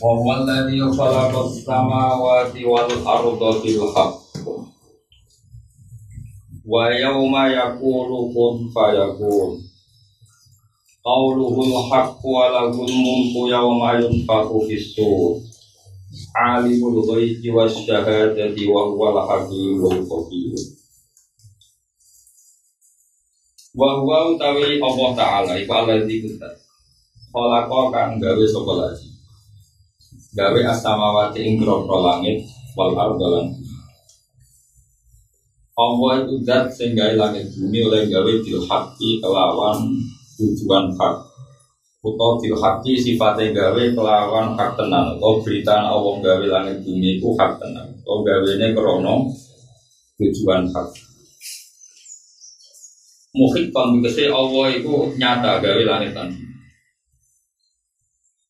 Wa 0.00 0.10
huwa 0.18 0.36
alladhi 0.42 0.80
as-samawati 0.80 2.64
wal 2.64 2.90
arda 3.06 3.50
bil 3.62 3.82
haqq. 3.94 4.20
Wa 6.64 6.88
yawma 6.88 7.52
yaqulu 7.52 8.32
kun 8.32 8.72
fayakun. 8.72 9.60
Qawluhul 11.04 11.76
haqqu 11.92 12.24
wa 12.24 12.48
lahul 12.48 12.88
mulku 12.88 13.52
yawma 13.52 14.00
yunfakhu 14.00 14.64
fis-sur. 14.64 15.44
Alimul 16.32 17.04
ghaibi 17.04 17.52
wasyahadati 17.52 18.64
wa 18.70 18.88
huwal 18.88 19.18
hakimul 19.28 20.00
khabir. 20.08 20.56
Wa 23.74 24.00
huwa 24.00 24.32
utawi 24.32 24.78
Allah 24.80 25.10
Ta'ala 25.12 25.52
iku 25.58 25.72
alladzi 25.74 26.22
kuntat. 26.22 26.54
Khalaqa 27.34 27.80
kang 27.90 28.22
gawe 28.22 28.46
sapa. 28.46 29.13
Gawe 30.34 30.60
as-samawati 30.66 31.46
ing 31.46 31.62
grogro 31.62 32.02
langit 32.02 32.42
wal 32.74 32.90
arda 32.90 33.26
lan 33.38 33.54
bumi. 33.54 33.78
Allah 35.78 36.12
itu 36.26 36.34
zat 36.42 36.74
sing 36.74 36.98
gawe 36.98 37.14
langit 37.14 37.54
bumi 37.54 37.86
oleh 37.86 38.10
gawe 38.10 38.32
bil 38.42 38.58
kelawan 39.22 39.78
tujuan 40.34 40.90
hak. 40.98 41.14
Utawa 42.02 42.42
bil 42.42 42.58
sifatnya 42.98 43.54
gawe 43.54 43.82
kelawan 43.94 44.58
hak 44.58 44.74
tenan. 44.74 45.14
Atau 45.14 45.38
berita 45.38 45.86
Allah 45.86 46.14
gawe 46.18 46.46
langit 46.50 46.82
bumi 46.82 47.22
itu 47.22 47.30
hak 47.38 47.62
tenan. 47.62 47.94
Atau 48.02 48.26
gawene 48.26 48.74
krono 48.74 49.30
tujuan 50.18 50.66
hak. 50.66 50.88
Muhit 53.38 53.70
kan 53.70 54.02
Allah 54.34 54.66
itu 54.74 55.14
nyata 55.14 55.62
gawe 55.62 55.82
langit 55.86 56.10
bumi. 56.10 56.53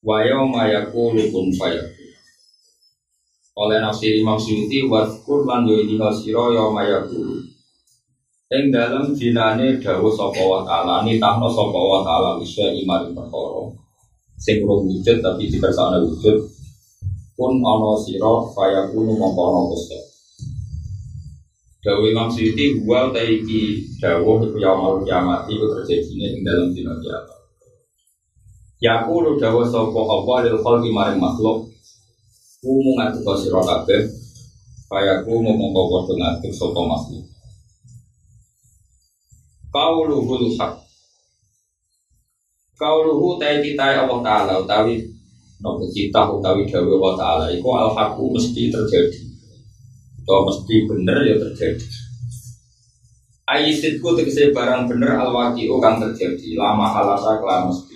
Wa 0.05 0.21
yauma 0.29 0.69
yaqulu 0.75 1.23
kun 1.33 1.47
fayakun. 1.59 2.09
Oleh 3.57 3.79
nafsir 3.81 4.13
Imam 4.21 4.37
Suyuti 4.45 4.79
waskur 4.93 5.41
lan 5.49 5.65
yo 5.69 5.75
iki 5.81 5.97
sira 6.19 6.45
yauma 6.57 6.85
yaqulu. 6.93 7.35
Ing 8.57 8.65
dalam 8.69 9.05
dinane 9.17 9.67
dawuh 9.81 10.13
sapa 10.13 10.43
wa 10.51 10.61
taala 10.69 10.95
nitahno 11.07 11.49
sapa 11.49 11.81
wa 11.91 11.99
taala 12.07 12.31
isya 12.45 12.69
imari 12.81 13.09
perkara. 13.17 13.65
Sing 14.45 14.57
wujud 14.61 15.17
tapi 15.25 15.49
dikersakne 15.49 15.97
wujud. 16.05 16.37
Kun 17.37 17.53
ana 17.73 17.91
sira 18.05 18.33
fayakunu 18.55 19.13
mongko 19.17 19.41
ana 19.49 19.61
Gusti. 19.73 19.97
Dawuh 21.81 22.05
Imam 22.13 22.29
Suyuti 22.29 22.77
wa 22.85 23.09
ta 23.09 23.25
iki 23.25 23.61
dawuh 24.05 24.37
iku 24.45 24.57
yaumul 24.61 25.01
kiamat 25.01 25.49
iku 25.49 25.65
terjadi 25.73 26.13
ing 26.13 26.45
dalam 26.45 26.69
dina 26.77 26.93
kiamat. 27.01 27.34
Yaqulu 28.83 29.39
dawa 29.39 29.63
sapa 29.63 30.01
apa 30.03 30.35
lil 30.47 30.59
khalqi 30.59 30.91
maring 30.91 31.21
makhluk. 31.23 31.71
Kumu 32.65 32.97
ngatur 32.97 33.37
sira 33.37 33.61
kabeh 33.61 34.09
kaya 34.89 35.21
kumu 35.23 35.53
mongko 35.55 35.83
padha 35.93 36.15
ngatur 36.19 36.51
sapa 36.51 36.81
makhluk. 36.83 37.25
Qauluhul 39.75 40.55
haq. 40.59 40.75
Qauluhu 42.75 43.39
tai 43.39 43.63
kitai 43.63 44.03
Allah 44.03 44.19
Ta'ala 44.19 44.55
utawi 44.59 45.15
Nopo 45.63 45.87
cita 45.89 46.27
utawi 46.27 46.67
dawe 46.67 46.91
Allah 46.99 47.15
Ta'ala 47.15 47.45
Iku 47.55 47.71
al-haqu 47.73 48.35
mesti 48.35 48.69
terjadi. 48.69 49.23
Atau 50.21 50.45
mesti 50.51 50.75
bener 50.85 51.19
ya 51.25 51.35
terjadi. 51.39 51.87
Ayisitku 53.45 54.19
tegesi 54.19 54.51
barang 54.51 54.91
bener 54.91 55.15
al-waqi'u 55.25 55.79
kang 55.79 56.03
terjadi. 56.03 56.59
Lama 56.59 56.91
halasa 56.91 57.39
mesti 57.71 57.94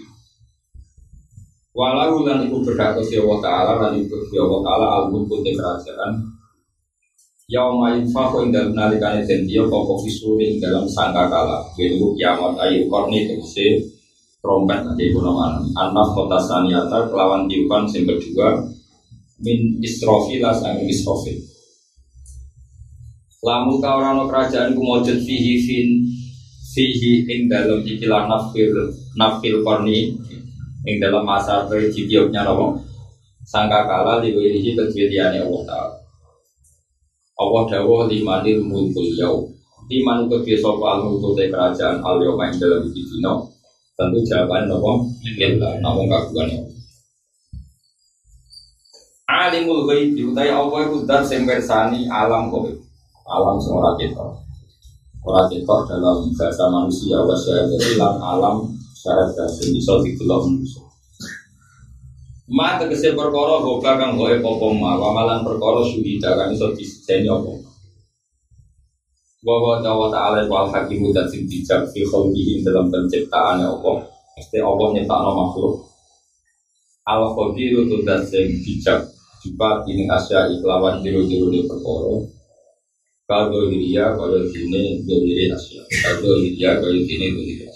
Walau 1.79 2.27
lan 2.27 2.51
iku 2.51 2.59
berhak 2.67 2.99
ke 2.99 3.23
Allah 3.23 3.39
Ta'ala 3.39 3.73
lan 3.79 3.93
iku 4.03 4.19
ke 4.27 4.35
Allah 4.35 4.61
Ta'ala 4.67 4.87
al-mulku 4.99 5.47
te 5.47 5.55
kerajaan. 5.55 6.39
Yauma 7.49 7.97
yunfaku 7.97 8.45
ing 8.45 8.51
dalam 8.53 8.77
nalikane 8.77 9.25
den 9.25 9.49
dia 9.49 9.65
fisuri 10.05 10.53
ing 10.53 10.57
dalam 10.61 10.85
sangka 10.85 11.33
kala 11.33 11.65
Yaitu 11.81 12.13
kiamat 12.13 12.61
ayu 12.61 12.85
korni 12.93 13.25
tegese 13.25 13.89
trompet 14.45 14.85
nanti 14.85 15.09
ibu 15.09 15.25
nama 15.25 15.57
Anak 15.73 16.13
kota 16.13 16.37
saniata 16.37 17.09
kelawan 17.09 17.49
tiupan 17.49 17.89
sing 17.89 18.05
kedua 18.05 18.69
Min 19.41 19.81
istrofi 19.81 20.45
las 20.45 20.61
angin 20.61 20.93
istrofi 20.93 21.41
Lamu 23.41 23.81
kaurano 23.81 24.29
kerajaan 24.29 24.77
kumojud 24.77 25.17
fihi 25.25 25.57
fin 25.65 26.05
Fihi 26.77 27.25
ing 27.33 27.49
dalam 27.49 27.81
ikilah 27.81 28.29
nafil 28.29 28.93
Nafil 29.17 29.65
korni 29.65 30.21
Ing 30.87 31.03
dalam 31.03 31.27
masa 31.27 31.67
berjidioknya 31.67 32.47
nopo 32.47 32.79
Sangka 33.49 33.89
kala 33.89 34.21
diwirihi 34.21 34.77
kedwiliannya 34.77 35.41
Allah 35.41 35.63
Ta'ala. 35.65 35.97
Allah 37.39 37.63
dawuh 37.65 38.05
limanil 38.07 38.61
mulkul 38.63 39.09
yau 39.17 39.49
Liman 39.89 40.29
kedwi 40.29 40.61
sopa 40.61 41.01
al-mulkul 41.01 41.33
te 41.33 41.49
kerajaan 41.49 42.05
al 42.05 42.21
yau 42.21 42.37
main 42.37 42.53
dalam 42.61 42.85
iki 42.85 43.03
dino 43.09 43.49
Tentu 43.97 44.21
jawaban 44.23 44.69
nopo 44.69 45.09
Lillah, 45.25 45.81
namun 45.81 46.07
kaguan 46.13 46.47
ya 46.53 46.61
Alimul 49.29 49.85
ghaibi 49.85 50.25
utai 50.25 50.49
Allah 50.49 50.89
itu 50.89 51.05
dan 51.05 51.21
sing 51.21 51.45
bersani 51.45 52.09
alam 52.09 52.49
gaib. 52.49 52.81
Alam 53.29 53.61
sing 53.61 53.77
ora 53.77 53.93
ketok. 53.93 54.41
Ora 55.21 55.45
ketok 55.53 55.85
dalam 55.85 56.33
bahasa 56.33 56.65
manusia 56.73 57.21
wasya 57.21 57.69
jadi 57.69 58.01
lan 58.01 58.17
alam 58.17 58.73
syarat 58.99 59.31
sing 59.55 59.71
bisa 59.71 59.95
didelok 60.03 60.51
manusia. 60.51 60.83
Ma 62.49 62.81
tegese 62.81 63.13
perkara 63.13 63.61
boga 63.61 64.01
kang 64.01 64.17
gawe 64.17 64.35
apa 64.41 64.69
ma 64.73 64.97
wamalan 64.97 65.45
perkara 65.45 65.85
suhida 65.85 66.33
kang 66.33 66.49
iso 66.49 66.73
diseni 66.73 67.29
apa. 67.29 67.53
Wa 69.45 69.55
wa 69.63 70.09
ta'ala 70.11 70.49
wal 70.49 70.73
hakimu 70.73 71.13
dan 71.13 71.29
sing 71.29 71.45
bijak 71.45 71.87
fi 71.93 72.03
khalqihi 72.09 72.65
dalam 72.65 72.89
penciptaan 72.89 73.61
apa. 73.63 73.93
Mesti 74.35 74.59
apa 74.65 74.85
nyiptakno 74.97 75.31
makhluk. 75.37 75.75
Al 77.05 77.23
qadiru 77.37 77.85
tu 77.85 78.01
dan 78.03 78.25
sing 78.25 78.49
bijak 78.65 79.07
juga 79.45 79.85
ini 79.85 80.09
asya 80.09 80.49
iklawan 80.59 81.05
jiru-jiru 81.05 81.53
di 81.53 81.61
perkara. 81.69 82.17
Kalau 83.29 83.69
dia 83.69 84.09
kalau 84.17 84.41
sini 84.49 85.05
diri 85.05 85.53
asya. 85.53 85.85
Kalau 85.85 86.41
dia 86.41 86.81
kalau 86.81 86.97
sini 86.97 87.29
diri 87.37 87.68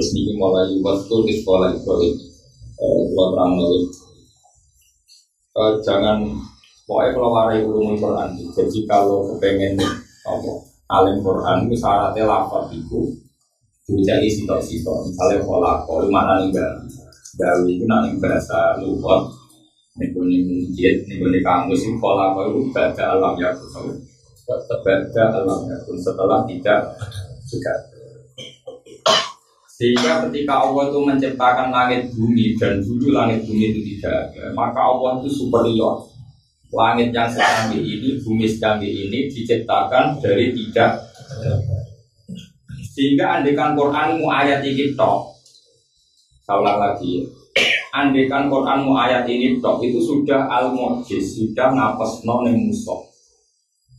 Terus 0.00 0.16
ini 0.16 0.32
mulai 0.32 0.64
waktu 0.80 1.12
di 1.28 1.44
sekolah 1.44 1.76
Ibrahim. 1.76 2.16
Kalau 2.72 3.28
terang 3.36 3.52
lagi 3.60 3.80
Jangan 5.84 6.24
Pokoknya 6.88 7.12
kalau 7.12 7.36
lari 7.36 7.60
ulumul 7.60 8.00
Quran. 8.00 8.32
Jadi 8.32 8.80
kalau 8.88 9.28
kepengen 9.28 9.76
apa, 10.24 10.52
Alim 10.88 11.20
Quran 11.20 11.68
itu 11.68 11.76
syaratnya 11.76 12.24
lafad 12.24 12.72
itu 12.72 13.12
Dijadi 13.92 14.32
sitok-sitok. 14.32 15.12
Misalnya 15.12 15.44
pola 15.44 15.84
Kalau 15.84 16.08
mana 16.08 16.48
nih 16.48 16.56
Dawi 17.36 17.76
itu 17.76 17.84
nanti 17.84 18.16
bahasa 18.16 18.80
lupa 18.80 19.28
Niku 20.00 20.24
nih 20.24 20.48
mujid 20.48 21.12
Niku 21.12 21.28
nih 21.28 21.44
kamus 21.44 21.84
Ini 21.84 22.00
pola 22.00 22.32
itu 22.48 22.72
baca 22.72 23.04
alam 23.04 23.36
ya 23.36 23.52
Baca 24.48 25.24
alam 25.28 25.60
ya 25.68 25.76
Setelah 25.92 26.48
tidak 26.48 26.88
Juga 27.44 27.89
sehingga 29.80 30.28
ketika 30.28 30.60
Allah 30.60 30.92
itu 30.92 31.00
menciptakan 31.00 31.72
langit 31.72 32.12
bumi 32.12 32.52
dan 32.60 32.84
dulu 32.84 33.16
langit 33.16 33.48
bumi 33.48 33.72
itu 33.72 33.80
tidak 33.96 34.28
ada, 34.28 34.52
maka 34.52 34.76
Allah 34.76 35.24
itu 35.24 35.32
superior. 35.32 36.04
Langit 36.68 37.16
yang 37.16 37.26
secanggih 37.32 37.80
ini, 37.80 38.20
bumi 38.20 38.44
secanggih 38.44 39.08
ini 39.08 39.32
diciptakan 39.32 40.20
dari 40.20 40.52
tidak. 40.52 41.00
Sehingga 42.92 43.40
andekan 43.40 43.72
Quran 43.72 44.20
mu 44.20 44.28
ayat 44.28 44.60
ini 44.60 44.92
tok. 44.92 45.32
Saya 46.44 46.60
ulang 46.60 46.78
lagi. 46.78 47.24
Andekan 47.96 48.52
Quran 48.52 48.84
mu 48.84 49.00
ayat 49.00 49.24
ini 49.26 49.64
tok 49.64 49.80
itu 49.80 49.98
sudah 49.98 50.44
al 50.46 50.76
mujiz 50.76 51.40
sudah 51.40 51.72
ngapas 51.72 52.22
non 52.28 52.46
musuh 52.52 53.09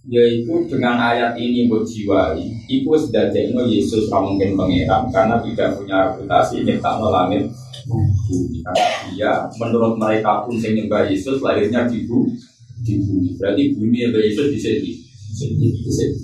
yaitu 0.01 0.65
dengan 0.65 0.97
ayat 0.97 1.37
ini 1.37 1.69
berjiwai 1.69 2.41
itu 2.65 2.89
sedajeno 2.89 3.69
Yesus 3.69 4.09
mungkin 4.09 4.57
pangeran 4.57 5.13
karena 5.13 5.37
tidak 5.45 5.77
punya 5.77 6.09
reputasi 6.09 6.65
nyipta 6.65 6.97
langit 6.97 7.45
bumi. 7.85 8.61
Dia 9.13 9.45
menurut 9.57 9.97
mereka 9.97 10.45
pun 10.45 10.57
yang 10.57 10.73
nyembah 10.77 11.05
Yesus 11.09 11.41
lahirnya 11.41 11.85
di 11.89 12.05
bumi. 12.05 12.33
Di 12.81 12.93
bumi. 12.97 13.37
Berarti 13.37 13.63
bumi 13.77 13.97
yang 14.01 14.13
Yesus 14.15 14.47
di 14.53 14.59
sini. 14.59 14.91
Di 15.37 15.91
sini. 15.91 16.17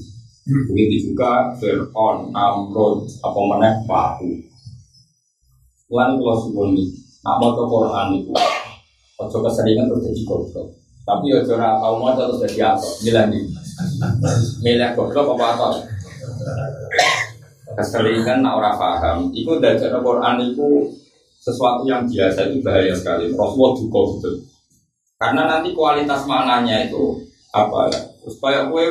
Begitu 0.47 1.11
juga 1.11 1.51
Fir'aun, 1.59 2.31
Namrud, 2.31 3.03
apa 3.19 3.39
meneh 3.51 3.73
Paku. 3.83 4.31
Tuhan 5.87 6.19
kalau 6.19 6.35
suwun 6.39 6.71
nak 7.23 7.35
mau 7.39 7.55
ke 7.55 7.63
Quran 7.63 8.07
itu, 8.19 8.31
ojo 9.19 9.37
keseringan 9.43 9.87
terus 9.87 10.03
jadi 10.07 10.21
goblok. 10.27 10.67
Tapi 11.07 11.31
ojo 11.31 11.51
ora 11.55 11.79
tau 11.79 11.95
mau 11.99 12.11
terus 12.15 12.43
jadi 12.43 12.75
apa? 12.75 12.87
Milih 13.03 13.25
nih, 13.31 13.43
milih 14.61 14.89
goblok 14.97 15.37
apa 15.37 15.45
apa? 15.53 15.67
Keseringan 17.77 18.41
nak 18.41 18.57
ora 18.57 18.71
paham. 18.73 19.29
Iku 19.29 19.61
dari 19.61 19.77
Quran 19.77 20.35
itu 20.41 20.89
sesuatu 21.37 21.85
yang 21.85 22.03
biasa 22.09 22.49
itu 22.49 22.65
bahaya 22.65 22.93
sekali. 22.97 23.29
Rasulullah 23.31 23.73
juga 23.77 24.01
gitu. 24.17 24.31
Karena 25.17 25.41
nanti 25.49 25.73
kualitas 25.73 26.25
maknanya 26.25 26.89
itu 26.89 27.21
apa 27.53 27.89
ya? 27.93 28.01
Supaya 28.25 28.69
kue 28.69 28.89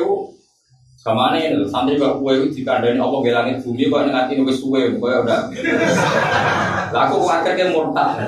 Ke 1.07 1.15
mana 1.15 1.39
ini? 1.39 1.63
Santri 1.71 1.95
kok 1.95 2.19
kue 2.19 2.35
itu 2.35 2.51
dikandani 2.51 2.99
apa 2.99 3.15
ke 3.23 3.31
langit 3.31 3.63
bumi 3.63 3.87
kok 3.87 4.11
nanti 4.11 4.35
nulis 4.35 4.59
kue, 4.59 4.99
kue 4.99 5.11
udah. 5.23 5.47
Laku 6.91 7.15
keluarga 7.23 7.55
dia 7.55 7.71
murtad, 7.71 8.27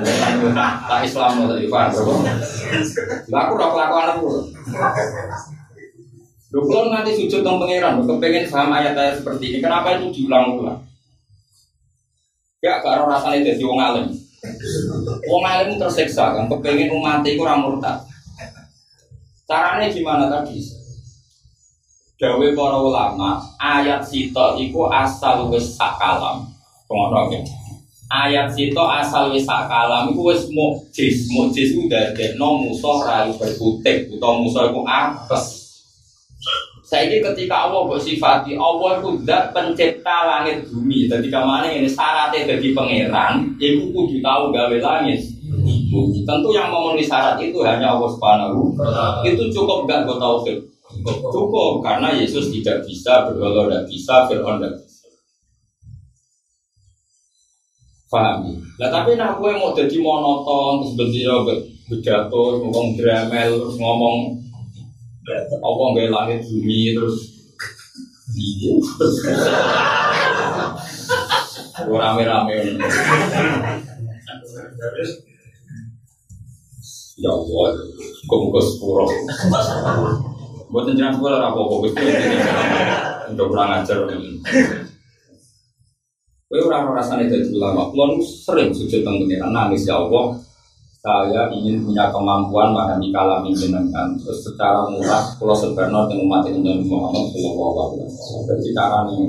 tak 0.88 1.00
Islam 1.04 1.44
tadi 1.44 1.68
pak. 1.68 1.92
Laku 3.28 3.52
rok 3.60 3.70
kelakuan 3.76 4.16
aku. 4.16 4.28
Lu 6.50 6.66
kalau 6.66 6.90
nanti 6.90 7.14
sujud 7.14 7.46
tentang 7.46 7.62
pangeran, 7.62 8.02
kepengen 8.02 8.50
paham 8.50 8.74
ayat-ayat 8.74 9.22
seperti 9.22 9.54
ini, 9.54 9.58
kenapa 9.62 9.94
itu 9.94 10.10
diulang-ulang? 10.10 10.82
Ya, 12.58 12.82
ada 12.82 13.06
rasanya 13.06 13.54
jadi 13.54 13.62
wong 13.62 13.78
alim. 13.78 14.06
Wong 15.30 15.42
alim 15.46 15.78
tersiksa 15.78 16.34
kan, 16.34 16.50
kepengen 16.50 16.90
umat 16.98 17.22
itu 17.22 17.38
ramurtad. 17.46 18.02
Caranya 19.46 19.86
gimana 19.94 20.26
tadi? 20.26 20.58
Dawe 22.20 22.46
para 22.52 22.78
ulama, 22.82 23.40
ayat 23.56 24.04
sito 24.04 24.58
iku 24.60 24.90
asal 24.90 25.48
wis 25.48 25.78
sakalam. 25.78 26.44
Pengono 26.84 27.30
Ayat 28.10 28.52
sito 28.52 28.84
asal 28.84 29.32
wis 29.32 29.46
sakalam 29.46 30.12
iku 30.12 30.34
wis 30.34 30.44
mukjiz. 30.52 31.32
Mukjiz 31.32 31.72
ku 31.72 31.88
dadekno 31.88 32.60
musuh 32.60 33.06
ra 33.06 33.24
berkutik 33.30 34.12
utawa 34.12 34.36
musuh 34.36 34.68
iku 34.68 34.84
apes. 34.84 35.59
Saiki 36.90 37.22
ketika 37.22 37.70
Allah 37.70 37.86
bersifati 37.86 38.58
Allah 38.58 38.98
itu 38.98 39.22
zat 39.22 39.54
pencipta 39.54 40.26
langit 40.26 40.66
bumi. 40.66 41.06
Jadi 41.06 41.30
ke 41.30 41.38
mana 41.38 41.70
ini 41.70 41.86
syaratnya 41.86 42.50
jadi 42.50 42.74
pangeran, 42.74 43.46
iku 43.62 43.94
kudu 43.94 44.18
tahu 44.18 44.50
gawe 44.50 44.76
langit. 44.82 45.22
Tentu 46.26 46.48
yang 46.50 46.66
memenuhi 46.74 47.06
syarat 47.06 47.38
itu 47.38 47.62
hanya 47.62 47.94
Allah 47.94 48.10
Subhanahu. 48.10 48.74
Itu 49.22 49.54
cukup 49.54 49.86
gak 49.86 50.02
gue 50.02 50.18
taufik. 50.18 50.58
Cukup 51.30 51.78
karena 51.86 52.10
Yesus 52.10 52.50
tidak 52.50 52.82
bisa, 52.82 53.22
berdoa 53.30 53.70
tidak 53.70 53.86
bisa, 53.86 54.14
Fir'aun 54.26 54.58
tidak. 54.58 54.82
Paham? 58.10 58.50
Nah 58.82 58.90
tapi 58.90 59.14
nak 59.14 59.38
gue 59.38 59.54
mau 59.54 59.70
jadi 59.70 59.94
monoton, 60.02 60.82
terus 60.82 60.98
berdiri 60.98 61.54
bedato, 61.86 62.58
ngomong 62.66 62.98
dramel, 62.98 63.62
terus 63.62 63.78
ngomong 63.78 64.34
apa 65.28 65.82
nggak 65.92 66.10
langit 66.10 66.40
bumi, 66.48 66.96
terus 66.96 67.16
iya. 68.32 68.72
Rame-rame. 71.80 72.54
Ya 77.20 77.30
Allah, 77.32 77.68
kok 78.24 78.40
muka 78.40 78.60
sepuluh. 78.64 79.08
Buat 80.70 80.94
jenengan 80.94 81.18
sekolah 81.18 81.50
apa 81.50 81.60
apa 81.60 81.76
untuk 83.28 83.46
kurang 83.50 83.82
ajar. 83.82 83.98
Kowe 86.50 86.58
ora 86.66 86.82
ora 86.82 86.98
rasane 86.98 87.30
dadi 87.30 87.54
ulama. 87.54 87.90
Kulo 87.94 88.18
sering 88.22 88.74
sujud 88.74 89.06
pengiran 89.06 89.54
nangis 89.54 89.86
ya 89.86 89.98
Allah. 89.98 90.34
Saya 91.00 91.48
ingin 91.48 91.80
punya 91.80 92.12
kemampuan 92.12 92.76
memahami 92.76 93.08
kalam 93.08 93.48
jenengan. 93.56 94.12
Terus 94.20 94.44
secara 94.44 94.84
murah 94.84 95.32
kulo 95.40 95.56
sebenarnya 95.56 96.12
dengan 96.12 96.28
umat 96.28 96.44
Nabi 96.44 96.84
Muhammad 96.84 97.24
sallallahu 97.32 97.72
alaihi 97.80 98.04
wasallam. 98.04 98.42
Jadi 98.44 98.68
cara 98.76 98.98
ini 99.08 99.24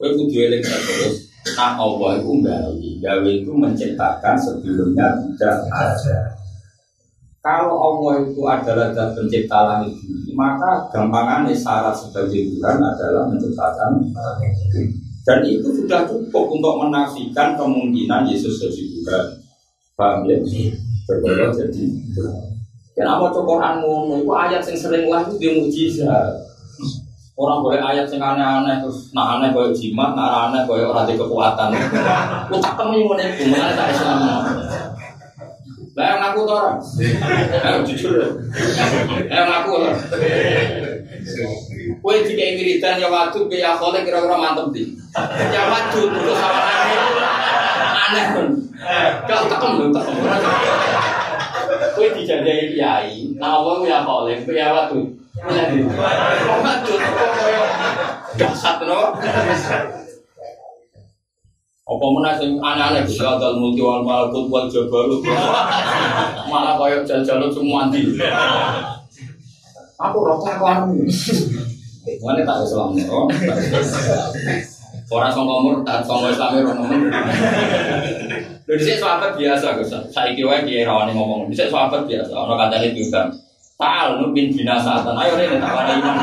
kowe 0.00 0.08
kudu 0.16 0.36
eling 0.48 0.64
terus 0.64 1.28
Nah 1.56 1.80
Allah 1.80 2.10
itu 2.20 2.30
gawe, 2.44 2.88
gawe 3.00 3.30
itu 3.30 3.52
menciptakan 3.54 4.34
sebelumnya 4.36 5.16
tidak 5.16 5.64
ada. 5.72 6.18
Kalau 7.38 7.76
Allah 7.78 8.28
itu 8.28 8.42
adalah 8.44 8.92
zat 8.92 9.16
pencipta 9.16 9.58
langit 9.64 9.96
bumi, 9.96 10.36
maka 10.36 10.90
gampangannya 10.92 11.54
syarat 11.54 11.94
sebagai 11.96 12.50
Tuhan 12.52 12.76
adalah 12.82 13.30
menciptakan 13.30 14.02
Dan 15.24 15.38
itu 15.44 15.68
sudah 15.72 16.08
cukup 16.08 16.44
untuk 16.52 16.74
menafikan 16.84 17.56
kemungkinan 17.56 18.28
Yesus 18.28 18.60
jadi 18.60 18.82
Tuhan. 18.92 19.37
Paham 19.98 20.30
ya? 20.30 20.38
Berbeda 21.10 21.50
jadi 21.50 21.84
Kenapa 22.94 23.30
cok 23.34 23.46
Quran 23.46 23.74
ngono? 23.82 24.22
Itu 24.22 24.30
ayat 24.34 24.62
yang 24.62 24.78
sering 24.78 25.06
lah 25.10 25.22
itu 25.26 25.38
dia 25.38 25.54
mujizat. 25.54 26.34
Orang 27.38 27.62
boleh 27.62 27.78
ayat 27.78 28.10
yang 28.10 28.34
aneh-aneh 28.34 28.82
terus 28.82 29.14
nak 29.14 29.38
aneh 29.38 29.54
boleh 29.54 29.70
jimat, 29.70 30.18
nak 30.18 30.50
aneh 30.50 30.66
boleh 30.66 30.82
orang 30.82 31.06
di 31.06 31.14
kekuatan. 31.14 31.70
Utak 32.50 32.74
temen 32.74 33.06
ngono 33.06 33.22
iku, 33.22 33.42
mengenai 33.46 33.78
tak 33.78 33.94
Islam. 33.94 34.18
Lah 35.94 36.04
yang 36.10 36.18
ngaku 36.22 36.40
orang. 36.46 36.78
Ayo 37.62 37.78
jujur 37.86 38.12
ya. 38.18 38.26
Ayo 39.30 39.44
ngaku 39.46 39.72
lah. 39.82 39.94
Kue 42.02 42.14
jika 42.26 42.44
wiridan 42.58 42.98
ya 42.98 43.06
waktu 43.10 43.38
ya 43.54 43.78
kole 43.78 44.02
kira-kira 44.02 44.34
mantep 44.38 44.74
di. 44.74 44.94
Ya 45.54 45.70
waktu 45.70 45.98
itu 46.02 46.32
sama 46.34 46.60
aneh 46.66 46.98
aneh 47.94 48.26
Kau 49.28 49.44
tekem 49.50 49.72
lu 49.76 49.86
tekem. 49.92 50.16
Kue 51.92 52.06
dijajai 52.16 52.72
kiai. 52.72 53.36
Nawa 53.36 53.84
ya 53.84 54.00
kole 54.06 54.34
ke 54.44 54.52
ya 54.56 54.72
waktu. 54.72 55.04
Kau 55.38 56.58
dasar 58.38 58.80
no. 58.86 59.12
Apa 61.88 62.04
mana 62.12 62.36
sing 62.36 62.60
aneh-aneh 62.60 63.00
bisa 63.08 63.40
dal 63.40 63.56
multi 63.56 63.80
wal 63.80 64.04
malakut 64.04 64.44
wal 64.52 64.68
jabarut. 64.68 65.24
Malah 66.48 66.76
koyo 66.76 67.00
jal-jalut 67.08 67.48
semua 67.48 67.88
di. 67.88 68.04
Aku 69.96 70.18
rokok 70.20 70.52
aku 70.52 70.64
anu. 70.68 71.00
Mana 72.20 72.44
tak 72.44 72.64
Islam 72.64 72.92
oh. 73.08 73.28
Orang 75.08 75.32
sangka 75.32 75.56
murtad, 75.64 76.00
sangka 76.04 76.28
Islam 76.32 76.60
ora 76.60 76.72
nemen. 76.76 77.00
Lho 78.68 78.76
dhisik 78.76 79.00
sahabat 79.00 79.32
biasa 79.40 79.80
Gus. 79.80 79.96
Saiki 80.12 80.44
wae 80.44 80.60
kiye 80.68 80.84
rawani 80.84 81.16
ngomong. 81.16 81.48
Dhisik 81.48 81.72
sahabat 81.72 82.04
biasa, 82.04 82.36
ono 82.36 82.52
kancane 82.52 82.92
diundang. 82.92 83.32
Ta'al 83.78 84.20
nubin 84.20 84.52
binasatan. 84.52 85.14
Ayo 85.14 85.38
rene 85.38 85.56
tak 85.62 85.70
wani 85.70 86.02
iman. 86.02 86.16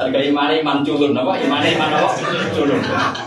Harga 0.00 0.18
iman 0.32 0.48
iman 0.48 0.78
culun 0.80 1.12
apa? 1.12 1.32
Iman 1.44 1.60
iman 1.60 1.90
apa? 1.92 2.08
Culun. 2.56 2.80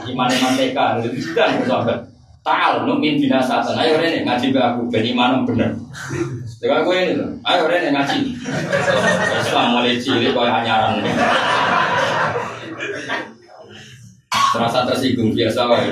Iman 0.10 0.28
iman 0.28 0.52
TK. 0.58 0.80
Sudah 1.22 1.48
sahabat. 1.70 2.00
Ta'al 2.44 2.84
nubin 2.84 3.16
binasatan. 3.22 3.78
Ayo 3.80 4.02
rene 4.02 4.28
ngaji 4.28 4.52
ke 4.52 4.60
aku 4.60 4.90
ben 4.92 5.06
iman 5.16 5.46
bener. 5.48 5.72
Dengan 6.60 6.84
gue 6.84 6.98
ini 6.98 7.14
loh. 7.16 7.32
Ayo 7.48 7.64
rene 7.70 7.96
ngaji. 7.96 8.20
Islam 9.40 9.66
mulai 9.72 9.96
cilik 9.96 10.36
kau 10.36 10.44
anyaran. 10.44 11.00
Terasa 14.50 14.84
tersinggung 14.90 15.32
biasa 15.32 15.62
wae. 15.70 15.88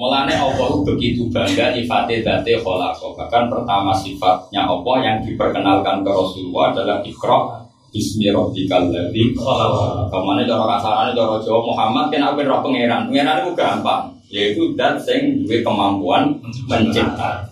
Mulane 0.00 0.32
Allah 0.32 0.80
begitu 0.80 1.28
bangga 1.28 1.76
ifate 1.76 2.24
date 2.24 2.56
kholako. 2.64 3.12
Bahkan 3.20 3.52
pertama 3.52 3.92
sifatnya 3.92 4.64
Allah 4.64 4.96
yang 5.04 5.16
diperkenalkan 5.20 6.00
ke 6.00 6.08
Rasulullah 6.08 6.72
adalah 6.72 7.04
ikra 7.04 7.68
Bismi 7.92 8.32
rabbikal 8.32 8.88
ladzi 8.88 9.36
khalaq. 9.36 10.08
Ke 10.08 10.18
mana 10.24 10.48
cara 10.48 10.64
kasarane 10.78 11.12
cara 11.12 11.36
Jawa 11.44 11.60
Muhammad 11.68 12.08
kan 12.08 12.32
aku 12.32 12.48
roh 12.48 12.64
pangeran. 12.64 13.12
Pangeran 13.12 13.44
itu 13.44 13.50
gampang, 13.52 14.02
yaitu 14.32 14.62
dat 14.72 14.96
sing 15.04 15.44
duwe 15.44 15.60
kemampuan 15.60 16.32
mencipta. 16.64 17.44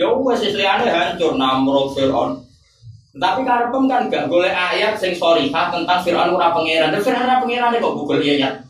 Ya 0.00 0.08
wes 0.08 0.48
liyane 0.48 0.88
hancur 0.88 1.36
Namrud 1.36 1.92
Firaun. 1.92 2.40
Tapi 3.16 3.44
karepem 3.44 3.84
kan 3.84 4.08
gak 4.08 4.28
boleh 4.32 4.52
ayat 4.52 4.96
sing 4.96 5.12
sorihah 5.12 5.68
tentang 5.68 6.00
Firaun 6.00 6.32
ora 6.32 6.56
pangeran. 6.56 6.88
Dan 6.88 7.04
Firaun 7.04 7.26
ora 7.26 7.42
pangeran 7.42 7.76
kok 7.76 7.96
Google 8.00 8.24
ayat. 8.24 8.64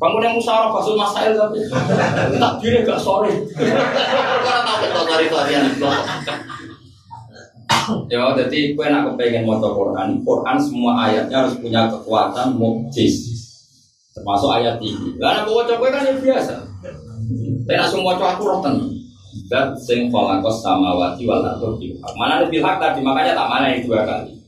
Bangun 0.00 0.24
yang 0.24 0.32
musyawarah 0.32 0.72
basul 0.72 0.96
masail 0.96 1.36
tapi 1.36 1.60
tak 2.40 2.52
diri 2.64 2.80
gak 2.88 2.96
sore. 2.96 3.28
Karena 3.52 4.60
tahu 4.64 4.76
kita 4.80 5.00
dari 5.04 5.26
tarian 5.28 5.64
Ya, 8.08 8.22
jadi 8.32 8.60
gue 8.72 8.86
nak 8.88 9.12
kepengen 9.12 9.44
mau 9.44 9.60
Quran. 9.60 10.24
Quran 10.24 10.56
semua 10.56 11.04
ayatnya 11.04 11.44
harus 11.44 11.60
punya 11.60 11.92
kekuatan 11.92 12.56
mukjiz. 12.56 13.28
Termasuk 14.16 14.48
ayat 14.56 14.80
ini. 14.80 15.20
Lah 15.20 15.44
aku 15.44 15.60
waca 15.60 15.76
kan 15.76 16.08
ya 16.08 16.16
biasa. 16.16 16.54
Tapi 17.68 17.76
nak 17.76 17.88
semua 17.92 18.16
waca 18.16 18.24
aku 18.34 18.42
roh 18.48 18.58
tenan. 18.64 18.88
Dan 19.52 19.76
sing 19.76 20.08
khalaqas 20.08 20.64
samawati 20.64 21.22
wal 21.28 21.44
ardi 21.44 21.94
Mana 22.16 22.40
ada 22.40 22.48
hak 22.48 22.76
tadi 22.80 23.00
makanya 23.04 23.36
tak 23.36 23.48
mana 23.52 23.66
itu 23.76 23.86
dua 23.90 24.02
kali. 24.08 24.39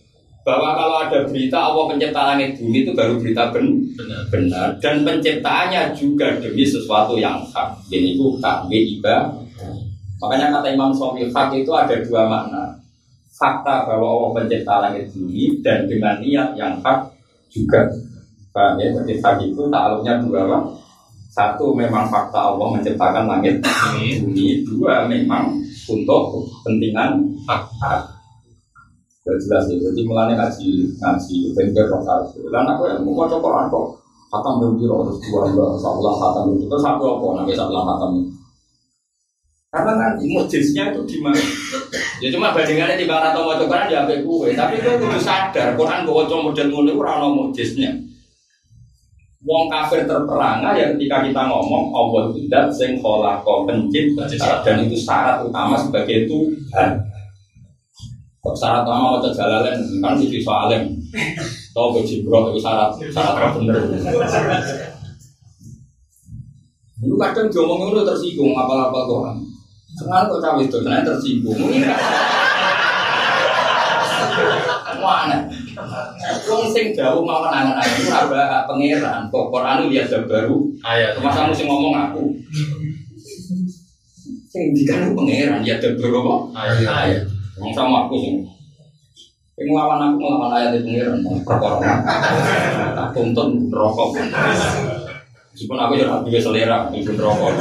Bahwa 0.42 0.74
kalau 0.74 0.96
ada 1.06 1.18
berita 1.22 1.54
Allah 1.54 1.86
pencipta 1.86 2.34
langit 2.34 2.58
bumi 2.58 2.82
itu 2.82 2.90
baru 2.90 3.14
berita 3.14 3.54
ben 3.54 3.78
benar. 3.94 4.26
benar 4.26 4.68
dan 4.82 5.06
penciptaannya 5.06 5.94
juga 5.94 6.34
demi 6.42 6.66
sesuatu 6.66 7.14
yang 7.14 7.38
hak. 7.46 7.78
Jadi 7.86 8.18
itu 8.18 8.42
takwi 8.42 8.98
iba. 8.98 9.30
Makanya 10.18 10.54
kata 10.54 10.74
Imam 10.74 10.90
Sofi 10.90 11.30
hak 11.30 11.54
itu 11.54 11.70
ada 11.70 11.94
dua 12.02 12.26
makna. 12.26 12.74
Fakta 13.30 13.86
bahwa 13.86 14.06
Allah 14.06 14.30
pencipta 14.42 14.74
langit 14.82 15.14
bumi 15.14 15.62
dan 15.62 15.86
dengan 15.86 16.18
niat 16.18 16.58
yang 16.58 16.78
hak 16.82 17.10
juga. 17.46 17.86
Paham 18.50 18.82
ya? 18.82 18.90
Jadi 18.98 19.22
hak 19.22 19.36
itu 19.46 19.62
takluknya 19.70 20.22
dua 20.26 20.38
apa? 20.46 20.58
Satu 21.32 21.72
memang 21.72 22.10
fakta 22.12 22.52
Allah 22.52 22.66
menciptakan 22.76 23.24
langit 23.30 23.62
bumi. 24.20 24.66
Dua 24.66 25.06
memang 25.06 25.54
untuk 25.86 26.50
kepentingan 26.50 27.18
hak. 27.46 28.11
Gak 29.22 29.38
jelas 29.38 29.64
ya. 29.70 29.76
Jadi 29.78 30.00
mulanya 30.02 30.34
ngaji 30.34 30.68
ngaji 30.98 31.36
bengkel 31.54 31.86
roh. 31.86 32.02
Dan 32.50 32.64
aku 32.66 32.82
yang 32.90 33.06
mau 33.06 33.26
coba 33.30 33.38
Quran 33.38 33.66
kok. 33.70 33.86
Hatam 34.32 34.54
berbiro 34.64 35.04
terus 35.04 35.20
dua 35.28 35.44
dua 35.52 35.76
saulah 35.76 36.16
hatam 36.16 36.56
itu 36.56 36.64
terus 36.64 36.80
aku 36.80 37.04
apa 37.04 37.26
nanti 37.36 37.52
saulah 37.52 37.84
hatam 37.84 38.32
karena 39.72 39.96
kan 39.96 40.12
mujiznya 40.20 40.92
itu 40.92 41.00
di 41.08 41.16
mana? 41.24 41.40
Ya 42.20 42.28
cuma 42.28 42.52
bandingannya 42.52 43.00
di 43.00 43.08
bang 43.08 43.32
atau 43.32 43.48
mau 43.48 43.56
Quran 43.56 43.88
di 43.88 43.96
HP 43.96 44.20
gue, 44.20 44.52
tapi 44.52 44.76
kudu 44.84 45.16
sadar 45.16 45.72
Quran 45.80 46.04
gue 46.04 46.28
coba 46.28 46.44
model 46.44 46.68
ngono 46.68 46.92
ora 47.00 47.12
ono 47.16 47.28
mujiznya. 47.32 47.88
Wong 49.40 49.72
kafir 49.72 50.04
terperangah 50.04 50.76
ya 50.76 50.92
ketika 50.92 51.24
kita 51.24 51.42
ngomong 51.48 51.88
Allah 51.88 52.36
itu 52.36 52.52
dat 52.52 52.68
sing 52.68 53.00
kholaqo 53.00 53.64
pencipta 53.64 54.28
dan 54.60 54.84
itu 54.84 54.94
syarat 55.00 55.40
utama 55.40 55.80
sebagai 55.80 56.28
Tuhan. 56.28 56.90
Syarat 58.42 58.82
utama 58.82 59.14
mau 59.14 59.22
jalalen 59.22 59.78
kan 60.02 60.18
sih 60.18 60.42
soalem. 60.42 60.90
Tahu 61.70 61.94
ke 61.94 62.00
Jibril 62.02 62.50
itu 62.50 62.58
syarat 62.58 62.90
syarat 62.98 63.54
bener. 63.54 63.78
Lu 67.06 67.14
kadang 67.14 67.46
diomongin 67.46 67.94
lu 67.94 68.02
tersinggung 68.02 68.50
apa-apa 68.58 69.06
Quran. 69.06 69.36
Sekarang 69.94 70.26
kok 70.26 70.42
cawe 70.42 70.58
itu, 70.58 70.78
saya 70.82 71.06
tersinggung. 71.06 71.54
Mana? 74.98 75.46
Wong 76.50 76.66
sing 76.74 76.90
jauh 76.98 77.22
mau 77.22 77.46
nangan 77.46 77.78
aku 77.78 78.10
ora 78.10 78.66
pangeran, 78.66 79.30
kok 79.30 79.54
Quran 79.54 79.86
lihat 79.86 80.10
baru. 80.26 80.66
Ayat. 80.82 81.14
Masa 81.22 81.46
mesti 81.46 81.62
ngomong 81.70 81.94
aku. 81.94 82.34
Sing 84.50 84.74
dikan 84.74 85.14
pangeran 85.14 85.62
ya 85.62 85.78
baru 85.78 86.26
apa? 86.26 86.34
Ayat. 86.90 87.31
Wong 87.62 87.70
sama 87.70 88.10
aku 88.10 88.18
sing 88.18 88.42
yang 89.54 89.70
ngelawan 89.70 90.02
aku 90.02 90.16
ngelawan 90.18 90.50
ayat 90.58 90.82
pangeran 90.82 91.22
perkara 91.46 91.94
tak 92.98 93.08
tuntut 93.14 93.48
rokok 93.70 94.18
meskipun 95.54 95.78
aku 95.78 95.92
juga 95.94 96.18
juga 96.26 96.38
selera 96.42 96.90
itu 96.90 97.14
rokok 97.14 97.54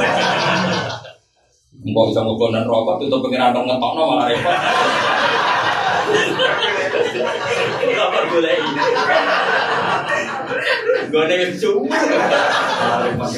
Mbok 1.82 2.10
bisa 2.10 2.22
ngobon 2.22 2.54
dan 2.54 2.66
rokok 2.66 2.98
itu 3.02 3.16
pengiran 3.22 3.50
dong 3.50 3.66
ngetok 3.66 3.92
no 3.98 4.02
malah 4.06 4.30
repot. 4.30 4.54
Apa 7.90 8.18
boleh 8.30 8.54
ini? 8.54 8.82
Gue 11.10 11.22
ada 11.26 11.34
cuma. 11.58 11.98
Repot 13.02 13.30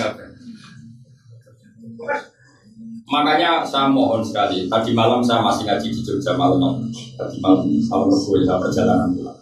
Makanya 3.05 3.61
saya 3.65 3.93
mohon 3.93 4.25
sekali. 4.25 4.65
Tadi 4.65 4.97
malam 4.97 5.21
saya 5.21 5.45
masih 5.45 5.69
ngaji 5.69 5.89
di 5.93 6.01
Jogja 6.01 6.33
malam. 6.37 6.81
Tadi 7.21 7.37
malam 7.45 7.69
malam 7.69 8.09
gue 8.09 8.41
saya 8.45 8.57
perjalanan 8.57 9.13
pulang. 9.13 9.39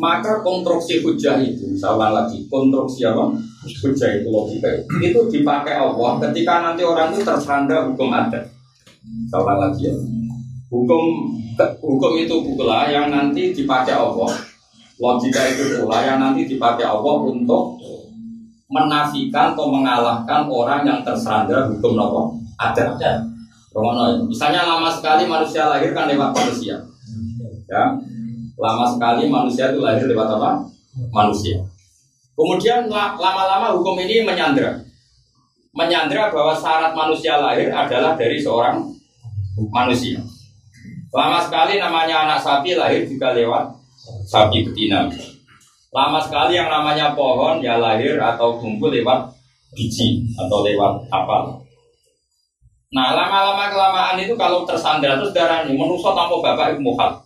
Maka 0.00 0.44
konstruksi 0.44 1.00
hujah 1.00 1.40
itu, 1.40 1.72
saya 1.76 2.12
lagi, 2.12 2.44
konstruksi 2.48 3.04
apa? 3.04 3.32
Hujah 3.64 4.10
itu 4.16 4.28
logika 4.28 4.68
itu 4.76 5.20
dipakai 5.28 5.76
Allah 5.76 6.20
ketika 6.20 6.64
nanti 6.64 6.84
orang 6.84 7.12
itu 7.12 7.24
tersandar 7.24 7.88
hukum 7.88 8.12
adat. 8.12 8.44
Saya 9.28 9.52
lagi 9.56 9.88
ya. 9.88 9.94
Hukum 10.68 11.32
hukum 11.80 12.12
itu 12.16 12.36
pula 12.56 12.88
yang 12.92 13.08
nanti 13.12 13.52
dipakai 13.56 13.96
Allah. 13.96 14.32
Logika 15.00 15.48
itu 15.48 15.80
pula 15.80 16.04
yang 16.04 16.20
nanti 16.20 16.44
dipakai 16.44 16.84
Allah 16.84 17.16
untuk 17.24 17.79
menafikan 18.70 19.52
atau 19.52 19.66
mengalahkan 19.66 20.46
orang 20.46 20.86
yang 20.86 21.00
tersandar 21.02 21.66
hukum 21.66 21.98
apa? 21.98 22.22
Adat. 22.70 23.26
Misalnya 24.26 24.66
lama 24.66 24.90
sekali 24.90 25.26
manusia 25.26 25.66
lahir 25.66 25.90
kan 25.90 26.06
lewat 26.06 26.30
manusia. 26.30 26.78
Ya, 27.70 27.94
Lama 28.60 28.84
sekali 28.92 29.30
manusia 29.30 29.70
itu 29.70 29.80
lahir 29.82 30.04
lewat 30.04 30.36
apa? 30.38 30.62
Manusia. 31.10 31.58
Kemudian 32.36 32.88
lama-lama 32.92 33.72
hukum 33.76 33.96
ini 34.00 34.20
menyandra. 34.26 34.80
Menyandra 35.70 36.34
bahwa 36.34 36.52
syarat 36.52 36.92
manusia 36.92 37.38
lahir 37.38 37.70
adalah 37.70 38.18
dari 38.18 38.36
seorang 38.36 38.84
manusia. 39.70 40.18
Lama 41.10 41.42
sekali 41.42 41.78
namanya 41.78 42.26
anak 42.26 42.38
sapi 42.42 42.74
lahir 42.78 43.06
juga 43.06 43.34
lewat 43.34 43.70
sapi 44.26 44.66
betina. 44.66 45.10
Lama 45.90 46.22
sekali 46.22 46.54
yang 46.54 46.70
namanya 46.70 47.18
pohon 47.18 47.58
ya 47.58 47.82
lahir 47.82 48.14
atau 48.14 48.62
tumbuh 48.62 48.94
lewat 48.94 49.26
biji 49.74 50.22
atau 50.38 50.62
lewat 50.62 51.02
apa. 51.10 51.58
Nah 52.94 53.14
lama-lama 53.14 53.70
kelamaan 53.70 54.18
itu 54.18 54.34
kalau 54.38 54.62
tersandra 54.62 55.18
terus 55.18 55.34
darah 55.34 55.66
ini 55.66 55.74
menusuk 55.74 56.14
tanpa 56.14 56.34
bapak 56.38 56.74
itu 56.74 56.80
mukhal. 56.82 57.18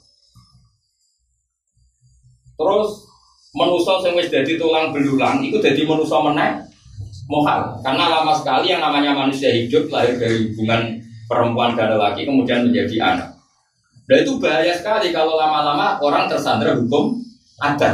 Terus 2.56 3.04
menuso 3.52 4.00
sing 4.00 4.16
wis 4.16 4.32
dadi 4.32 4.56
tulang 4.56 4.92
belulang 4.96 5.44
itu 5.44 5.60
jadi 5.60 5.84
menuso 5.84 6.20
meneh 6.24 6.64
mohal 7.24 7.80
karena 7.80 8.20
lama 8.20 8.36
sekali 8.36 8.68
yang 8.68 8.84
namanya 8.84 9.16
manusia 9.16 9.48
hidup 9.48 9.88
lahir 9.88 10.20
dari 10.20 10.52
hubungan 10.52 11.00
perempuan 11.24 11.72
dan 11.72 11.96
lelaki 11.96 12.28
kemudian 12.28 12.68
menjadi 12.68 12.96
anak. 13.00 13.28
Dan 14.04 14.20
itu 14.20 14.36
bahaya 14.36 14.76
sekali 14.76 15.12
kalau 15.16 15.40
lama-lama 15.40 15.96
orang 16.04 16.28
tersandra 16.28 16.76
hukum 16.76 17.23
ada. 17.72 17.88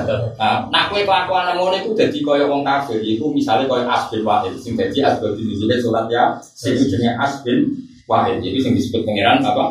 Nah, 0.66 0.82
kue 0.90 1.06
kelakuan 1.06 1.54
ngono 1.54 1.78
itu 1.78 1.94
jadi 1.94 2.18
koyo 2.24 2.50
wong 2.50 2.66
kafir. 2.66 2.98
Itu 2.98 3.30
misalnya 3.30 3.70
koyo 3.70 3.86
asbin 3.86 4.26
wahid. 4.26 4.58
Sing 4.58 4.74
jadi 4.74 5.14
asbin 5.14 5.38
di 5.38 5.76
surat 5.78 6.10
ya. 6.10 6.34
Sing 6.42 6.74
jenenge 6.74 7.14
asbin 7.14 7.70
wahid. 8.10 8.42
Jadi 8.42 8.58
sing 8.58 8.72
disebut 8.74 9.06
pangeran 9.06 9.38
apa? 9.46 9.70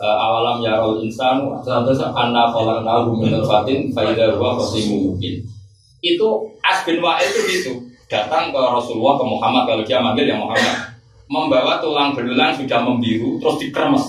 uh, 0.00 0.16
awalam 0.20 0.60
yarol 0.60 1.00
insanu 1.00 1.56
terus 1.64 2.00
anna 2.04 2.52
khalaqnahu 2.52 3.16
min 3.16 3.32
nutfatin 3.32 3.92
fa 3.92 4.04
idza 4.04 4.36
huwa 4.36 4.56
mungkin. 4.60 5.34
Itu 6.04 6.52
As 6.66 6.82
bin 6.82 6.98
Wa'il 6.98 7.30
itu 7.30 7.40
gitu. 7.46 7.72
Datang 8.06 8.54
ke 8.54 8.58
Rasulullah 8.58 9.18
ke 9.18 9.24
Muhammad 9.26 9.62
kalau 9.66 9.82
dia 9.82 9.98
manggil 9.98 10.26
yang 10.30 10.42
Muhammad. 10.42 10.94
Membawa 11.26 11.82
tulang 11.82 12.14
belulang 12.14 12.54
sudah 12.54 12.82
membiru 12.86 13.38
terus 13.42 13.58
dikremes. 13.58 14.04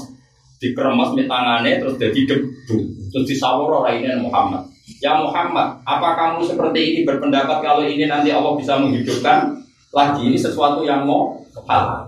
Dikremes 0.61 1.17
di 1.17 1.23
tangannya 1.25 1.81
terus 1.81 1.97
jadi 1.97 2.19
debu. 2.29 2.77
Terus 3.13 3.25
disawur 3.25 3.81
orang 3.81 4.01
ini 4.01 4.21
Muhammad. 4.21 4.69
Ya 4.87 5.19
Muhammad, 5.19 5.83
apa 5.83 6.09
kamu 6.15 6.47
seperti 6.47 6.79
ini 6.79 6.99
berpendapat 7.03 7.59
kalau 7.59 7.83
ini 7.83 8.07
nanti 8.07 8.31
Allah 8.31 8.55
bisa 8.55 8.79
menghidupkan? 8.79 9.59
Lagi 9.91 10.31
ini 10.31 10.39
sesuatu 10.39 10.83
yang 10.87 11.03
mau 11.03 11.35
hal. 11.67 12.07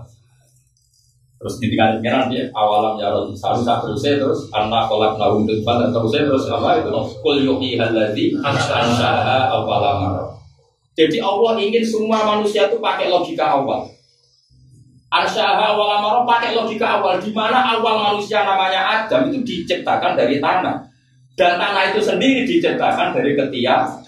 Terus 1.40 1.56
ditinggal 1.60 2.00
pengiran 2.00 2.28
dia 2.28 2.48
awalam 2.52 3.00
ya 3.00 3.08
satu 3.32 3.64
satu 3.64 3.96
saya 3.96 4.20
terus 4.20 4.52
anak 4.52 4.88
kolak 4.92 5.16
naum 5.16 5.48
depan 5.48 5.80
dan 5.80 5.88
terus 5.88 6.12
saya 6.12 6.24
terus 6.28 6.44
apa 6.52 6.84
itu? 6.84 6.92
Kul 7.24 7.44
yuhi 7.44 7.80
haladi 7.80 8.36
ansaha 8.40 9.48
awalam 9.48 10.30
jadi 11.00 11.16
Allah 11.22 11.56
ingin 11.56 11.80
semua 11.80 12.20
manusia 12.28 12.68
itu 12.68 12.76
pakai 12.76 13.08
logika 13.08 13.56
awal. 13.56 13.88
Ansyaha 15.08 15.72
awalam 15.72 16.28
pakai 16.28 16.52
logika 16.52 17.00
awal. 17.00 17.16
Di 17.16 17.32
mana 17.32 17.78
awal 17.78 18.12
manusia 18.12 18.44
namanya 18.44 18.84
Adam 18.84 19.32
itu 19.32 19.40
diciptakan 19.40 20.12
dari 20.18 20.42
tanah 20.42 20.89
dan 21.40 21.56
tanah 21.56 21.88
itu 21.88 22.00
sendiri 22.04 22.44
diciptakan 22.44 23.16
dari 23.16 23.32
ketiak 23.32 24.04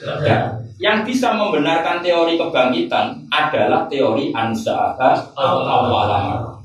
yang 0.76 1.00
bisa 1.00 1.32
membenarkan 1.32 2.04
teori 2.04 2.36
kebangkitan 2.36 3.24
adalah 3.32 3.88
teori 3.88 4.28
ansaha 4.36 4.92
awalam 5.40 6.60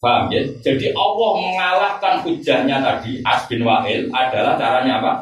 Paham 0.00 0.32
ya? 0.32 0.40
Jadi 0.64 0.96
Allah 0.96 1.32
mengalahkan 1.36 2.24
hujahnya 2.24 2.80
tadi 2.80 3.20
Asbin 3.20 3.60
Wahil 3.60 4.08
adalah 4.08 4.56
caranya 4.56 4.96
apa? 4.96 5.12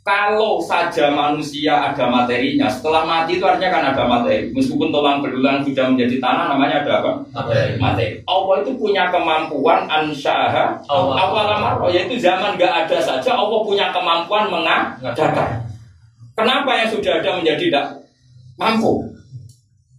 Kalau 0.00 0.56
saja 0.64 1.12
manusia 1.12 1.76
ada 1.76 2.08
materinya, 2.08 2.64
setelah 2.72 3.04
mati 3.04 3.36
itu 3.36 3.44
artinya 3.44 3.68
kan 3.68 3.84
ada 3.92 4.08
materi. 4.08 4.48
Meskipun 4.48 4.88
tulang 4.88 5.20
belulang 5.20 5.60
sudah 5.60 5.92
menjadi 5.92 6.16
tanah, 6.16 6.48
namanya 6.48 6.80
ada 6.80 6.92
apa? 7.04 7.10
Materi. 7.36 7.76
materi. 7.76 8.06
Allah 8.24 8.54
itu 8.64 8.72
punya 8.80 9.12
kemampuan 9.12 9.84
ansyaha 9.84 10.80
awal 10.88 11.84
yaitu 11.92 12.16
zaman 12.16 12.56
gak 12.56 12.88
ada 12.88 12.96
saja 12.96 13.36
Allah 13.36 13.60
punya 13.60 13.92
kemampuan 13.92 14.48
mengadakan. 14.48 15.68
Kenapa 16.32 16.70
yang 16.80 16.88
sudah 16.88 17.20
ada 17.20 17.30
menjadi 17.36 17.68
tidak 17.68 17.86
mampu. 18.56 19.04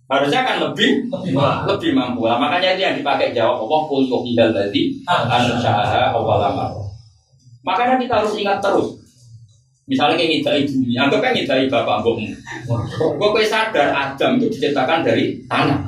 Harusnya 0.10 0.42
kan 0.44 0.58
lebih 0.60 1.08
Lebih 1.08 1.32
mahal. 1.38 1.70
lebih 1.78 1.94
mampu. 1.94 2.26
Nah, 2.26 2.42
makanya 2.42 2.74
itu 2.74 2.82
yang 2.84 2.96
dipakai 2.98 3.38
jawab 3.38 3.64
Allah 3.64 3.80
kul 3.86 4.10
yuhidal 4.10 4.50
ladzi 4.50 4.98
ansyaha 5.06 6.10
awalama. 6.10 6.74
Makanya 7.62 8.02
kita 8.02 8.14
harus 8.26 8.34
ingat 8.36 8.58
terus. 8.58 9.01
Misalnya 9.92 10.16
kayak 10.16 10.32
ngidai 10.40 10.62
bumi, 10.72 10.96
anggap 10.96 11.20
kan 11.20 11.32
ngidai 11.36 11.68
bapak 11.68 12.00
mbokmu. 12.00 12.32
Gue 12.96 13.30
kue 13.36 13.44
sadar 13.44 13.92
Adam 13.92 14.40
itu 14.40 14.48
diciptakan 14.48 15.04
dari 15.04 15.36
tanah. 15.52 15.84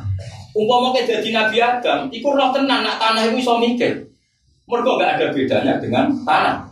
Umpama 0.51 0.91
kayak 0.91 1.07
jadi 1.07 1.29
Nabi 1.31 1.57
Adam, 1.63 2.11
iku 2.11 2.35
roh 2.35 2.51
tenan 2.51 2.83
nak 2.83 2.99
tanah 2.99 3.31
itu 3.31 3.39
iso 3.39 3.55
mikir. 3.63 4.03
Mereka 4.67 4.91
nggak 4.99 5.11
ada 5.15 5.25
bedanya 5.31 5.73
dengan 5.79 6.11
tanah. 6.27 6.67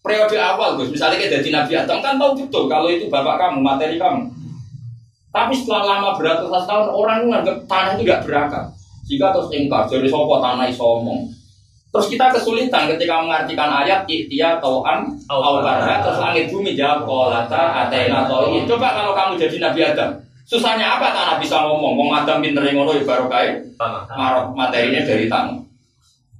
Periode 0.00 0.40
awal 0.40 0.80
Gus, 0.80 0.88
misalnya 0.88 1.20
kayak 1.20 1.44
jadi 1.44 1.48
Nabi 1.52 1.72
Adam 1.76 2.00
kan 2.00 2.16
tahu 2.16 2.32
betul 2.40 2.64
kalau 2.64 2.88
itu 2.88 3.12
bapak 3.12 3.36
kamu, 3.36 3.60
materi 3.60 4.00
kamu. 4.00 4.32
Tapi 5.28 5.52
setelah 5.52 5.84
lama 5.84 6.16
beratus 6.16 6.48
tahun 6.48 6.88
orang 6.88 7.28
menganggap 7.28 7.56
tanah 7.68 7.92
itu 8.00 8.08
nggak 8.08 8.24
berakal. 8.24 8.64
Jika 9.04 9.36
terus 9.36 9.52
ingkar, 9.52 9.84
jadi 9.84 10.08
sopo 10.08 10.40
tanah 10.40 10.64
iso 10.64 10.80
omong. 10.80 11.28
Terus 11.90 12.06
kita 12.06 12.30
kesulitan 12.30 12.86
ketika 12.94 13.18
mengartikan 13.18 13.66
ayat 13.66 14.06
ikhtiya 14.06 14.62
tau'an 14.62 15.10
awkarha 15.26 15.98
terus 16.06 16.22
langit 16.22 16.46
bumi 16.46 16.78
jawab 16.78 17.02
kolata 17.02 17.86
atena 17.86 18.30
to'i. 18.30 18.62
Coba 18.62 18.94
kalau 18.94 19.10
kamu 19.10 19.42
jadi 19.42 19.56
Nabi 19.58 19.80
Adam, 19.82 20.10
susahnya 20.46 20.86
apa 20.86 21.10
tanah 21.10 21.36
bisa 21.42 21.66
ngomong? 21.66 21.98
Wong 21.98 22.10
Adam 22.14 22.38
pinter 22.38 22.62
ngono 22.62 22.94
ya 22.94 23.02
baru 23.02 23.26
marok 24.14 24.54
materinya 24.54 25.02
dari 25.02 25.26
tanah. 25.26 25.58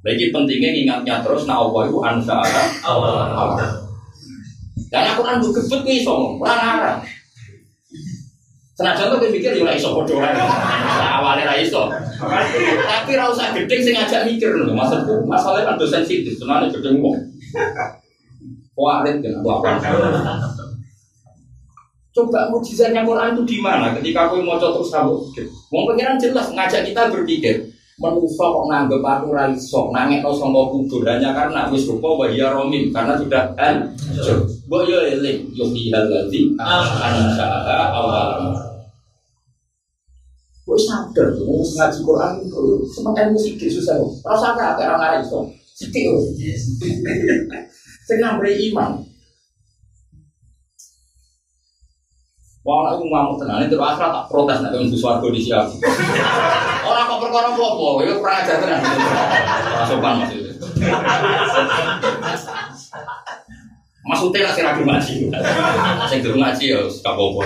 Lagi 0.06 0.30
pentingnya 0.30 0.70
ingatnya 0.70 1.18
terus 1.20 1.44
nah 1.50 1.60
Allah 1.60 1.82
itu 1.90 1.98
ansa'ala 1.98 2.62
Awal. 2.86 3.58
dan 4.90 5.06
aku 5.06 5.22
kan 5.22 5.38
gebet 5.38 5.86
gue 5.86 6.02
iso 6.02 6.10
ngomong, 6.10 6.42
ora 6.42 6.54
ngarang. 6.56 6.98
Senajan 8.80 9.12
tuh 9.12 9.28
mikir 9.28 9.52
ya 9.52 9.60
ora 9.60 9.76
iso 9.76 9.92
wae. 9.92 10.08
Nah, 10.08 11.20
Awale 11.20 11.44
ra 11.44 11.52
iso. 11.60 11.92
Tapi 12.88 13.12
ra 13.12 13.28
usah 13.28 13.52
gedeng 13.52 13.84
sing 13.84 13.92
ngajak 13.92 14.24
mikir 14.24 14.56
lho. 14.56 14.72
Maksudku 14.72 15.20
masalahnya 15.28 15.68
kan 15.68 15.76
dosen 15.76 16.00
sensitif, 16.00 16.40
senane 16.40 16.72
gedeng 16.72 16.96
wong. 17.04 17.12
Warit 18.72 19.20
kan 19.20 19.44
apa? 19.44 19.76
Coba 22.10 22.48
mujizatnya 22.48 23.04
Quran 23.04 23.36
itu 23.36 23.42
di 23.44 23.56
mana? 23.60 23.92
Ketika 24.00 24.32
aku 24.32 24.40
mau 24.40 24.56
terus 24.56 24.88
kamu, 24.88 25.14
mau 25.70 25.84
pengiran 25.84 26.16
jelas 26.16 26.48
ngajak 26.48 26.88
kita 26.88 27.12
berpikir. 27.12 27.68
Manusia 28.00 28.48
kok 28.48 28.64
nganggep 28.64 29.04
aku 29.04 29.28
ra 29.36 29.44
iso, 29.52 29.92
nangek 29.92 30.24
no 30.24 30.32
sangka 30.32 30.72
kubur 30.72 31.04
hanya 31.04 31.36
karena 31.36 31.68
wis 31.68 31.84
rupa 31.84 32.08
wa 32.08 32.24
hiya 32.32 32.48
romim 32.48 32.88
karena 32.88 33.12
sudah 33.12 33.52
kan. 33.52 33.92
Mbok 34.64 34.88
yo 34.88 35.04
eling 35.04 35.52
yo 35.52 35.68
hal 35.68 36.08
ladzi 36.08 36.48
ansya'a 36.56 37.92
awal. 37.92 38.69
Kok 40.70 40.78
sadar 40.78 41.34
tuh 41.34 41.50
mau 41.50 41.58
ngaji 41.58 41.98
Quran 41.98 42.32
itu 42.46 42.62
sementara 42.94 43.26
musik 43.34 43.58
susah 43.58 43.98
loh. 43.98 44.14
Rasa 44.22 44.54
apa 44.54 44.78
kayak 44.78 44.94
orang 44.94 45.18
iso. 45.18 45.50
Sithik 45.74 46.14
loh. 46.14 46.22
Sing 48.06 48.22
nambah 48.22 48.46
iman. 48.70 49.02
Wah, 52.62 52.94
aku 52.94 53.02
ngamuk 53.02 53.42
tenan 53.42 53.66
itu 53.66 53.74
akhirnya 53.82 54.14
tak 54.14 54.26
protes 54.30 54.62
nek 54.62 54.70
wong 54.78 54.94
swarga 54.94 55.26
di 55.34 55.42
siap. 55.42 55.66
Ora 56.86 57.08
kok 57.08 57.18
perkara 57.18 57.50
apa-apa, 57.50 58.06
ya 58.06 58.14
kurang 58.14 58.38
ajar 58.46 58.56
tenan. 58.62 58.80
Ora 59.74 59.84
sopan 59.90 60.22
maksudnya. 60.22 60.54
Maksudnya 64.06 64.46
lah 64.46 64.52
sing 64.54 64.64
ragu 64.70 64.82
ngaji. 64.86 65.14
Sing 66.06 66.18
durung 66.22 66.46
ngaji 66.46 66.64
ya 66.70 66.78
gak 66.86 67.10
apa-apa. 67.10 67.42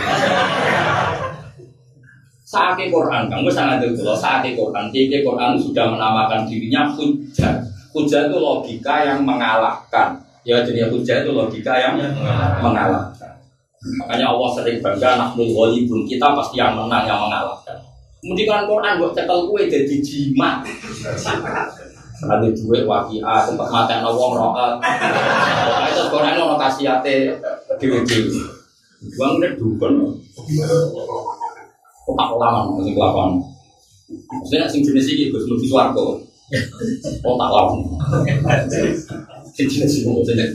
Saat 2.54 2.78
Quran, 2.78 3.23
kamu 3.26 3.50
sangat 3.50 3.82
dulu. 3.82 4.14
Saat 4.14 4.46
Quran, 4.46 4.84
tiga 4.94 5.18
Quran 5.26 5.58
sudah 5.58 5.90
menamakan 5.90 6.46
dirinya 6.46 6.87
hujah. 6.94 7.66
Hujah 7.90 8.30
itu 8.30 8.37
logika 8.38 9.02
yang 9.02 9.26
mengalahkan. 9.26 10.22
Ya 10.46 10.62
jadi 10.62 10.87
hujah 10.87 11.26
itu 11.26 11.31
logika 11.35 11.74
yang 11.74 11.98
mengalahkan. 12.62 13.42
Makanya 13.85 14.31
Allah 14.31 14.50
sering 14.55 14.79
bangga 14.79 15.18
nahnu 15.18 15.44
ghalibun 15.50 16.07
kita 16.07 16.31
pasti 16.33 16.62
yang 16.62 16.79
menang 16.79 17.05
yang 17.11 17.18
mengalahkan. 17.18 17.83
Kan 18.24 18.64
Quran 18.70 18.94
buat 19.02 19.12
cekel 19.12 19.38
kue 19.50 19.62
jadi 19.66 19.96
jimat. 20.00 20.64
Ada 22.24 22.48
duit 22.57 22.88
wakia 22.88 23.35
tempat 23.44 23.68
mata 23.68 24.00
rokat. 24.00 24.72
Pokoknya 24.81 25.90
itu 25.92 26.02
Quran 26.09 26.40
ono 26.40 26.55
kasihate 26.57 27.16
dewi-dewi. 27.76 28.40
Buang 29.20 29.37
udah 29.37 29.52
dukun. 29.61 29.94
Kok 32.05 32.14
tak 32.21 32.37
lama 32.37 32.77
masih 32.77 32.93
kelakuan. 32.93 33.40
Maksudnya 34.12 34.69
sing 34.69 34.85
jenis 34.85 35.09
ini 35.09 35.33
Gus 35.33 35.49
Nufi 35.49 35.64
Suwarko. 35.64 36.21
Oh 37.25 37.35
tak 37.40 37.49
lama. 37.49 37.77
Sing 39.57 39.67
jenis 39.67 40.05
ini 40.05 40.12
maksudnya 40.12 40.47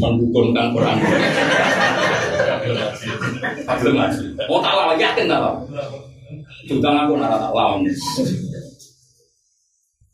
mendukunkan 0.00 0.72
Quran. 0.72 0.96
Belum 3.84 3.94
ngaji. 4.00 4.24
Oh 4.48 4.64
tak 4.64 4.72
lama 4.72 4.96
yakin 4.96 5.28
tak 5.28 5.40
lama. 5.44 5.60
Juga 6.64 6.88
aku 7.04 7.20
nara 7.20 7.52
lama. 7.52 7.84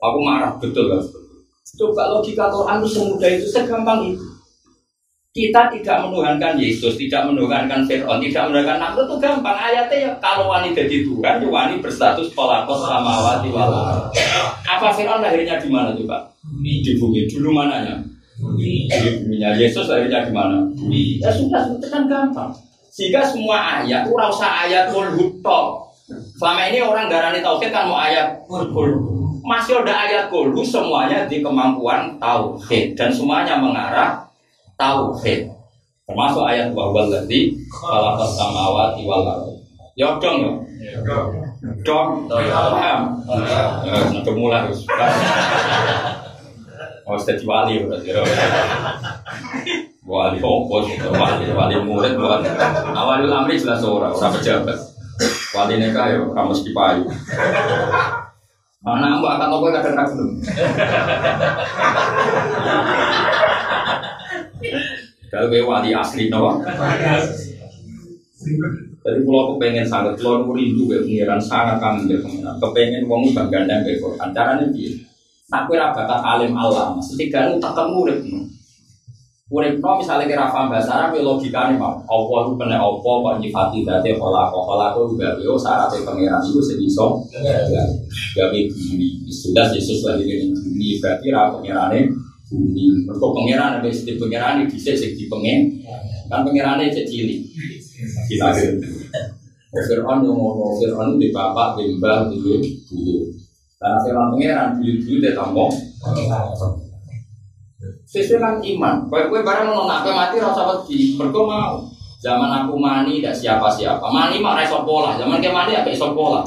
Aku 0.05 0.19
marah 0.21 0.53
betul 0.59 0.91
kan. 0.91 1.03
Coba 1.75 2.07
logika 2.19 2.53
Quran 2.53 2.83
itu 2.83 2.89
semudah 2.93 3.31
itu, 3.35 3.47
segampang 3.51 4.15
itu. 4.15 4.34
Kita 5.35 5.67
tidak 5.67 5.99
menuhankan 6.07 6.55
Yesus, 6.55 6.95
tidak 6.95 7.27
menuhankan 7.27 7.83
Fir'aun, 7.91 8.23
tidak 8.23 8.47
menuhankan 8.47 8.79
Namrud 8.79 9.11
itu 9.11 9.17
gampang. 9.19 9.59
Ayatnya 9.59 10.07
ya 10.07 10.11
kalau 10.23 10.47
wani 10.47 10.71
jadi 10.71 11.03
Tuhan, 11.03 11.43
ya 11.43 11.49
wani 11.51 11.83
berstatus 11.83 12.31
pelakos 12.39 12.87
samawati 12.87 13.51
wal 13.51 13.67
ardh. 13.67 14.15
Apa 14.63 14.95
Fir'aun 14.95 15.27
lahirnya 15.27 15.59
di 15.59 15.67
mana 15.67 15.91
coba? 15.91 16.31
Di 16.63 16.95
bumi. 17.03 17.27
Dulu 17.27 17.51
mananya? 17.51 17.99
Di 18.55 18.87
buminya. 18.87 19.59
Yesus 19.59 19.91
lahirnya 19.91 20.23
di 20.23 20.31
mana? 20.31 20.71
Bumi. 20.71 21.19
Ya 21.19 21.35
sudah, 21.35 21.67
itu 21.67 21.87
kan 21.91 22.07
gampang. 22.07 22.55
Sehingga 22.95 23.27
semua 23.27 23.83
ayat, 23.83 24.07
ora 24.07 24.31
usah 24.31 24.71
ayat 24.71 24.95
kul 24.95 25.19
hutok. 25.19 25.91
Selama 26.39 26.71
ini 26.71 26.79
orang 26.79 27.11
darani 27.11 27.43
tauhid 27.43 27.75
kan 27.75 27.91
mau 27.91 27.99
ayat 27.99 28.39
kul 28.47 28.71
masih 29.45 29.85
ada 29.85 30.09
ayat 30.09 30.25
kulu 30.33 30.65
semuanya 30.65 31.29
di 31.29 31.45
kemampuan 31.45 32.17
tauhid 32.17 32.97
dan 32.97 33.13
semuanya 33.13 33.61
mengarah 33.61 34.24
tauhid 34.85 35.49
termasuk 36.05 36.45
ayat 36.45 36.69
bahwa 36.77 37.09
ladzi 37.09 37.57
khalaqas 37.73 38.37
samawati 38.37 39.09
wal 39.09 39.25
ardh. 39.25 39.57
Ya 39.97 40.21
dong 40.21 40.37
ya? 40.45 40.53
Dong. 41.87 42.29
Paham? 42.29 43.01
Ya. 43.89 43.95
Sudah 44.13 44.35
mulai 44.37 44.69
harus 44.69 44.85
oh 47.05 47.17
sudah 47.21 47.37
wali 47.45 47.85
berarti 47.85 48.11
wali 50.05 50.39
opo 50.41 50.89
wali 51.13 51.45
wali 51.53 51.75
murid 51.85 52.17
wali 52.17 52.49
awalul 52.93 53.33
amri 53.33 53.61
jelas 53.61 53.81
orang 53.85 54.13
orang 54.13 54.33
pejabat. 54.41 54.79
Wali 55.55 55.79
nikah 55.79 56.11
ya 56.11 56.19
kamus 56.35 56.67
kipayu 56.67 57.07
Anak 58.85 59.17
mbak 59.17 59.33
akan 59.41 59.49
nopo 59.49 59.73
kadang 59.73 59.97
kadang 59.97 60.09
belum. 60.13 60.31
Kalau 65.33 65.51
wali 65.51 65.91
asli 65.91 66.31
nopo. 66.31 66.63
Jadi 69.05 69.21
kalau 69.21 69.41
aku 69.45 69.55
sangat, 69.85 70.17
kalau 70.17 70.49
aku 70.49 70.57
rindu 70.57 70.89
ke 70.89 71.05
pengiran 71.05 71.37
sangat 71.37 71.77
kangen 71.77 72.09
ke 72.09 72.25
pengiran. 72.25 72.57
Kepengen 72.57 73.05
kamu 73.05 73.29
bangga 73.37 73.85
ke 73.85 74.01
Quran. 74.01 74.29
Caranya 74.33 74.65
gitu. 74.73 75.05
Aku 75.53 75.77
raba 75.77 75.93
bakat 75.93 76.21
alim 76.25 76.57
alam. 76.57 76.97
Setiga 77.05 77.53
itu 77.53 77.61
tak 77.61 77.77
urip. 77.85 78.25
Urip 79.53 79.77
no 79.77 80.01
misalnya 80.01 80.25
kira 80.25 80.49
paham 80.49 80.73
bahasa 80.73 80.97
Arab, 80.97 81.15
ya 81.15 81.21
logikanya 81.21 81.77
mau. 81.77 82.01
Allah 82.01 82.41
itu 82.49 82.53
kena 82.57 82.81
apa, 82.81 83.05
kok 83.05 83.37
nyifati 83.45 83.79
dati 83.85 84.17
kolako 84.17 84.59
kolako 84.65 85.01
juga. 85.13 85.37
Yo 85.37 85.53
syaratnya 85.61 86.01
pengiran 86.01 86.41
itu 86.41 86.65
sedisong. 86.65 87.29
gawe 88.35 88.61
bumi. 88.73 89.09
Jelas 89.29 89.69
Yesus 89.77 90.01
lagi 90.01 90.25
di 90.25 90.49
bumi 90.49 90.97
berarti 90.97 91.27
ra 91.29 91.53
pangerane 91.53 92.09
bumi. 92.51 93.07
Mergo 93.09 93.33
pangeran 93.33 93.81
ada 93.81 93.89
setiap 93.89 94.25
pangeran 94.25 94.65
di 94.65 94.75
dhisik 94.75 94.97
sing 94.97 95.13
dipengen. 95.17 95.81
Kan 96.29 96.45
pangerane 96.45 96.93
cek 96.93 97.07
cilik. 97.09 97.41
Dilahir. 98.29 98.81
Fir'aun 99.75 100.23
yang 100.23 100.39
ngono, 100.39 100.79
Fir'aun 100.79 101.19
di 101.19 101.35
bapak, 101.35 101.75
di 101.83 101.99
mbah, 101.99 102.31
di 102.31 102.39
buyut. 102.39 102.63
Karena 103.81 103.99
Fir'aun 104.07 104.29
pangeran 104.39 104.69
buyut-buyut 104.79 105.21
dia 105.21 105.35
tambah. 105.35 105.71
Sesuai 108.05 108.39
kan 108.39 108.55
iman. 108.63 108.95
Kue 109.11 109.27
kue 109.27 109.41
barang 109.43 109.75
nak 109.75 110.07
kue 110.07 110.15
mati 110.15 110.39
rasa 110.39 110.63
wedi. 110.71 111.19
Mergo 111.19 111.51
mau. 111.51 111.83
Zaman 112.23 112.65
aku 112.65 112.81
mani 112.81 113.21
tidak 113.21 113.37
siapa-siapa. 113.37 114.07
Mani 114.09 114.41
mah 114.41 114.57
ra 114.57 114.63
iso 114.65 114.81
pola. 114.87 115.19
Zaman 115.21 115.45
ke 115.45 115.51
mani 115.53 115.77
apa 115.77 115.93
iso 115.93 116.15
pola. 116.17 116.47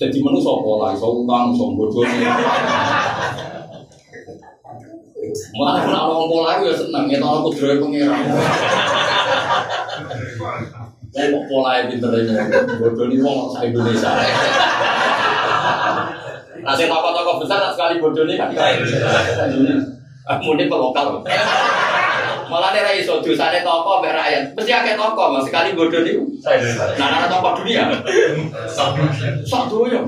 Jadi 0.00 0.16
menu 0.24 0.40
sopo 0.40 0.80
lah, 0.80 0.96
iso 0.96 1.12
utang, 1.12 1.52
iso. 1.52 1.76
Mana 5.52 6.00
orang 6.08 6.26
pola 6.32 6.52
ya 6.64 6.72
seneng, 6.72 7.04
ya 7.12 7.20
tau 7.20 7.44
aku 7.44 7.52
droy 7.52 7.76
pengiran. 7.76 8.24
Wong 11.10 11.28
kok 11.28 11.44
pola 11.50 11.84
pinter 11.90 12.10
ini, 12.16 12.32
bodoh 12.80 13.04
ini 13.10 13.16
wong 13.20 13.52
sak 13.52 13.68
Indonesia. 13.68 14.10
Nah, 16.60 16.76
saya 16.76 16.92
toko-toko 16.92 17.40
besar 17.44 17.72
sekali 17.72 18.00
bodoh 18.00 18.24
ini 18.28 18.36
kan 18.40 18.48
Mungkin 20.40 20.70
ke 20.70 20.76
lokal. 20.76 21.20
Malah 22.50 22.74
nih 22.74 22.82
rai 22.82 22.98
so 23.02 23.22
dosane 23.22 23.62
toko 23.62 24.02
mbek 24.02 24.14
rakyat. 24.14 24.42
Mesti 24.54 24.72
akeh 24.74 24.94
toko, 24.98 25.34
mas 25.34 25.46
sekali 25.46 25.74
bodoh 25.76 26.00
nih. 26.02 26.16
Nah, 26.96 27.06
nana 27.10 27.26
toko 27.28 27.60
dunia. 27.60 27.90
Satu 29.44 29.86
ya. 29.90 30.00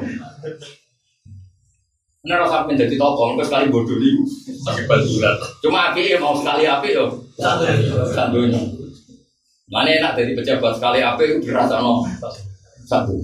Ini 2.23 2.39
rasa 2.39 2.63
menjadi 2.71 2.95
toko, 2.95 3.35
enggak 3.35 3.51
sekali 3.51 3.67
bodoh 3.67 3.99
nih. 3.99 4.15
Sakit 4.63 4.87
bantuan. 4.87 5.35
Cuma 5.59 5.91
api 5.91 6.15
mau 6.23 6.39
sekali 6.39 6.63
api 6.71 6.95
yo. 6.95 7.11
Satunya. 8.15 8.63
Mana 9.67 9.91
enak 9.91 10.15
dari 10.15 10.31
pejabat 10.39 10.79
sekali 10.79 11.03
api 11.03 11.23
itu 11.27 11.51
dirasa 11.51 11.83
no 11.83 12.07
satu. 12.87 13.19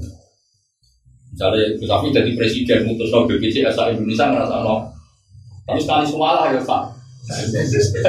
Misalnya 1.31 1.79
Gus 1.79 1.87
Afi 1.87 2.11
jadi 2.11 2.35
presiden 2.35 2.91
mutus 2.91 3.15
no 3.15 3.23
BPJS 3.31 3.79
Indonesia 3.95 4.35
ngerasa 4.35 4.67
no. 4.67 4.91
Tapi 5.63 5.79
sekali 5.79 6.03
semua 6.03 6.35
lah 6.35 6.47
ya 6.51 6.59
Pak. 6.59 6.83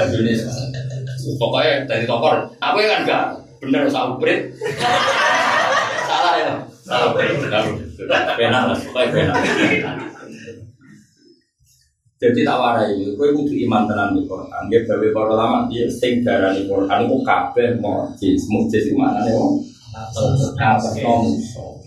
Indonesia. 0.10 0.50
Pokoknya 1.38 1.86
dari 1.86 2.10
tokor, 2.10 2.50
apa 2.58 2.78
kan 2.82 3.06
enggak 3.06 3.24
bener 3.62 3.86
usah 3.86 4.18
uprit. 4.18 4.58
Salah 6.10 6.34
ya. 6.42 6.54
Salah 6.82 7.14
benar. 7.14 7.64
Benar 8.34 8.64
lah, 8.74 8.78
pokoknya 8.82 9.08
benar. 9.14 9.38
Jadi 12.20 12.44
tak 12.44 12.60
warai, 12.60 13.00
kowe 13.16 13.32
kudu 13.32 13.56
iman 13.64 13.88
tenan 13.88 14.12
di 14.12 14.28
Quran. 14.28 14.68
Dia 14.68 14.84
gawe 14.84 15.08
para 15.16 15.32
ulama 15.40 15.58
dia 15.72 15.88
sing 15.88 16.20
darani 16.20 16.68
Quran 16.68 17.08
iku 17.08 17.24
kabeh 17.24 17.80
mukjiz, 17.80 18.44
mukjiz 18.52 18.92
iku 18.92 19.00
maknane 19.00 19.32
wong. 19.40 19.64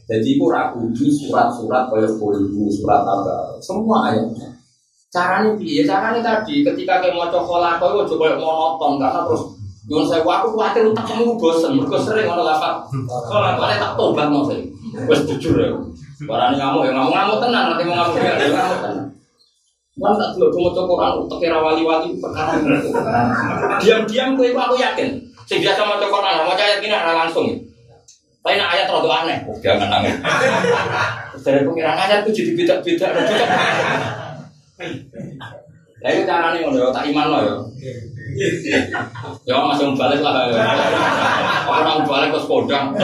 Jadi 0.08 0.26
iku 0.32 0.48
ora 0.48 0.72
kudu 0.72 1.04
surat-surat 1.04 1.92
kaya 1.92 2.08
kulhu, 2.16 2.64
surat 2.72 3.04
apa, 3.04 3.60
semua 3.60 4.08
ayatnya. 4.08 4.56
Caranya 5.12 5.52
piye? 5.60 5.84
Caranya 5.84 6.24
tadi 6.24 6.64
ketika 6.64 7.04
kayak 7.04 7.12
mau 7.12 7.28
cokola, 7.28 7.76
kau 7.76 7.92
itu 8.00 8.16
coba 8.16 8.32
monoton 8.40 8.96
karena 8.96 9.20
terus 9.28 9.44
Jangan 9.82 10.06
saya 10.06 10.22
aku 10.22 10.54
khawatir 10.54 10.94
tak 10.94 11.04
kamu 11.10 11.34
bosan, 11.42 11.74
mereka 11.74 11.98
sering 11.98 12.30
orang 12.30 12.46
lapar. 12.54 12.86
Kalau 13.26 13.42
lapar 13.42 13.74
tak 13.74 13.92
tobat 13.98 14.30
mau 14.30 14.46
saya, 14.46 14.62
wes 15.10 15.26
jujur 15.26 15.58
ya. 15.58 15.74
Barang 16.22 16.54
ngamuk 16.54 16.86
ya 16.86 16.94
ngamuk 16.94 17.10
ngamuk 17.10 17.38
tenang, 17.42 17.64
nanti 17.74 17.82
mau 17.82 17.98
ngamuk 17.98 18.16
ya 18.22 18.32
ngamuk 18.46 18.78
tenang. 18.78 19.12
Wan 20.00 20.16
tak 20.16 20.40
dulu 20.40 20.48
cuma 20.72 20.72
Quran 20.72 21.12
untuk 21.20 21.36
kira 21.36 21.60
wali-wali 21.60 22.16
perkara 22.16 22.56
Diam-diam 23.76 24.32
gue 24.40 24.56
aku 24.56 24.76
yakin. 24.80 25.20
Sing 25.44 25.60
biasa 25.60 25.84
mau 25.84 26.00
Quran, 26.00 26.48
mau 26.48 26.56
ayat 26.56 26.80
gini 26.80 26.96
langsung. 26.96 27.52
Tapi 28.42 28.56
nak 28.58 28.72
ayat 28.72 28.88
terlalu 28.88 29.10
aneh. 29.12 29.38
Oh, 29.46 29.54
jangan 29.60 29.86
nangis. 29.92 30.16
Dari 31.44 31.62
pengiran 31.62 31.94
ayat 31.94 32.24
itu 32.24 32.30
jadi 32.42 32.50
beda-beda. 32.58 33.06
Lah 36.02 36.10
itu 36.10 36.22
carane 36.26 36.58
ngono 36.58 36.90
tak 36.90 37.06
iman 37.12 37.26
lo 37.30 37.38
ya. 37.44 37.54
Ya 39.46 39.56
masih 39.62 39.94
balik 39.94 40.24
lah. 40.24 40.50
Orang 41.68 42.02
balik 42.08 42.34
ke 42.34 42.40
kodang. 42.48 42.96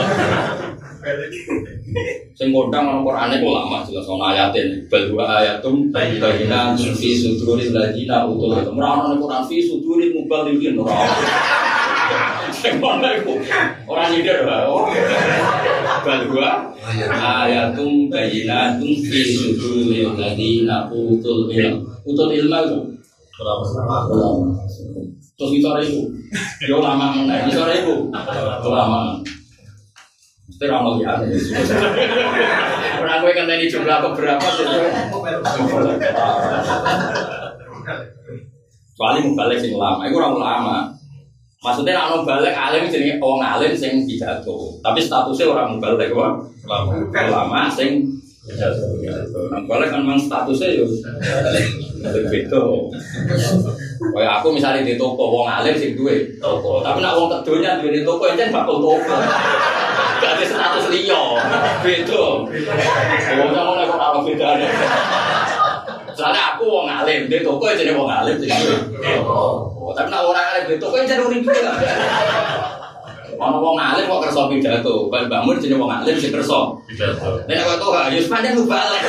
Sing 2.35 2.47
kodang 2.51 2.85
nang 2.87 2.99
Qur'ane 3.07 3.39
ku 3.39 3.49
lama 3.51 3.83
jelas 3.87 4.07
ana 4.07 4.25
ayatin 4.35 4.83
bal 4.91 5.05
wa 5.15 5.25
ayatum 5.39 5.91
bayyinatun 5.91 6.91
fi 6.95 7.15
suduril 7.15 7.71
ladina 7.71 8.27
utul 8.27 8.55
ilm. 8.59 8.75
Ora 8.75 8.89
ana 8.99 9.15
Qur'an 9.15 9.43
fi 9.47 9.63
suduril 9.63 10.11
muballighin 10.15 10.75
ora. 10.75 11.07
Sing 12.51 12.83
ngono 12.83 13.07
iku 13.15 13.33
ora 13.87 14.11
nyindir 14.11 14.43
wae. 14.43 14.67
Bal 16.03 16.21
wa 16.31 16.51
ayatum 17.15 18.11
bayyinatun 18.11 18.91
fi 19.03 19.19
suduril 19.35 20.15
ladina 20.19 20.91
utul 20.91 21.47
ilm. 21.51 21.87
Utul 22.03 22.31
ilmu 22.33 22.59
itu 22.65 22.79
Terus 25.39 25.55
itu 25.55 25.69
itu, 25.87 25.99
yo 26.67 26.83
lama 26.83 27.15
meneh. 27.15 27.47
Itu 27.47 27.63
itu, 27.63 27.95
lama. 28.67 29.23
Ramal 30.67 30.99
ya. 30.99 31.15
Orang 32.99 33.23
gue 33.23 33.31
kan 33.31 33.45
tadi 33.47 33.71
jumlah 33.71 33.97
beberapa 34.11 34.47
Soalnya 38.99 39.31
mau 39.31 39.35
balik 39.39 39.63
sing 39.63 39.79
lama, 39.79 40.03
itu 40.03 40.19
orang 40.19 40.35
lama. 40.35 40.77
Maksudnya 41.63 41.95
nak 41.95 42.07
mau 42.11 42.21
balik 42.27 42.51
alim 42.51 42.91
jadi 42.91 43.15
orang 43.23 43.55
alim 43.55 43.71
sing 43.71 44.03
pidato. 44.03 44.75
Tapi 44.83 44.99
statusnya 44.99 45.47
orang 45.47 45.75
mau 45.75 45.79
balik 45.79 46.11
lama, 46.11 46.91
lama 47.07 47.61
sing 47.71 48.18
Nah, 48.49 49.61
balik 49.69 49.93
kan 49.93 50.01
memang 50.01 50.17
statusnya 50.17 50.81
yo 50.81 50.85
beda. 52.01 52.63
Kayak 53.99 54.33
aku 54.41 54.47
misalnya 54.55 54.81
di 54.81 54.97
toko 54.97 55.29
wong 55.29 55.45
alim 55.45 55.77
sing 55.77 55.93
duwe 55.93 56.33
toko, 56.41 56.81
tapi 56.81 57.03
nak 57.03 57.13
wong 57.13 57.29
kedonya 57.29 57.77
duwe 57.77 57.93
di 57.93 58.01
toko 58.01 58.25
encen 58.25 58.49
bakal 58.49 58.81
toko. 58.81 59.15
Gak 60.19 60.41
status 60.43 60.89
liya. 60.91 61.23
Beda. 61.85 62.23
Wong 63.37 63.49
nek 63.53 63.93
ora 63.93 64.05
ono 64.17 64.19
bedane. 64.25 64.67
Soalnya 66.17 66.57
aku 66.57 66.65
wong 66.67 66.87
alim, 66.89 67.31
di 67.31 67.39
toko 67.45 67.69
jadi 67.69 67.93
wong 67.93 68.09
alim 68.09 68.35
sing 68.41 68.49
duwe 68.49 68.77
toko. 68.97 69.93
Tapi 69.93 70.09
nak 70.09 70.25
orang 70.25 70.47
alim 70.57 70.63
di 70.73 70.75
toko 70.81 70.95
encen 70.97 71.21
urip 71.21 71.45
Ono 73.39 73.57
wong 73.63 73.79
alim 73.79 74.03
kok 74.03 74.27
kersa 74.27 74.51
pidato, 74.51 75.07
kaya 75.07 75.23
Mbak 75.31 75.41
Mun 75.47 75.55
jenenge 75.63 75.79
wong 75.79 75.87
alim 75.87 76.19
sing 76.19 76.35
kersa. 76.35 76.75
Pidato. 76.83 77.39
Nek 77.47 77.63
kok 77.63 77.79
tuh 77.79 77.95
ya 77.95 78.51
lu 78.51 78.63
balik. 78.67 79.03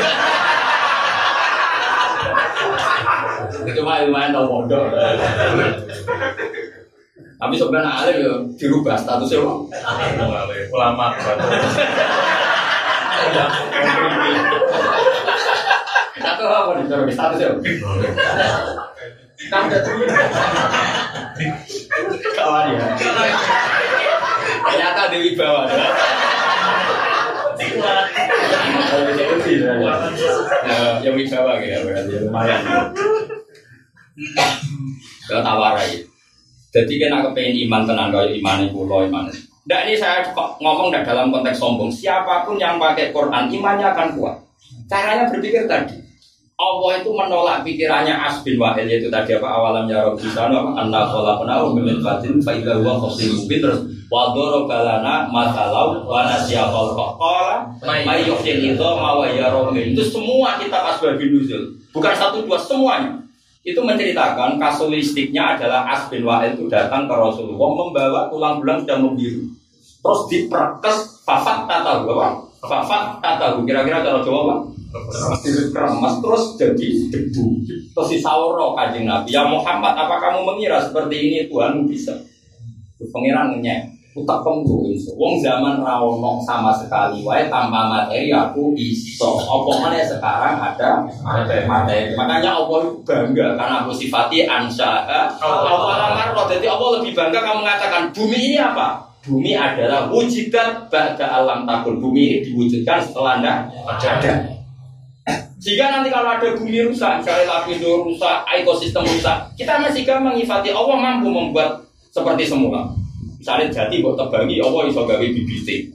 Cuma 3.74 4.06
lumayan 4.06 4.30
tau 4.30 4.46
bodoh. 4.46 4.86
Tapi 7.40 7.54
sebenarnya 7.58 7.90
alim 7.90 8.16
ya 8.22 8.34
dirubah 8.54 8.94
statusnya 8.94 9.42
wong. 9.42 9.66
Ulama. 10.70 11.10
Apa 16.50 16.70
nih 16.76 17.14
statusnya? 17.14 17.50
Kawan 22.36 22.76
ya. 22.76 22.84
Ternyata 24.60 25.02
Dewi 25.08 25.32
Bawa. 25.34 25.64
Yang 31.10 31.26
wibawa 31.26 31.58
ya 31.58 31.82
lumayan. 32.22 32.60
Kita 35.26 35.42
tawarai. 35.42 36.06
Jadi 36.70 36.94
kan 37.02 37.18
aku 37.18 37.34
pengen 37.34 37.66
iman 37.66 37.82
tenang 37.82 38.14
kalau 38.14 38.30
iman 38.30 38.58
itu 38.62 38.78
lo 38.86 39.02
iman. 39.10 39.26
Nah 39.66 39.80
ini 39.86 39.98
saya 39.98 40.22
ngomong 40.62 40.94
dalam 40.94 41.34
konteks 41.34 41.58
sombong. 41.58 41.90
Siapa 41.90 42.46
pun 42.46 42.54
yang 42.54 42.78
pakai 42.78 43.10
Quran 43.10 43.50
imannya 43.50 43.90
akan 43.90 44.14
kuat. 44.14 44.38
Caranya 44.86 45.26
berpikir 45.26 45.66
tadi. 45.66 45.98
Allah 46.60 47.00
itu 47.00 47.08
menolak 47.16 47.64
pikirannya 47.64 48.12
Asbin 48.12 48.60
Wahil 48.60 48.84
yaitu 48.84 49.08
tadi 49.08 49.32
apa? 49.32 49.48
Awalam 49.48 49.88
ya 49.88 50.04
Rabbi 50.04 50.28
sana 50.28 50.60
anna 50.76 51.08
khalaqnahu 51.08 51.72
min 51.72 51.96
fatin 52.04 52.36
fa 52.36 52.52
idza 52.52 52.76
huwa 52.76 53.00
qasim 53.08 53.32
mubin. 53.32 53.64
Terus 53.64 53.80
wa 54.12 54.36
darabalana 54.36 55.24
masalau 55.32 56.04
wa 56.04 56.28
nasiya 56.28 56.68
khalqa. 56.68 57.16
Qala 57.16 57.56
may 57.80 58.28
yuhyil 58.28 58.76
idhama 58.76 59.24
wa 59.24 59.24
yarumin 59.24 59.96
itu 59.96 60.04
semua 60.04 60.60
kitab 60.60 60.84
asbabun 60.92 61.32
nuzul. 61.32 61.64
Bukan 61.96 62.12
satu 62.12 62.44
dua 62.44 62.60
semuanya. 62.60 63.16
Itu 63.64 63.80
menceritakan 63.80 64.56
kasuistiknya 64.56 65.56
adalah 65.56 65.84
Asbin 65.84 66.24
Wahil 66.24 66.56
itu 66.56 66.64
datang 66.64 67.04
ke 67.04 67.12
Rasulullah 67.12 67.68
membawa 67.76 68.20
tulang 68.32 68.56
bulan 68.56 68.84
sudah 68.84 68.96
membiru. 69.00 69.52
Terus 70.00 70.20
diperkes 70.32 71.24
fafat 71.28 71.68
tatahu 71.68 72.08
apa? 72.16 72.40
Fafat 72.64 73.20
tatahu 73.20 73.68
kira-kira 73.68 74.00
cara 74.00 74.24
Jawa 74.24 74.40
apa 74.48 74.79
keremas 75.70 76.14
terus 76.18 76.44
jadi 76.58 76.88
debu. 77.14 77.62
Terus 77.94 78.08
disawro 78.10 78.74
kajing 78.74 79.06
Nabi. 79.06 79.30
Ya 79.30 79.46
Muhammad 79.46 79.94
apa 79.94 80.18
kamu 80.18 80.42
mengira 80.42 80.82
seperti 80.82 81.16
ini? 81.30 81.38
Tuhan 81.46 81.86
bisa. 81.86 82.14
Pengirannya 83.00 83.96
utak 84.10 84.42
pembu 84.42 84.90
wong 85.14 85.38
zaman 85.38 85.80
rawono 85.80 86.42
sama 86.42 86.74
sekali. 86.74 87.22
Wae 87.22 87.46
tanpa 87.46 87.86
materi 87.86 88.34
aku 88.34 88.74
iso. 88.74 89.38
Apa 89.38 89.70
mana 89.78 90.02
sekarang 90.02 90.58
ada 90.58 91.06
materi 91.62 92.18
makanya 92.18 92.58
Allah 92.58 92.90
bangga 93.06 93.54
karena 93.54 93.86
aku 93.86 93.94
sifati 93.94 94.44
ansha 94.44 95.06
Allah. 95.38 96.44
Jadi 96.50 96.66
Allah 96.66 96.88
lebih 96.98 97.14
bangga 97.14 97.38
kamu 97.38 97.62
mengatakan 97.62 98.02
bumi 98.10 98.38
ini 98.52 98.58
apa? 98.58 99.06
Bumi 99.20 99.52
adalah 99.52 100.08
wujudan 100.08 100.88
ba'da 100.88 101.28
alam 101.28 101.68
takun 101.68 102.00
bumi 102.00 102.20
ini 102.24 102.36
diwujudkan 102.40 103.04
setelah 103.04 103.36
anda 103.36 103.68
ada 103.84 104.59
jika 105.60 105.92
nanti 105.92 106.08
kalau 106.08 106.32
ada 106.32 106.56
bumi 106.56 106.88
rusak, 106.88 107.20
misalnya 107.20 107.44
lapindo 107.44 108.00
rusak, 108.00 108.48
ekosistem 108.48 109.04
rusak, 109.04 109.44
kita 109.60 109.76
masih 109.76 110.08
gampang 110.08 110.32
ngifati 110.40 110.72
Allah 110.72 110.96
mampu 110.96 111.28
membuat 111.28 111.84
seperti 112.08 112.48
semula. 112.48 112.88
Misalnya 113.36 113.68
jati 113.68 114.00
buat 114.00 114.16
tebangi, 114.16 114.56
apa 114.56 114.88
iso 114.88 115.04
gawe 115.04 115.20
bibite. 115.20 115.92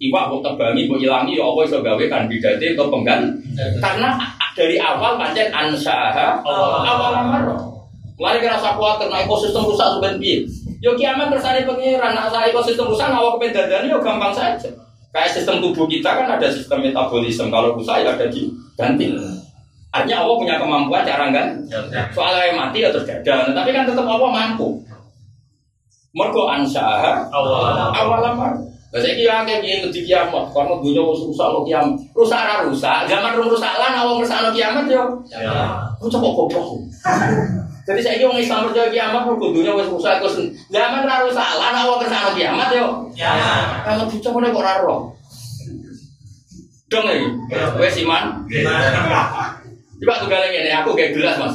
Iwak 0.00 0.24
buat 0.32 0.40
tebangi, 0.40 0.88
buat 0.88 1.04
ilangi, 1.04 1.36
apa 1.36 1.60
iso 1.68 1.84
gawe 1.84 2.04
kandidate 2.08 2.72
atau 2.72 2.88
penggan. 2.88 3.28
Karena 3.76 4.16
dari 4.56 4.80
awal 4.80 5.20
pancen 5.20 5.52
ansaha 5.52 6.40
awal 6.40 7.12
amar. 7.12 7.44
Mulai 8.14 8.40
kira 8.40 8.56
rasa 8.56 8.78
kuat 8.78 9.04
karena 9.04 9.20
ekosistem 9.26 9.68
rusak 9.68 10.00
piye. 10.16 10.48
Yo 10.80 10.96
kiamat 10.96 11.28
kersane 11.28 11.68
pengiran, 11.68 12.16
nah 12.16 12.28
ekosistem 12.44 12.88
rusak 12.88 13.12
awak 13.12 13.36
kepen 13.36 13.52
dadane 13.52 13.92
yo 13.92 14.00
gampang 14.00 14.32
saja. 14.32 14.83
Kayak 15.14 15.30
sistem 15.30 15.62
tubuh 15.62 15.86
kita 15.86 16.10
kan 16.10 16.26
ada 16.26 16.50
sistem 16.50 16.82
metabolisme, 16.82 17.46
kalau 17.46 17.78
rusak 17.78 18.02
ya 18.02 18.18
ada 18.18 18.26
diganti. 18.26 19.14
Artinya 19.94 20.26
Allah 20.26 20.36
punya 20.42 20.54
kemampuan 20.58 21.06
cara 21.06 21.30
kan? 21.30 21.54
Soalnya 22.10 22.50
yang 22.50 22.58
mati 22.58 22.82
ya 22.82 22.90
terus 22.90 23.06
gagal, 23.06 23.54
tapi 23.54 23.70
kan 23.70 23.86
tetap 23.86 24.02
Allah 24.02 24.26
mampu. 24.26 24.82
Mergo 26.10 26.50
ansaha 26.50 27.30
awal 27.30 27.94
awal 27.94 28.26
amar. 28.26 28.58
Lah 28.94 29.02
saiki 29.02 29.26
ya 29.26 29.42
akeh 29.42 29.58
kiye 29.62 29.82
ngedi 29.82 30.06
kiamat, 30.06 30.50
karena 30.54 30.78
dunya 30.78 31.02
wis 31.02 31.22
rusak 31.26 31.46
lo 31.46 31.62
kiamat. 31.62 31.94
Rusak 32.14 32.38
ora 32.38 32.66
rusak, 32.66 33.06
zaman 33.06 33.38
rusak 33.38 33.74
lan 33.78 33.94
awal 33.94 34.18
ngersakno 34.18 34.50
kiamat 34.50 34.86
yo. 34.90 35.02
Ku 36.02 36.10
coba 36.10 36.28
goblok. 36.30 36.78
Jadi 37.84 38.00
saya 38.00 38.24
wong 38.24 38.40
Islam 38.40 38.64
percaya 38.64 38.88
kiamat 38.88 39.28
mergo 39.28 39.52
dunya 39.52 39.76
wis 39.76 39.92
rusak 39.92 40.16
terus 40.16 40.40
zaman 40.72 41.04
ora 41.04 41.20
rusak 41.20 41.48
lan 41.60 41.76
awal 41.76 42.00
ngersakno 42.00 42.32
kiamat 42.32 42.72
yo. 42.72 43.12
Kalau 43.84 44.08
bocah 44.08 44.30
kok 44.32 44.60
ora 44.64 44.74
roh. 44.80 45.00
Dong 46.88 47.04
iki. 47.12 47.28
Wes 47.76 47.96
iman. 48.00 48.40
Coba 50.00 50.20
tuh 50.20 50.28
kalian 50.28 50.64
ini, 50.64 50.72
aku 50.72 50.92
kayak 50.96 51.16
gelas 51.16 51.36
mas. 51.40 51.54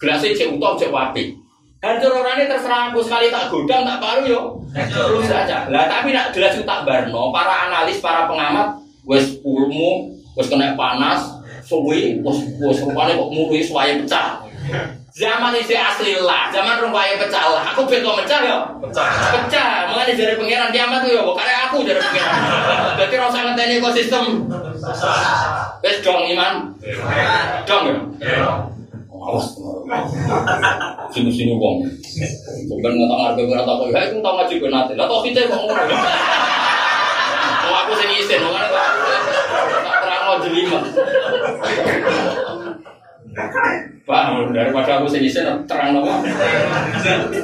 Gelasnya 0.00 0.32
cek 0.32 0.56
utuh, 0.56 0.76
cek 0.76 0.88
wapi. 0.88 1.36
Hancur 1.80 2.12
orangnya 2.12 2.44
terserah 2.44 2.92
aku 2.92 3.00
sekali 3.00 3.32
tak 3.32 3.48
godang, 3.48 3.88
tak 3.88 4.00
paru 4.00 4.28
yo. 4.28 4.40
Terus 4.72 5.32
aja. 5.32 5.64
Lah 5.72 5.88
tapi 5.88 6.12
nak 6.12 6.32
gelas 6.36 6.56
itu 6.56 6.64
tak 6.68 6.84
barno. 6.84 7.32
Para 7.32 7.68
analis, 7.68 8.04
para 8.04 8.28
pengamat, 8.28 8.76
wes 9.08 9.40
ulmu, 9.40 10.12
wes 10.36 10.48
kena 10.48 10.76
panas, 10.76 11.40
suwi, 11.64 12.20
wes 12.20 12.36
wes 12.60 12.84
rupanya 12.84 13.16
kok 13.16 13.32
mului 13.32 13.64
suaya 13.64 13.96
pecah. 13.96 14.44
Zaman 15.10 15.52
ini 15.52 15.74
asli 15.74 16.14
lah, 16.22 16.54
zaman 16.54 16.78
rupanya 16.78 17.18
pecah 17.18 17.44
lah. 17.50 17.62
Aku 17.74 17.82
betul 17.84 18.14
pecah 18.22 18.40
yo. 18.46 18.58
Pecah, 18.88 19.90
makanya 19.90 20.14
dari 20.14 20.34
pangeran 20.38 20.70
kiamat 20.70 21.02
tuh 21.02 21.10
yo. 21.10 21.34
Karena 21.34 21.66
aku 21.66 21.82
dari 21.82 21.98
pangeran. 21.98 22.40
Jadi 22.94 23.14
rasa 23.18 23.38
ngenteni 23.42 23.82
ekosistem. 23.82 24.46
Wes 25.82 25.98
dong 26.06 26.30
iman. 26.30 26.72
Dong 27.66 27.82
ya. 27.90 27.98
Awas. 29.10 29.46
Sini 31.12 31.28
sini 31.28 31.52
wong. 31.58 31.84
Bukan 32.70 32.90
nggak 32.94 33.08
tahu 33.10 33.20
harga 33.20 33.42
berapa 33.44 33.72
kok. 33.76 33.88
Ya 33.90 34.00
itu 34.08 34.16
tahu 34.22 34.34
ngaji 34.38 34.54
gue 34.62 34.70
nanti. 34.70 34.92
Lah 34.94 35.06
tau 35.10 35.20
kita 35.26 35.50
kok 35.50 35.58
ngono. 35.58 35.82
Mau 37.60 37.74
aku 37.86 37.92
sing 37.98 38.10
isin, 38.14 38.40
mau 38.46 38.56
tak 38.56 38.70
terang 40.00 40.22
mau 40.24 40.38
jelima. 40.40 40.80
Pak, 43.30 44.50
daripada 44.50 44.98
aku 44.98 45.06
sing 45.06 45.22
isin 45.22 45.46
terang 45.70 45.94
nopo. 45.94 46.10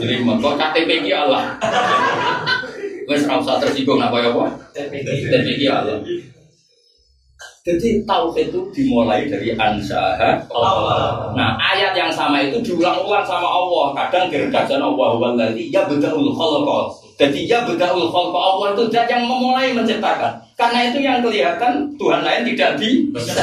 Jelima. 0.02 0.34
Kok 0.42 0.58
KTP 0.58 1.06
ki 1.06 1.12
Allah. 1.14 1.54
Wes 3.06 3.22
ora 3.22 3.38
usah 3.38 3.62
tersinggung 3.62 4.02
apa 4.02 4.18
ya, 4.18 4.34
Pak? 4.34 4.50
KTP 4.74 5.46
ki 5.62 5.66
Allah. 5.70 6.02
Jadi 7.66 8.06
tauhid 8.06 8.54
itu 8.54 8.62
dimulai 8.70 9.26
dari 9.26 9.50
ansaha 9.58 10.38
Nah 11.34 11.58
ayat 11.58 11.98
yang 11.98 12.14
sama 12.14 12.38
itu 12.38 12.62
diulang-ulang 12.62 13.26
sama 13.26 13.42
Allah 13.42 13.90
Kadang 13.90 14.30
gergajan 14.30 14.78
Allah 14.78 15.18
Walladhi 15.18 15.74
ya 15.74 15.82
beda'ul 15.82 16.30
khalqa 16.30 16.78
Jadi 17.18 17.50
ya 17.50 17.66
beda'ul 17.66 18.06
khalqa 18.06 18.38
Allah 18.38 18.66
itu 18.70 18.86
zat 18.86 19.10
yang 19.10 19.26
memulai 19.26 19.74
menciptakan 19.74 20.38
Karena 20.54 20.94
itu 20.94 21.02
yang 21.02 21.18
kelihatan 21.18 21.90
Tuhan 21.98 22.22
lain 22.22 22.46
tidak 22.54 22.78
bisa 22.78 23.42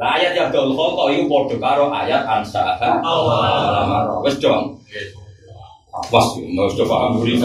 Nah 0.00 0.16
ayat 0.16 0.32
ya 0.32 0.48
beda'ul 0.48 0.72
khalqa 0.72 1.04
itu 1.12 1.28
podo 1.28 1.56
karo 1.60 1.92
ayat 1.92 2.24
ansaha 2.24 2.80
Allah 3.04 4.24
Wes 4.24 4.40
dong 4.40 4.80
Awas, 5.92 6.40
nggak 6.40 6.72
usah 6.72 6.86
paham 6.88 7.20
dulu 7.20 7.36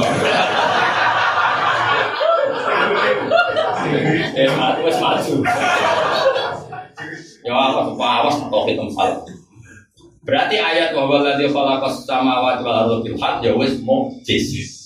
Eh, 4.38 4.48
maju, 4.56 4.80
wes 4.88 4.98
maju. 5.00 5.34
Ya 7.44 7.52
awas 7.56 8.36
kok 8.48 8.64
itu 8.68 8.86
salah. 8.96 9.20
Berarti 10.24 10.56
ayat 10.60 10.92
bahwa 10.92 11.24
ladzi 11.24 11.48
khalaqas 11.52 12.04
samawati 12.08 12.64
wal 12.64 12.88
ardi 12.88 12.96
bil 13.08 13.16
haq 13.20 13.44
ya 13.44 13.52
wis 13.56 13.80
mukjiz. 13.84 14.77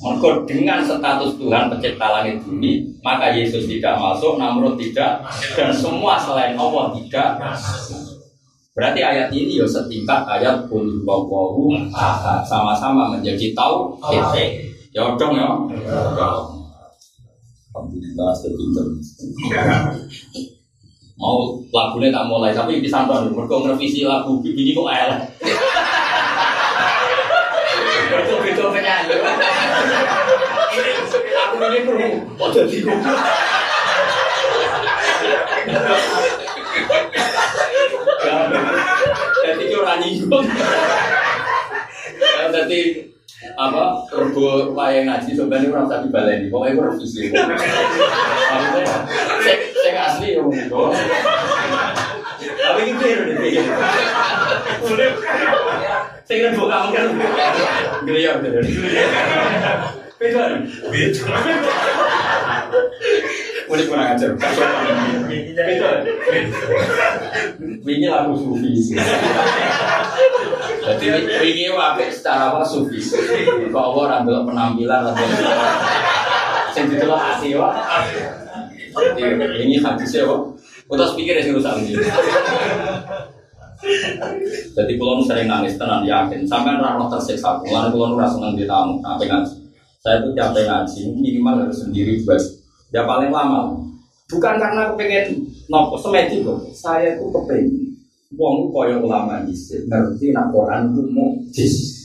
Maka 0.00 0.48
dengan 0.48 0.80
status 0.80 1.36
Tuhan 1.36 1.68
pencipta 1.68 2.08
langit 2.08 2.40
bumi, 2.40 2.88
maka 3.04 3.36
Yesus 3.36 3.68
tidak 3.68 4.00
masuk, 4.00 4.40
Namrud 4.40 4.80
tidak, 4.80 5.20
dan 5.52 5.68
semua 5.68 6.16
selain 6.16 6.56
Allah 6.56 6.96
tidak. 6.96 7.36
Berarti 8.72 9.04
ayat 9.04 9.28
ini 9.28 9.60
ya 9.60 9.68
setingkat 9.68 10.24
ayat 10.24 10.64
pun 10.72 11.04
bawahu 11.04 11.76
sama-sama 12.48 13.12
menjadi 13.12 13.52
tahu. 13.52 14.00
Ya 14.96 15.04
dong 15.20 15.36
ya. 15.36 15.52
Alhamdulillah 17.70 18.30
sepinter. 18.32 18.86
Mau 21.20 21.60
lagunya 21.68 22.08
tak 22.08 22.24
mulai, 22.24 22.56
tapi 22.56 22.80
bisa 22.80 23.04
nonton. 23.04 23.36
Mereka 23.36 23.52
ngerevisi 23.52 24.08
lagu 24.08 24.40
ini 24.40 24.72
kok 24.72 24.88
elek. 24.88 25.20
Mereka 28.10 28.34
beda 28.40 28.64
penyanyi. 28.72 29.14
Aku 31.20 31.56
ini 31.60 31.78
Oh 32.40 32.48
jadi 32.48 32.76
Jadi 39.40 39.62
itu 39.68 39.76
orang. 39.76 40.08
Jadi 42.50 43.10
apa 43.56 44.04
rego 44.12 44.76
wayang 44.76 45.08
ngaji 45.08 45.30
sebenarnya 45.32 45.72
orang 45.72 45.88
tadi 45.88 46.06
baleni 46.12 46.52
pokoknya 46.52 46.76
gue 46.76 46.86
revisi 46.92 47.32
maksudnya 47.32 48.84
saya 49.80 50.00
asli 50.12 50.36
ya 50.36 50.40
mungkin 50.44 50.68
tapi 52.60 52.80
gitu 52.84 53.04
ya 53.04 53.16
udah 54.84 55.10
saya 56.28 56.36
kira 56.36 56.50
buka 56.52 56.76
mungkin 56.88 57.04
geliyor 58.04 58.36
beda 60.20 60.42
beda 60.92 61.24
Mulai 63.70 63.86
kurang 63.86 64.18
ajar. 64.18 64.34
Beda. 64.34 65.90
Ini 67.86 68.06
lagu 68.10 68.34
sufi. 68.34 68.98
Jadi 70.82 71.06
ini 71.54 71.70
wae 71.70 72.10
secara 72.10 72.50
apa 72.50 72.66
sufi. 72.66 72.98
Kok 73.70 73.78
Allah 73.78 74.26
ora 74.26 74.42
penampilan 74.42 75.14
atau 75.14 75.22
sing 76.74 76.90
wae. 77.54 77.78
Jadi 78.90 79.22
ini 79.62 79.78
hadisnya 79.78 80.26
kok. 80.26 80.40
Udah 80.90 81.14
pikir 81.14 81.38
ya 81.38 81.46
sih 81.46 81.54
rusak 81.54 81.78
ini. 81.86 81.94
Jadi 84.74 84.92
kalau 84.98 85.22
sering 85.22 85.46
nangis 85.46 85.78
tenang 85.78 86.02
yakin, 86.02 86.42
sampai 86.42 86.74
rano 86.74 87.06
tersiksa. 87.06 87.62
Mulai 87.62 87.94
kalau 87.94 88.18
nurasa 88.18 88.34
senang 88.34 88.58
di 88.58 88.66
tamu, 88.66 88.98
apa 89.06 89.22
ngaji. 89.22 89.59
Saya 90.00 90.24
itu 90.24 90.32
tiap 90.32 90.56
ngaji 90.56 91.12
minimal 91.12 91.60
harus 91.60 91.84
sendiri 91.84 92.24
buat 92.24 92.40
ya 92.88 93.04
paling 93.04 93.28
lama. 93.28 93.84
Bukan 94.32 94.56
karena 94.56 94.88
aku 94.88 94.96
pengen 94.96 95.44
nopo 95.68 96.00
semedi 96.00 96.40
kok. 96.40 96.56
Saya 96.72 97.20
tuh 97.20 97.28
kepengen 97.28 98.00
wong 98.32 98.72
kaya 98.72 98.96
ulama 98.96 99.44
dhisik 99.44 99.84
ngerti 99.92 100.32
nak 100.32 100.48
Quran 100.56 100.96
ku 100.96 101.04
mukjiz. 101.04 102.00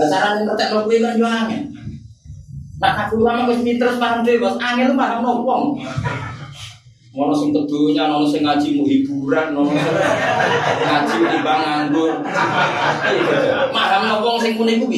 Lah 0.00 0.08
carane 0.08 0.48
ngerti 0.48 0.64
nopo 0.72 0.88
kan 0.88 1.20
yo 1.20 1.28
angel. 1.28 1.62
Aku 2.80 3.20
ulama 3.20 3.52
wis 3.52 3.60
pinter 3.60 4.00
paham 4.00 4.24
dhewe, 4.24 4.40
Bos. 4.40 4.56
Angel 4.56 4.96
paham 4.96 5.20
nopo 5.20 5.44
wong. 5.44 5.64
Ono 7.20 7.32
sing 7.36 7.52
tedunya, 7.52 8.08
ono 8.08 8.24
sing 8.24 8.48
ngaji 8.48 8.80
mu 8.80 8.88
hiburan, 8.88 9.52
ono 9.52 9.76
ngaji 9.76 11.16
timbang 11.20 11.60
nganggur. 11.60 12.16
Paham 13.76 14.02
nopo 14.08 14.24
wong 14.24 14.38
sing 14.40 14.56
muni 14.56 14.80
ku 14.80 14.88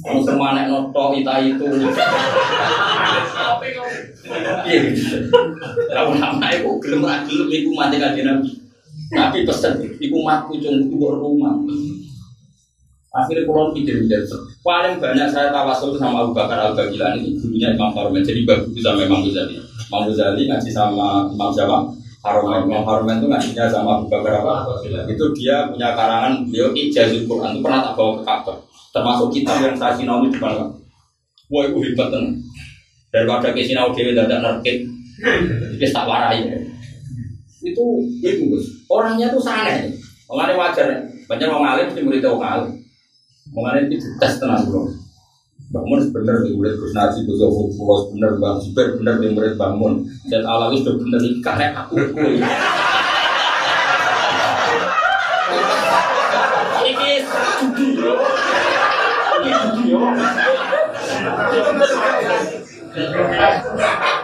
sing 0.00 0.36
manek 0.38 0.70
noto 0.70 1.04
ita 1.18 1.34
itu. 1.42 1.66
Iya 4.66 4.78
gitu. 4.94 5.16
Lah 5.90 6.04
ulama 6.06 6.48
iku 6.54 6.78
gelem 6.78 7.02
gelem 7.26 7.48
iku 7.50 7.70
mati 7.74 7.96
kanjeng 7.98 8.26
Nabi. 8.26 8.50
Nabi 9.10 9.38
pesen 9.42 9.72
iku 9.98 10.16
matku 10.22 10.56
cung 10.62 10.86
iku 10.86 11.18
rumah. 11.18 11.54
Akhirnya 13.10 13.42
kulon 13.42 13.74
pikir 13.74 14.06
paling 14.62 15.02
banyak 15.02 15.26
saya 15.26 15.50
tawasul 15.50 15.98
sama 15.98 16.22
Abu 16.22 16.30
Bakar 16.30 16.62
Al 16.62 16.78
Bagilani 16.78 17.26
itu 17.26 17.42
gurunya 17.42 17.74
Imam 17.74 17.90
Farumen 17.90 18.22
jadi 18.22 18.46
bagus 18.46 18.70
sama 18.78 19.02
Imam 19.02 19.26
Ghazali. 19.26 19.58
Imam 19.58 20.06
Ghazali 20.06 20.46
ngaji 20.46 20.70
sama 20.70 21.26
Imam 21.26 21.50
Jawa 21.50 21.90
Haromen, 22.20 22.68
Imam 22.68 22.84
Haromen 22.84 23.16
itu 23.16 23.26
ngajinya 23.32 23.64
sama 23.72 23.96
Abu 23.96 24.12
Bakar? 24.12 24.44
Itu 25.08 25.24
dia 25.32 25.64
punya 25.72 25.96
karangan 25.96 26.44
beliau 26.44 26.68
Ijazul 26.76 27.24
Quran 27.24 27.56
itu 27.56 27.60
pernah 27.64 27.80
tak 27.80 27.96
bawa 27.96 28.20
ke 28.20 28.22
Ka'bah. 28.28 28.56
Termasuk 28.92 29.28
kitab 29.32 29.56
yang 29.64 29.72
saya 29.72 29.96
sinau 29.96 30.20
di 30.20 30.28
depan 30.28 30.52
Ka'bah. 30.52 30.76
Wah 31.48 31.62
itu 31.64 31.78
hebat 31.80 32.08
kan. 32.12 32.24
Daripada 33.10 33.56
ke 33.56 33.64
sinau 33.64 33.90
dewi 33.96 34.12
tidak 34.12 34.38
nerkit, 34.38 34.84
kita 35.80 35.96
tak 35.96 36.04
warai. 36.06 36.44
Itu 37.64 38.04
Gus. 38.20 38.64
Orangnya 38.92 39.32
tuh 39.32 39.40
saneh. 39.40 39.88
Mengenai 40.28 40.54
wajar. 40.60 40.86
Banyak 41.26 41.48
orang 41.48 41.72
alim 41.74 41.86
mesti 41.90 42.04
murid 42.04 42.22
orang 42.22 42.44
alim. 42.46 42.72
Mengenai 43.50 43.88
itu 43.88 44.06
tes 44.20 44.36
tenang 44.38 44.68
bro. 44.68 44.86
Bangun 45.70 46.02
bener 46.10 46.42
di 46.42 46.50
murid 46.58 46.82
Gus 46.82 46.90
Naji, 46.98 47.22
Gus 47.30 47.38
Yofu, 47.38 47.70
Pulos 47.78 48.10
bener, 48.10 48.42
Bang 48.42 48.58
Zubair 48.58 48.98
bener 48.98 49.22
di 49.22 49.30
murid 49.30 49.54
bangun. 49.54 50.02
Dan 50.26 50.42
Alawi 50.42 50.82
sudah 50.82 50.98
bener 50.98 51.22
di 51.22 51.38
karek 51.38 51.70
aku. 51.78 51.94
Ini 56.90 57.22
judi. 57.22 57.88
Ini 59.46 59.50
judi. 59.78 59.94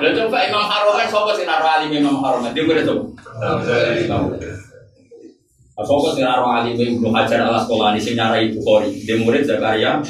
Lalu 0.03 0.11
coba 0.19 0.39
Imam 0.51 0.67
Haromen, 0.67 1.07
siapa 1.07 1.31
sih 1.39 1.47
naruh 1.47 1.71
alim 1.79 1.95
Imam 1.95 2.27
Haromen? 2.27 2.51
Dia 2.59 2.67
murid 2.67 2.91
tuh. 2.91 3.15
Apa 5.77 5.93
sih 6.17 6.25
naruh 6.25 6.49
alim 6.49 6.73
Ibnu 6.73 7.13
Hajar 7.13 7.45
al 7.45 7.61
Asqalani 7.61 8.01
sing 8.01 8.17
nyarai 8.17 8.49
Bukhari? 8.49 8.97
Dia 9.05 9.21
murid 9.21 9.45
Zakaria. 9.45 10.01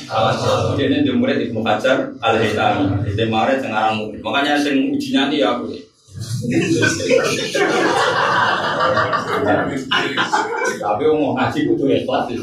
Dia 0.79 0.85
ini 0.87 1.03
dia 1.03 1.11
murid 1.11 1.43
Ibnu 1.51 1.59
Hajar 1.67 2.07
al 2.23 2.39
Haytami. 2.39 3.03
Dia 3.19 3.27
murid 3.27 3.67
yang 3.67 3.75
ngarang 3.75 3.99
murid. 3.99 4.23
Makanya 4.23 4.55
sing 4.63 4.95
ujinya 4.95 5.27
dia 5.27 5.59
aku. 5.59 5.75
Tapi 10.79 11.03
mau 11.11 11.35
ngaji 11.35 11.59
kudu 11.67 11.85
ikhlas 11.99 12.31
sih. 12.31 12.39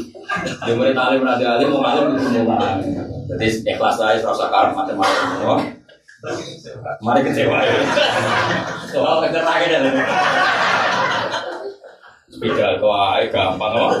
Dia 0.68 0.76
murid 0.76 0.92
alim 0.92 1.24
rada 1.24 1.56
alim 1.56 1.72
mau 1.72 1.80
alim 1.80 2.20
kudu 2.20 2.44
mau 2.44 2.60
alim. 2.60 2.92
Jadi 3.24 3.46
ikhlas 3.72 4.04
aja 4.04 4.20
serasa 4.20 4.52
karep 4.52 4.76
macam-macam. 4.76 5.64
Mari 7.00 7.20
kecewa 7.24 7.56
ya. 7.64 7.72
Soal 8.92 9.24
kecerdasan 9.24 9.72
dan 9.72 9.84
kau 12.52 12.92
ae 12.92 13.30
gampang 13.32 13.72
kok. 13.72 13.92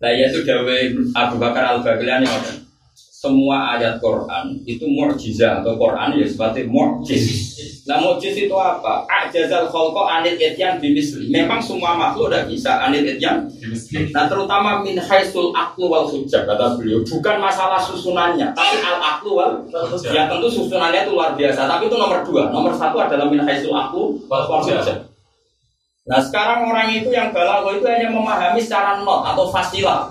Nah 0.00 0.10
ya 0.16 0.32
dawe 0.32 0.76
Abu 1.12 1.36
Bakar 1.36 1.64
Al 1.64 1.78
Baghdadi 1.84 2.24
ngoten. 2.24 2.56
Semua 2.96 3.76
ayat 3.76 4.00
Quran 4.00 4.64
itu 4.64 4.88
mukjizat 4.88 5.60
atau 5.60 5.76
Quran 5.76 6.16
ya 6.16 6.24
seperti 6.24 6.64
mukjiz. 6.64 7.52
Nah 7.84 8.00
mukjiz 8.00 8.32
itu 8.32 8.56
apa? 8.56 9.04
Ajazal 9.04 9.68
khalqa 9.68 10.08
anil 10.08 10.40
ityan 10.40 10.80
bimisli. 10.80 11.28
Memang 11.28 11.60
semua 11.60 12.00
makhluk 12.00 12.32
udah 12.32 12.48
bisa 12.48 12.80
anil 12.80 13.04
ityan. 13.04 13.44
Nah 14.16 14.24
terutama 14.24 14.80
min 14.80 14.96
haisul 14.96 15.52
aklu 15.52 15.92
wal 15.92 16.08
hujjah 16.08 16.48
kata 16.48 16.80
beliau. 16.80 17.04
Bukan 17.04 17.36
masalah 17.36 17.76
susunannya, 17.76 18.56
tapi 18.56 18.80
al 18.80 18.96
aklu 18.96 19.36
wal 19.36 19.68
Ya 20.08 20.24
tentu 20.24 20.48
susunannya 20.48 21.04
itu 21.04 21.12
luar 21.12 21.36
biasa. 21.36 21.68
Tapi 21.68 21.92
itu 21.92 22.00
nomor 22.00 22.24
dua. 22.24 22.48
Nomor 22.48 22.72
satu 22.72 23.04
adalah 23.04 23.28
min 23.28 23.44
haisul 23.44 23.76
aklu 23.76 24.16
wal 24.32 24.48
hujjah. 24.48 25.09
Nah 26.10 26.18
sekarang 26.18 26.66
orang 26.66 26.90
itu 26.90 27.06
yang 27.14 27.30
balago 27.30 27.70
itu 27.70 27.86
hanya 27.86 28.10
memahami 28.10 28.58
secara 28.58 28.98
not 29.06 29.22
atau 29.30 29.46
fasilah. 29.46 30.10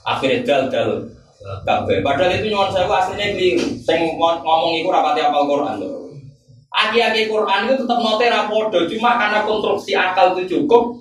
Akhirnya 0.00 0.40
dal 0.48 0.72
dal 0.72 0.90
kabeh. 1.68 2.00
Padahal 2.00 2.40
itu 2.40 2.48
nyuwun 2.48 2.72
saya 2.72 2.88
aslinya 2.88 3.36
keliru. 3.36 3.68
Saya 3.84 4.00
ngomong 4.16 4.80
itu 4.80 4.88
rapati 4.88 5.20
apal 5.20 5.44
Quran 5.44 5.76
tuh. 5.76 6.08
Aki-aki 6.72 7.28
Quran 7.28 7.68
itu 7.68 7.74
tetap 7.84 7.98
note 8.00 8.26
rapodo, 8.28 8.78
cuma 8.84 9.16
karena 9.16 9.48
konstruksi 9.48 9.96
akal 9.96 10.36
itu 10.36 10.44
cukup, 10.44 10.92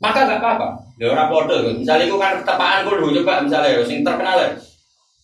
maka 0.00 0.24
nggak 0.24 0.40
apa-apa. 0.40 0.68
Ya 0.96 1.12
rapodo. 1.16 1.60
Misalnya 1.76 2.08
itu 2.08 2.16
kan 2.20 2.40
ketepaan 2.40 2.84
kudu 2.84 3.16
coba 3.20 3.44
misalnya 3.44 3.80
yang 3.80 4.04
terkenal 4.04 4.36
ya. 4.40 4.48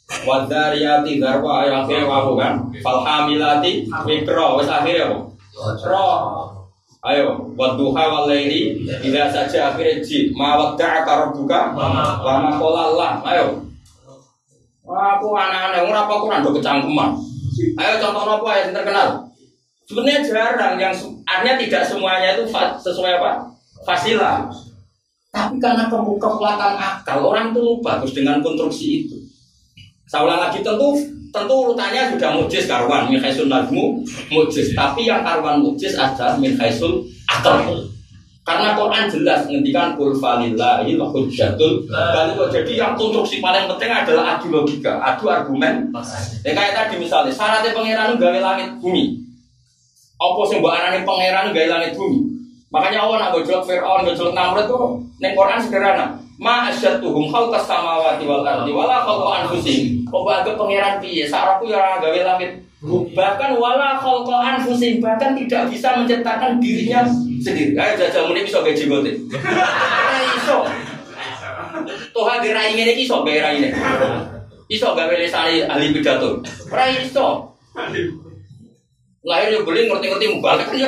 Wadariyati 0.07 1.13
darwa 1.19 1.67
yang 1.69 1.85
akhirnya 1.85 2.09
wahu 2.09 2.41
kan. 2.41 2.61
Falhamilati 2.81 3.85
mikro. 4.05 4.61
Wes 4.61 4.69
akhirnya? 4.71 5.13
Roh. 5.85 6.56
Ayo, 7.07 7.55
wadduha 7.55 8.03
wal 8.11 8.27
laili 8.27 8.83
idza 8.83 9.31
saja 9.31 9.71
akhirnya 9.71 10.03
ji 10.03 10.35
ma 10.35 10.59
wadda'aka 10.59 11.31
rabbuka 11.31 11.71
wa 11.71 11.87
ma 12.43 12.51
qala 12.59 12.81
Allah. 12.91 13.11
Ayo. 13.23 13.63
Aku 14.87 15.27
anak-anak 15.31 15.87
ora 15.87 16.01
apa 16.03 16.15
Quran 16.19 16.43
do 16.43 16.51
kecangkeman. 16.59 17.11
Ayo 17.79 17.93
contoh 18.03 18.27
apa 18.27 18.51
yang 18.59 18.75
terkenal? 18.75 19.09
Sebenarnya 19.87 20.27
jarang 20.27 20.75
yang 20.83 20.95
artinya 21.23 21.55
tidak 21.55 21.83
semuanya 21.87 22.35
itu 22.35 22.51
sesuai 22.83 23.23
apa? 23.23 23.55
Fasilah. 23.87 24.51
Tapi 25.31 25.63
karena 25.63 25.87
kekuatan 25.87 26.75
akal 26.75 27.23
orang 27.23 27.55
itu 27.55 27.63
lupa 27.63 28.03
terus 28.03 28.19
dengan 28.19 28.43
konstruksi 28.43 29.07
itu. 29.07 29.26
Saya 30.07 30.23
ulang 30.23 30.39
lagi 30.39 30.63
tentu 30.63 30.95
tentu 31.35 31.55
urutannya 31.67 32.15
sudah 32.15 32.31
mujiz 32.39 32.71
karwan 32.71 33.11
min 33.11 33.19
khaisul 33.19 33.51
najmu 33.51 34.07
mujiz. 34.31 34.71
Tapi 34.71 35.03
yang 35.11 35.27
karwan 35.27 35.59
mujiz 35.59 35.99
adalah 35.99 36.39
min 36.39 36.55
khaisul 36.55 37.03
akal. 37.27 37.91
Karena 38.47 38.79
Quran 38.79 39.11
jelas 39.11 39.43
menghentikan 39.51 39.99
kul 39.99 40.15
falillahi 40.15 40.95
hujjatul 40.95 41.91
baligh 41.91 42.39
jadi 42.55 42.73
yang 42.79 42.95
konstruksi 42.95 43.43
paling 43.43 43.67
penting 43.67 43.91
adalah 43.91 44.39
adu 44.39 44.55
logika 44.55 45.03
adu 45.03 45.27
argumen. 45.27 45.91
Ya 46.47 46.55
kayak 46.55 46.79
tadi 46.79 47.03
misalnya 47.03 47.35
syaratnya 47.35 47.75
pangeran 47.75 48.15
gawe 48.15 48.39
langit 48.39 48.79
bumi. 48.79 49.19
Apa 50.23 50.41
sih 50.47 50.63
mbak 50.63 50.71
anane 50.79 51.03
pangeran 51.03 51.51
gawe 51.51 51.67
langit 51.67 51.99
bumi? 51.99 52.23
Makanya 52.71 53.03
Allah 53.03 53.17
nak 53.27 53.31
gojlok 53.35 53.67
Fir'aun 53.67 54.07
gojlok 54.07 54.31
Namrud 54.31 54.71
tuh 54.71 55.03
neng 55.19 55.35
Quran 55.35 55.59
sederhana 55.59 56.26
ma 56.37 56.69
asyatuhum 56.69 57.33
khalqas 57.33 57.65
samawati 57.65 58.29
wal 58.29 58.45
ardi 58.45 58.73
wala 58.73 59.01
khalqa 59.01 59.45
anfusihim. 59.45 60.05
Kok 60.05 60.29
anggap 60.29 60.55
pangeran 60.61 61.01
piye? 61.01 61.25
Saraku 61.25 61.73
ya 61.73 61.97
gawe 61.97 62.21
langit. 62.23 62.61
Bahkan 63.17 63.51
wala 63.57 63.97
khalqa 63.97 64.37
anfusihim 64.57 65.01
bahkan 65.01 65.33
tidak 65.33 65.73
bisa 65.73 65.97
menciptakan 65.97 66.61
dirinya 66.61 67.09
sendiri. 67.41 67.73
Ayo 67.73 67.93
jajal 67.97 68.29
muni 68.29 68.45
bisa 68.45 68.61
gaji 68.61 68.85
gote 68.85 69.13
ora 69.33 70.19
iso. 70.37 70.59
Toh 72.13 72.25
hadir 72.29 72.53
rai 72.53 72.77
ngene 72.77 72.93
iki 72.93 73.09
iso 73.09 73.25
gawe 73.25 73.41
rai 73.41 73.73
iso 74.69 74.89
gawe 74.93 75.15
lesane 75.17 75.65
ahli 75.65 75.97
pidato? 75.97 76.45
Ora 76.69 76.85
iso. 76.93 77.49
Lahir 79.27 79.51
yo 79.51 79.67
beli 79.67 79.91
ngerti-ngerti 79.91 80.27
mubalik 80.39 80.71
kan 80.71 80.79
ya 80.79 80.87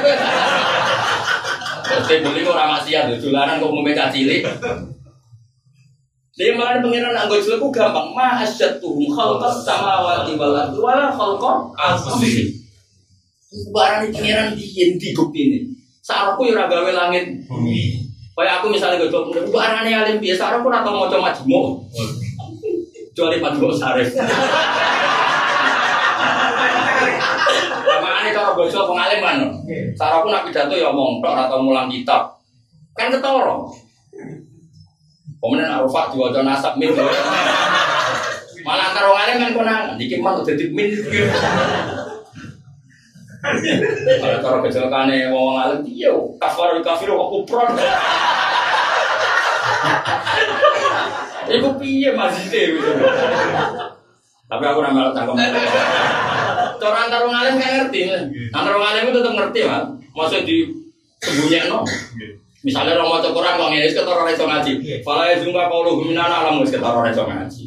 Oke, 1.89 2.21
beli 2.21 2.45
orang 2.45 2.77
maksiat, 2.77 3.17
dolanan 3.17 3.65
kok 3.65 3.73
mau 3.73 3.81
cilik. 4.13 4.45
Dia 6.39 6.55
malah 6.55 6.79
pengiran 6.79 7.19
anggo 7.19 7.35
jelek 7.43 7.59
gampang. 7.75 8.15
Ma 8.15 8.39
asyatuhum 8.47 9.11
khalqas 9.11 9.67
samawati 9.67 10.39
wal 10.39 10.55
ardi 10.55 10.79
wala 10.79 11.11
khalqa 11.11 11.75
anfusihim. 11.75 12.55
Barang 13.75 14.07
pengiran 14.15 14.55
diyen 14.55 14.95
dibuktine. 15.03 15.67
Sarapku 15.99 16.47
ya 16.47 16.55
ora 16.55 16.71
gawe 16.71 16.95
langit 16.95 17.43
bumi. 17.51 18.07
Kayak 18.39 18.63
aku 18.63 18.71
misalnya 18.71 19.03
gue 19.03 19.11
coba, 19.11 19.35
gue 19.35 19.59
arane 19.59 19.91
alim 19.91 20.23
biasa, 20.23 20.63
aku 20.63 20.71
ora 20.71 20.87
tau 20.87 20.95
maca 20.95 21.19
majmu. 21.19 21.83
Kecuali 23.11 23.43
majmu 23.43 23.75
sarif. 23.75 24.15
Makanya 27.83 28.31
cara 28.31 28.55
bocor 28.55 28.83
pengalim 28.87 29.19
kan, 29.27 29.39
sarapku 29.99 30.31
nak 30.31 30.47
pidato 30.47 30.79
ya 30.79 30.95
omong 30.95 31.19
tok 31.19 31.35
atau 31.35 31.67
mulang 31.67 31.91
kitab. 31.91 32.39
Kan 32.95 33.11
ketoro. 33.11 33.75
Kemudian 35.39 35.71
Arafat 35.71 36.11
diwajah 36.11 36.43
nasab 36.43 36.75
min. 36.77 36.91
Malah 38.67 38.85
antar 38.91 39.07
wong 39.07 39.19
alim 39.23 39.37
kan 39.39 39.55
konangan, 39.55 39.95
iki 39.97 40.19
mah 40.19 40.43
dadi 40.43 40.67
min. 40.75 40.91
Kalau 44.19 44.39
cara 44.43 44.59
kecelakaane 44.67 45.31
wong 45.31 45.57
alim 45.57 45.81
iya 45.87 46.11
kafar 46.43 46.75
kafir 46.83 47.09
kok 47.15 47.31
kupron. 47.31 47.71
Iku 51.49 51.69
piye 51.81 52.11
masjid. 52.13 52.77
Tapi 54.49 54.65
aku 54.65 54.79
ora 54.83 54.91
melok 54.91 55.15
cangkem. 55.15 55.39
Cara 56.83 56.99
antar 57.07 57.21
wong 57.25 57.37
alim 57.39 57.55
kan 57.63 57.71
ngerti. 57.87 58.01
Antar 58.51 58.75
wong 58.75 58.87
alim 58.91 59.05
itu 59.07 59.23
tetep 59.23 59.33
ngerti, 59.39 59.61
Mas. 59.71 59.85
Maksud 60.19 60.43
di 60.43 60.67
sembunyikan 61.23 61.87
Misalnya 62.67 62.99
orang 62.99 63.07
mau 63.07 63.23
Quran, 63.23 63.55
orang 63.55 63.75
ini 63.79 63.87
sekitar 63.87 64.19
orang 64.19 64.35
itu 64.35 64.43
ngaji. 64.43 64.73
Fala 65.07 65.31
ya 65.31 65.39
zumba 65.39 65.71
kaulo 65.71 65.95
guminana 66.03 66.43
alam 66.43 66.59
sekitar 66.67 66.91
orang 66.91 67.15
itu 67.15 67.23
ngaji. 67.23 67.65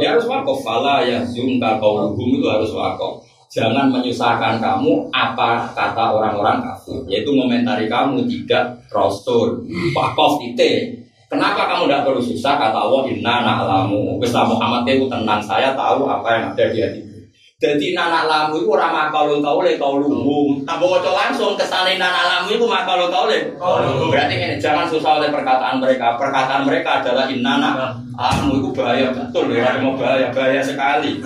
Ya 0.00 0.16
harus 0.16 0.24
wakaf. 0.24 0.58
Fala 0.64 1.04
ya 1.04 1.20
zumba 1.28 1.76
kaulo 1.76 2.16
gum 2.16 2.40
itu 2.40 2.48
harus 2.48 2.72
wakaf. 2.72 3.20
Jangan 3.48 3.88
menyusahkan 3.92 4.60
kamu 4.60 5.12
apa 5.12 5.72
kata 5.76 6.04
orang-orang 6.12 6.64
kafir. 6.64 7.04
Yaitu 7.08 7.32
komentari 7.32 7.88
kamu 7.88 8.24
tidak 8.24 8.80
rasul. 8.88 9.60
Wakaf 9.92 10.40
itu. 10.44 10.96
Kenapa 11.28 11.68
kamu 11.68 11.84
tidak 11.84 12.08
perlu 12.08 12.24
susah? 12.24 12.56
Kata 12.56 12.88
Allah, 12.88 13.04
Inna 13.12 13.44
na'lamu. 13.44 14.16
Wis 14.16 14.32
Muhammad 14.32 14.88
itu 14.88 15.04
tenang, 15.12 15.44
saya 15.44 15.76
tahu 15.76 16.08
apa 16.08 16.28
yang 16.32 16.44
ada 16.56 16.64
di 16.72 16.80
hatimu. 16.80 17.17
Jadi 17.58 17.90
anak 17.98 18.30
lamu 18.30 18.62
itu 18.62 18.70
ora 18.70 18.86
makal 18.86 19.42
kaule 19.42 19.74
kauluhum. 19.74 20.62
Tambah 20.62 20.86
waca 20.86 21.10
langsung 21.10 21.58
kesane 21.58 21.98
anak 21.98 22.22
lamu 22.30 22.54
itu 22.54 22.62
makal 22.62 23.10
kaule. 23.10 23.50
Kauluhum. 23.58 24.14
Berarti 24.14 24.38
ini 24.38 24.62
jangan 24.62 24.86
susah 24.86 25.18
oleh 25.18 25.34
perkataan 25.34 25.82
mereka. 25.82 26.14
Perkataan 26.14 26.62
mereka 26.62 27.02
adalah 27.02 27.26
innana 27.26 27.98
lamu 28.14 28.62
itu 28.62 28.70
bahaya 28.70 29.10
betul 29.10 29.50
ya, 29.50 29.74
mau 29.82 29.98
bahaya 29.98 30.30
bahaya 30.30 30.62
sekali. 30.62 31.18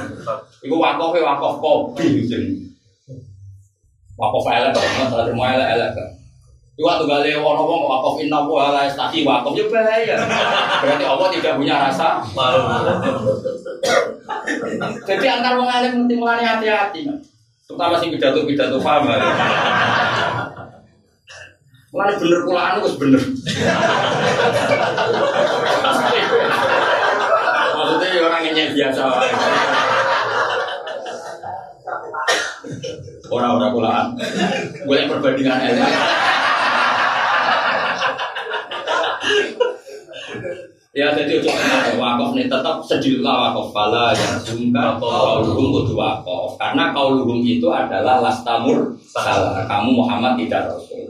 Iku 0.65 0.73
wakofe 0.81 1.21
wakof 1.21 1.61
kopi 1.61 2.25
jeneng. 2.25 2.65
Wakof 4.17 4.49
elek 4.49 4.73
banget, 4.73 5.13
ada 5.13 5.33
mau 5.37 5.45
elek 5.45 5.69
elek. 5.69 5.93
Iku 6.81 6.89
waktu 6.89 7.05
gale 7.13 7.29
ono 7.37 7.63
wong 7.69 7.83
wakof 7.85 8.17
inna 8.25 8.41
wa 8.41 8.73
la 8.73 8.89
yastati 8.89 9.21
wakof 9.21 9.53
ya 9.53 9.69
bahaya. 9.69 10.17
Berarti 10.81 11.05
Allah 11.05 11.29
tidak 11.29 11.61
punya 11.61 11.77
rasa 11.77 12.25
Malu. 12.33 12.65
Jadi 15.07 15.27
antar 15.39 15.59
wong 15.59 15.69
alim 15.69 15.93
mesti 16.05 16.15
mulane 16.19 16.45
hati-hati. 16.47 17.07
Terutama 17.67 17.97
sing 17.99 18.11
pidato-pidato 18.15 18.79
paham. 18.81 19.09
Mulane 21.93 22.13
bener 22.17 22.41
kulaan 22.47 22.81
wis 22.81 22.95
bener. 22.97 23.23
Maksudnya 27.73 28.09
ya 28.13 28.21
orang 28.29 28.43
ngenyek 28.47 28.69
biasa 28.77 29.01
wae. 29.09 29.31
Orang-orang 33.33 33.73
kulaan. 33.73 34.07
Boleh 34.85 35.05
perbandingan 35.09 35.61
elek. 35.73 35.93
Ya 40.93 41.09
jadi 41.17 41.41
ojo 41.41 41.49
wakaf 41.97 42.37
nih 42.37 42.53
tetap 42.53 42.85
sedihlah 42.85 43.49
wakaf 43.49 43.73
pala 43.73 44.13
ya 44.13 44.37
sungka 44.37 45.01
kauluhum 45.01 45.73
kudu 45.73 45.97
wakaf. 45.97 46.61
Karena 46.61 46.93
kauluhum 46.93 47.41
itu 47.41 47.65
adalah 47.73 48.21
lastamur 48.21 48.93
salah. 49.09 49.65
Kamu 49.65 49.97
Muhammad 49.97 50.37
tidak 50.37 50.69
rasul. 50.69 51.09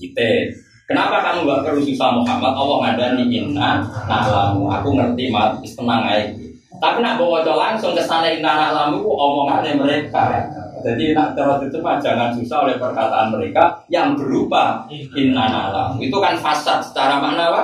Kita 0.00 0.56
kenapa 0.88 1.20
kamu 1.20 1.44
gak 1.44 1.60
perlu 1.68 1.84
susah 1.84 2.16
Muhammad? 2.16 2.56
Allah 2.56 2.76
ngadani 2.80 3.28
inna 3.28 3.84
na'lamu. 4.08 4.72
Aku 4.72 4.96
ngerti 4.96 5.28
mat. 5.28 5.60
Tenang 5.60 6.00
aja 6.08 6.50
tapi 6.80 7.04
nak 7.04 7.20
bawa 7.20 7.44
langsung 7.44 7.92
ke 7.92 8.00
sana 8.00 8.32
inna 8.32 8.56
na'lamu 8.56 9.04
itu 9.04 9.12
omongannya 9.12 9.76
mereka. 9.76 10.48
Jadi 10.80 11.12
nak 11.12 11.36
terus 11.36 11.68
itu 11.68 11.76
mah 11.84 12.00
jangan 12.00 12.32
susah 12.32 12.64
oleh 12.64 12.80
perkataan 12.80 13.36
mereka 13.36 13.84
yang 13.92 14.16
berupa 14.16 14.88
inna 14.88 15.44
na'lamu. 15.52 16.00
Itu 16.00 16.16
kan 16.24 16.40
fasad 16.40 16.80
secara 16.80 17.20
makna 17.20 17.52
apa? 17.52 17.62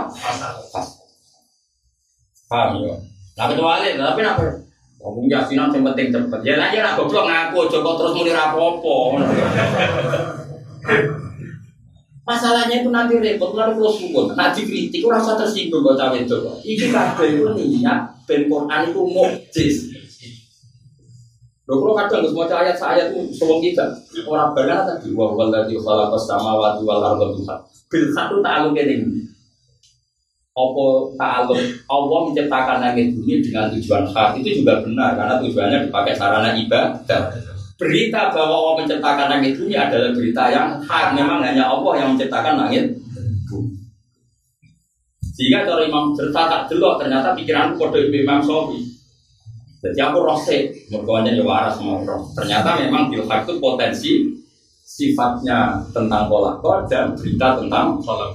Fasad. 0.69 0.96
Paham 2.47 2.83
ya? 2.83 2.95
Nah 3.37 3.47
kecuali, 3.53 3.99
tapi 3.99 4.21
nak 4.23 4.39
Ngomong 4.97 5.31
yasinan 5.31 5.71
yang 5.71 5.87
penting 5.93 6.11
cepet. 6.11 6.41
Ya 6.43 6.59
nanya 6.59 6.83
nak 6.83 6.99
goblok 6.99 7.31
ngaku, 7.31 7.71
Joko 7.71 7.95
terus 7.95 8.13
muni 8.17 8.35
rapopo. 8.35 9.15
Masalahnya 12.27 12.83
itu 12.83 12.91
nanti 12.91 13.15
repot, 13.23 13.55
lalu 13.55 13.79
kalau 13.79 13.95
sumpun. 13.95 14.35
Nanti 14.35 14.67
kritik, 14.67 14.99
itu 14.99 15.07
rasa 15.07 15.39
tersinggung 15.39 15.87
kok 15.87 15.95
cawe 15.95 16.19
itu. 16.19 16.35
Iki 16.43 16.91
kabeh 16.91 17.39
itu 17.39 17.47
niat, 17.55 18.19
ben 18.27 18.51
Quran 18.51 18.91
itu 18.91 18.99
mukjiz. 18.99 19.95
Loh, 21.71 21.83
kalau 21.83 21.95
kadang 21.95 22.27
nggak 22.27 22.31
semua 22.31 22.47
ayat 22.51 22.79
ayat 22.79 23.07
itu 23.15 23.31
sebelum 23.31 23.59
kita 23.59 23.83
orang 24.27 24.55
benar 24.55 24.87
tadi 24.87 25.11
wa 25.15 25.35
wal 25.35 25.51
ladzi 25.51 25.75
khalaqas 25.75 26.27
samawati 26.27 26.83
wal 26.83 27.03
arda 27.03 27.27
tuhan. 27.31 27.59
Bil 27.91 28.07
satu 28.11 28.39
ta'aluk 28.43 28.75
ini 28.75 29.27
apa 30.57 30.87
ta'aluk 31.21 31.61
Allah 31.85 32.19
menciptakan 32.33 32.77
langit 32.81 33.13
bumi 33.13 33.45
dengan 33.45 33.69
tujuan 33.77 34.09
khas? 34.09 34.33
Itu 34.41 34.65
juga 34.65 34.81
benar 34.81 35.13
karena 35.13 35.37
tujuannya 35.37 35.79
dipakai 35.93 36.17
sarana 36.17 36.57
ibadah. 36.57 37.29
Berita 37.77 38.33
bahwa 38.33 38.55
Allah 38.57 38.75
menciptakan 38.81 39.27
langit 39.29 39.61
bumi 39.61 39.77
adalah 39.77 40.17
berita 40.17 40.49
yang 40.49 40.81
hak 40.81 41.13
memang 41.13 41.45
hanya 41.45 41.69
Allah 41.69 41.93
yang 42.01 42.17
menciptakan 42.17 42.57
langit 42.57 42.97
sehingga 45.37 45.69
kalau 45.69 45.85
Imam 45.85 46.17
cerita 46.17 46.49
tak 46.49 46.63
delok 46.73 46.97
ternyata 46.97 47.37
pikiranku 47.37 47.77
kode 47.77 48.09
Imam 48.09 48.41
Sofi 48.41 48.81
jadi 49.85 50.09
aku 50.09 50.25
rose 50.25 50.73
mergonya 50.89 51.37
ya 51.37 51.45
waras 51.45 51.77
mau 51.85 52.01
roh 52.01 52.33
ternyata 52.33 52.81
memang 52.81 53.13
bilhak 53.13 53.45
itu 53.45 53.61
potensi 53.61 54.33
sifatnya 54.81 55.85
tentang 55.93 56.33
pola 56.33 56.57
dan 56.89 57.13
berita 57.13 57.61
tentang 57.61 58.01
pola 58.01 58.33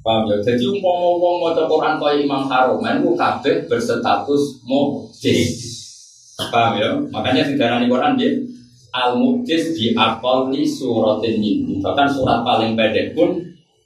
Paham 0.00 0.32
ya? 0.32 0.36
Jadi 0.40 0.64
umpama 0.64 1.12
wong 1.20 1.36
maca 1.44 1.68
Quran 1.68 1.94
kaya 2.00 2.24
Imam 2.24 2.48
Haromen 2.48 3.04
ku 3.04 3.12
kabeh 3.12 3.68
berstatus 3.68 4.64
mukjiz. 4.64 5.60
Paham 6.48 6.80
ya? 6.80 6.88
Makanya 7.12 7.44
darani 7.52 7.84
Quran 7.84 8.16
dia 8.16 8.32
al 8.96 9.20
mukjiz 9.20 9.76
di 9.76 9.92
aqalli 9.92 10.64
suratin 10.64 11.36
min. 11.36 11.84
Bahkan 11.84 12.08
surat 12.08 12.40
paling 12.40 12.72
pendek 12.72 13.12
pun 13.12 13.36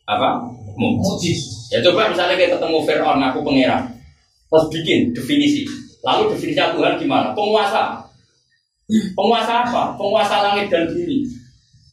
apa? 0.07 0.47
Mukjiz. 0.79 1.71
Ya 1.75 1.83
coba 1.83 2.07
misalnya 2.07 2.39
kita 2.39 2.63
ketemu 2.63 2.79
Fir'aun 2.87 3.19
ngaku 3.19 3.43
pangeran. 3.43 3.83
Terus 4.47 4.65
bikin 4.71 5.11
definisi. 5.11 5.67
Lalu 6.07 6.31
definisi 6.31 6.63
Tuhan 6.63 6.95
gimana? 6.95 7.35
Penguasa. 7.35 7.99
Penguasa 9.19 9.67
apa? 9.67 9.99
Penguasa 9.99 10.47
langit 10.47 10.71
dan 10.71 10.87
bumi. 10.87 11.27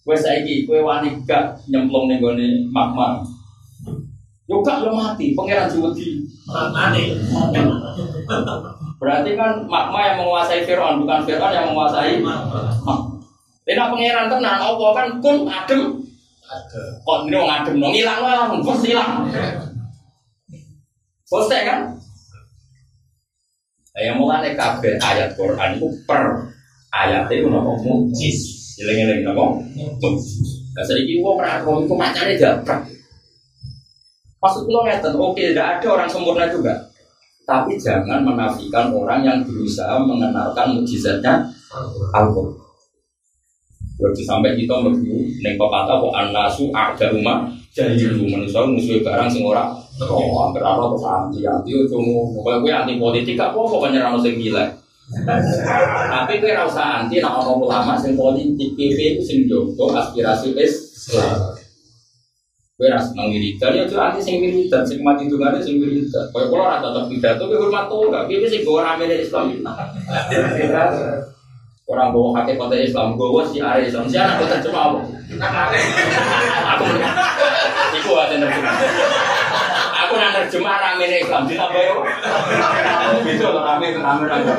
Wes 0.06 0.22
saiki 0.26 0.66
kowe 0.66 0.82
wani 0.82 1.14
gak 1.30 1.58
nyemplung 1.70 2.10
ning 2.10 2.22
gone 2.22 2.46
magma. 2.70 3.22
Yo 4.52 4.60
gak 4.60 4.84
yo 4.84 4.92
mati, 4.92 5.32
pangeran 5.32 5.72
diwedi. 5.72 6.28
Aneh. 6.52 7.16
Berarti 9.00 9.32
kan 9.40 9.64
magma 9.64 10.12
yang 10.12 10.18
menguasai 10.20 10.68
Fir'aun, 10.68 11.00
bukan 11.00 11.24
Fir'aun 11.24 11.56
yang 11.56 11.72
menguasai 11.72 12.20
magma. 12.20 13.16
Ini 13.64 13.80
pangeran 13.80 14.28
tenan, 14.28 14.60
Allah 14.60 14.90
kan 14.92 15.08
kun 15.24 15.48
adem. 15.48 16.04
Kok 17.08 17.32
ini 17.32 17.40
wong 17.40 17.48
adem 17.48 17.80
dong, 17.80 17.96
hilang 17.96 18.20
lah, 18.20 18.52
bos 18.60 18.84
hilang. 18.84 19.24
Selesai 21.24 21.64
kan? 21.64 21.80
Yang 23.96 24.20
mulai 24.20 24.52
kabeh 24.52 25.00
ayat 25.00 25.32
Quran 25.40 25.80
itu 25.80 25.88
per 26.04 26.52
ayat 26.92 27.32
itu 27.32 27.48
nopo 27.48 27.80
mujis. 27.80 28.68
Jeleng-jeleng 28.76 29.32
nopo 29.32 29.64
mujis. 29.72 30.44
Nah, 30.76 30.84
sedikit 30.84 31.24
wong 31.24 31.40
ora 31.40 31.64
roh 31.64 31.88
iku 31.88 31.96
macane 31.96 32.36
japrak. 32.36 32.84
Maksud 34.42 34.66
lo 34.74 34.82
oke, 34.82 35.38
tidak 35.38 35.78
ada 35.78 35.88
orang 35.94 36.10
sempurna 36.10 36.50
juga. 36.50 36.74
Tapi 37.46 37.78
jangan 37.78 38.26
menafikan 38.26 38.90
orang 38.90 39.22
yang 39.22 39.38
berusaha 39.46 40.02
mengenalkan 40.02 40.82
mujizatnya 40.82 41.46
Al-Quran. 42.18 42.58
Berarti 44.02 44.26
sampai 44.26 44.58
kita 44.58 44.82
mlebu 44.82 45.14
ning 45.46 45.54
pepatah 45.62 46.02
kok 46.02 46.14
anasu 46.18 46.74
ada 46.74 47.14
rumah 47.14 47.46
jadi 47.70 48.18
lu 48.18 48.26
manusia 48.28 48.66
musuh 48.66 49.00
barang 49.00 49.30
sing 49.32 49.46
ora 49.46 49.72
oh 50.04 50.34
hampir 50.44 50.60
apa 50.60 50.90
terus 50.92 51.06
anti 51.06 51.40
anti 51.46 51.70
itu 51.72 51.98
pokoknya 52.36 52.58
gue 52.60 52.72
anti 52.74 52.94
politik 53.00 53.38
gak 53.40 53.56
apa 53.56 53.60
apa 53.64 53.88
nyerang 53.94 54.18
sing 54.20 54.36
gila 54.42 54.66
tapi 56.12 56.34
gue 56.42 56.52
rasa 56.52 57.06
anti 57.06 57.24
nak 57.24 57.40
ngomong 57.40 57.70
ulama 57.70 57.94
sing 57.96 58.18
politik 58.18 58.74
PP 58.74 58.98
itu 59.16 59.22
sing 59.24 59.40
jogo 59.48 59.94
aspirasi 59.94 60.52
Islam 60.58 61.61
gue 62.82 62.90
rasa 62.90 63.14
seneng 63.14 63.30
wiridan 63.30 63.78
ya 63.78 63.86
tuh 63.86 64.02
anti 64.02 64.18
sing 64.18 64.42
wiridan 64.42 64.82
sing 64.82 65.06
mati 65.06 65.30
dungane 65.30 65.62
sing 65.62 65.78
wiridan. 65.78 66.26
Koyo 66.34 66.50
kula 66.50 66.66
ora 66.66 66.82
cocok 66.82 67.14
pidato 67.14 67.46
gue 67.46 67.62
hormat 67.62 67.86
tuh 67.86 68.10
gak 68.10 68.26
piye 68.26 68.50
sing 68.50 68.66
gue 68.66 68.82
rame 68.82 69.06
dari 69.06 69.22
Islam. 69.22 69.54
Orang 71.86 72.10
bawa 72.10 72.42
kakek 72.42 72.58
kota 72.58 72.74
Islam 72.82 73.14
bawa 73.22 73.46
si 73.46 73.62
Ari 73.62 73.86
Islam. 73.86 74.10
Si 74.10 74.18
anak 74.18 74.42
kota 74.42 74.58
cuma 74.66 74.98
apa? 74.98 75.00
Aku 76.74 76.84
iku 78.02 78.12
ada 78.18 78.36
nerjemah 78.40 78.76
aku 80.02 80.14
nang 80.18 80.32
nerjemah 80.34 80.76
rame 80.82 81.06
Islam 81.08 81.44
ditambah 81.48 81.82
itu 83.30 83.44
loh 83.46 83.62
rame 83.64 83.88
rame 83.94 84.24
rame 84.26 84.52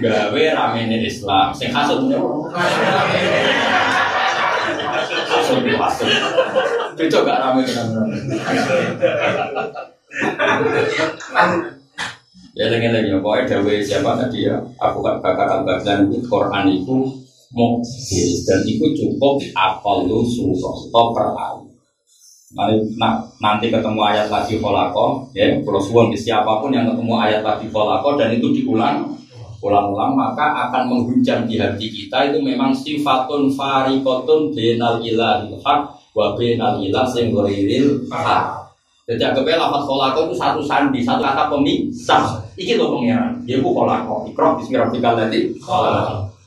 gawe 0.00 0.42
rame 0.54 0.80
nih 0.88 1.08
Islam. 1.08 1.52
Sing 1.56 1.70
hasut 1.70 2.08
hasut 5.30 5.60
hasut 5.64 6.10
itu 6.94 7.18
gak 7.26 7.38
rame 7.42 7.62
Ya 12.54 12.70
dengan 12.70 12.94
lagi 12.94 13.10
ya, 13.10 13.18
pokoknya 13.18 13.50
dawe 13.50 13.74
siapa 13.82 14.14
tadi 14.14 14.46
ya, 14.46 14.54
aku 14.78 15.02
kan 15.02 15.18
bakar 15.18 15.50
al 15.50 15.66
baghdad 15.66 16.06
itu 16.06 16.22
Quran 16.30 16.70
itu 16.70 17.02
mukjiz. 17.50 18.46
Dan 18.46 18.62
itu 18.62 18.94
cukup 18.94 19.42
apal 19.58 20.06
lu 20.06 20.22
surah 20.22 20.76
atau 20.86 21.06
per 21.10 21.34
ayat. 21.34 21.63
Nah, 22.54 23.18
nanti 23.42 23.66
ketemu 23.66 23.98
ayat 23.98 24.30
lagi 24.30 24.62
kolako, 24.62 25.26
ya 25.34 25.58
kalau 25.66 25.82
suwon 25.82 26.14
siapa 26.14 26.62
pun 26.62 26.70
yang 26.70 26.86
ketemu 26.86 27.14
ayat 27.18 27.42
lagi 27.42 27.66
kolako 27.66 28.14
dan 28.14 28.30
itu 28.30 28.54
diulang, 28.54 29.10
ulang-ulang 29.58 30.14
maka 30.14 30.70
akan 30.70 30.86
menghujam 30.86 31.50
di 31.50 31.58
hati 31.58 31.90
kita 31.90 32.30
itu 32.30 32.38
memang 32.38 32.70
sifatun 32.70 33.50
farikotun 33.50 34.54
benal 34.54 35.02
ilahil 35.02 35.58
haq 35.66 35.80
wa 36.14 36.38
benal 36.38 36.78
ilah 36.78 37.02
sing 37.10 37.34
ghairil 37.34 38.06
haq. 38.06 38.70
Jadi 39.04 39.20
anggapnya 39.20 39.66
kolako 39.66 40.30
itu 40.30 40.34
satu 40.38 40.62
sandi, 40.62 41.02
satu 41.02 41.26
kata 41.26 41.50
pemisah. 41.50 42.38
Iki 42.54 42.78
loh 42.78 42.94
pengiran. 42.94 43.34
Ya 43.50 43.58
bu 43.58 43.74
kolako. 43.74 44.30
Ikroh 44.30 44.62
bismillahirrahmanirrahim 44.62 45.18
nanti. 45.26 45.40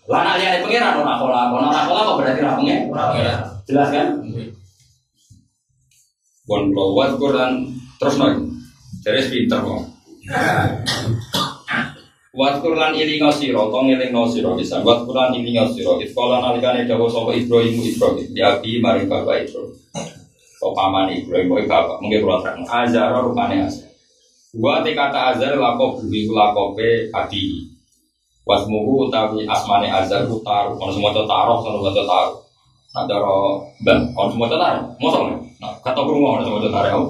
Lah 0.08 0.22
nak 0.24 0.40
lihat 0.40 0.64
pengiran 0.64 1.04
ora 1.04 1.20
kolako. 1.20 1.54
Ora 1.68 1.82
kolako 1.84 2.12
berarti 2.18 2.40
ora 2.42 2.54
pengiran. 2.56 3.44
Jelas 3.68 3.92
kan? 3.92 4.08
Bon 6.48 6.64
wat 6.96 7.20
Quran 7.20 7.76
terus 8.00 8.16
nih. 8.16 8.40
Jadi 9.04 9.20
pinter 9.28 9.60
kok. 9.60 9.84
Wat 12.38 12.64
Quran 12.64 12.96
ini 12.96 13.20
ngasiro, 13.20 13.68
tong 13.68 13.92
ini 13.92 14.08
ngasiro 14.16 14.56
bisa. 14.56 14.80
Wat 14.80 15.04
Quran 15.04 15.36
ini 15.36 15.60
ngasiro. 15.60 16.00
Iskola 16.00 16.40
nalikane 16.40 16.88
dawa 16.88 17.04
sopo 17.12 17.36
Ibrahim 17.36 17.84
Ibrahim. 17.84 18.32
Diabi 18.32 18.80
mari 18.80 19.04
bapak 19.04 19.44
Ibrahim. 19.44 19.76
Kau 20.58 20.72
paman 20.72 21.12
Ibrahim, 21.12 21.52
kau 21.52 21.68
bapak. 21.68 21.98
Mungkin 22.00 22.24
kalau 22.24 22.40
terang. 22.40 22.64
Azar 22.64 23.12
rupanya 23.20 23.68
azar. 23.68 23.92
Gua 24.56 24.80
te 24.80 24.96
kata 24.96 25.36
azar 25.36 25.60
lako 25.60 26.00
bumi 26.00 26.32
lakope 26.32 27.12
adi. 27.12 27.68
Wasmuhu 28.48 29.12
utawi 29.12 29.44
asmane 29.44 29.92
azar 29.92 30.24
ku 30.32 30.40
taruh. 30.48 30.80
Kalau 30.80 30.96
semua 30.96 31.12
taruh, 31.12 31.60
kalau 31.60 31.84
semua 31.84 31.92
taruh. 31.92 32.40
Ada 32.96 33.16
roh 33.20 33.68
bang, 33.84 34.16
kalau 34.16 34.32
semua 34.32 34.48
taruh. 34.48 34.88
Mosok 35.04 35.22
nih. 35.28 35.47
Nah, 35.58 35.74
kata 35.82 36.00
kurungu 36.06 36.38
kalau 36.38 36.46
semua 36.46 36.70
taruh. 36.70 37.06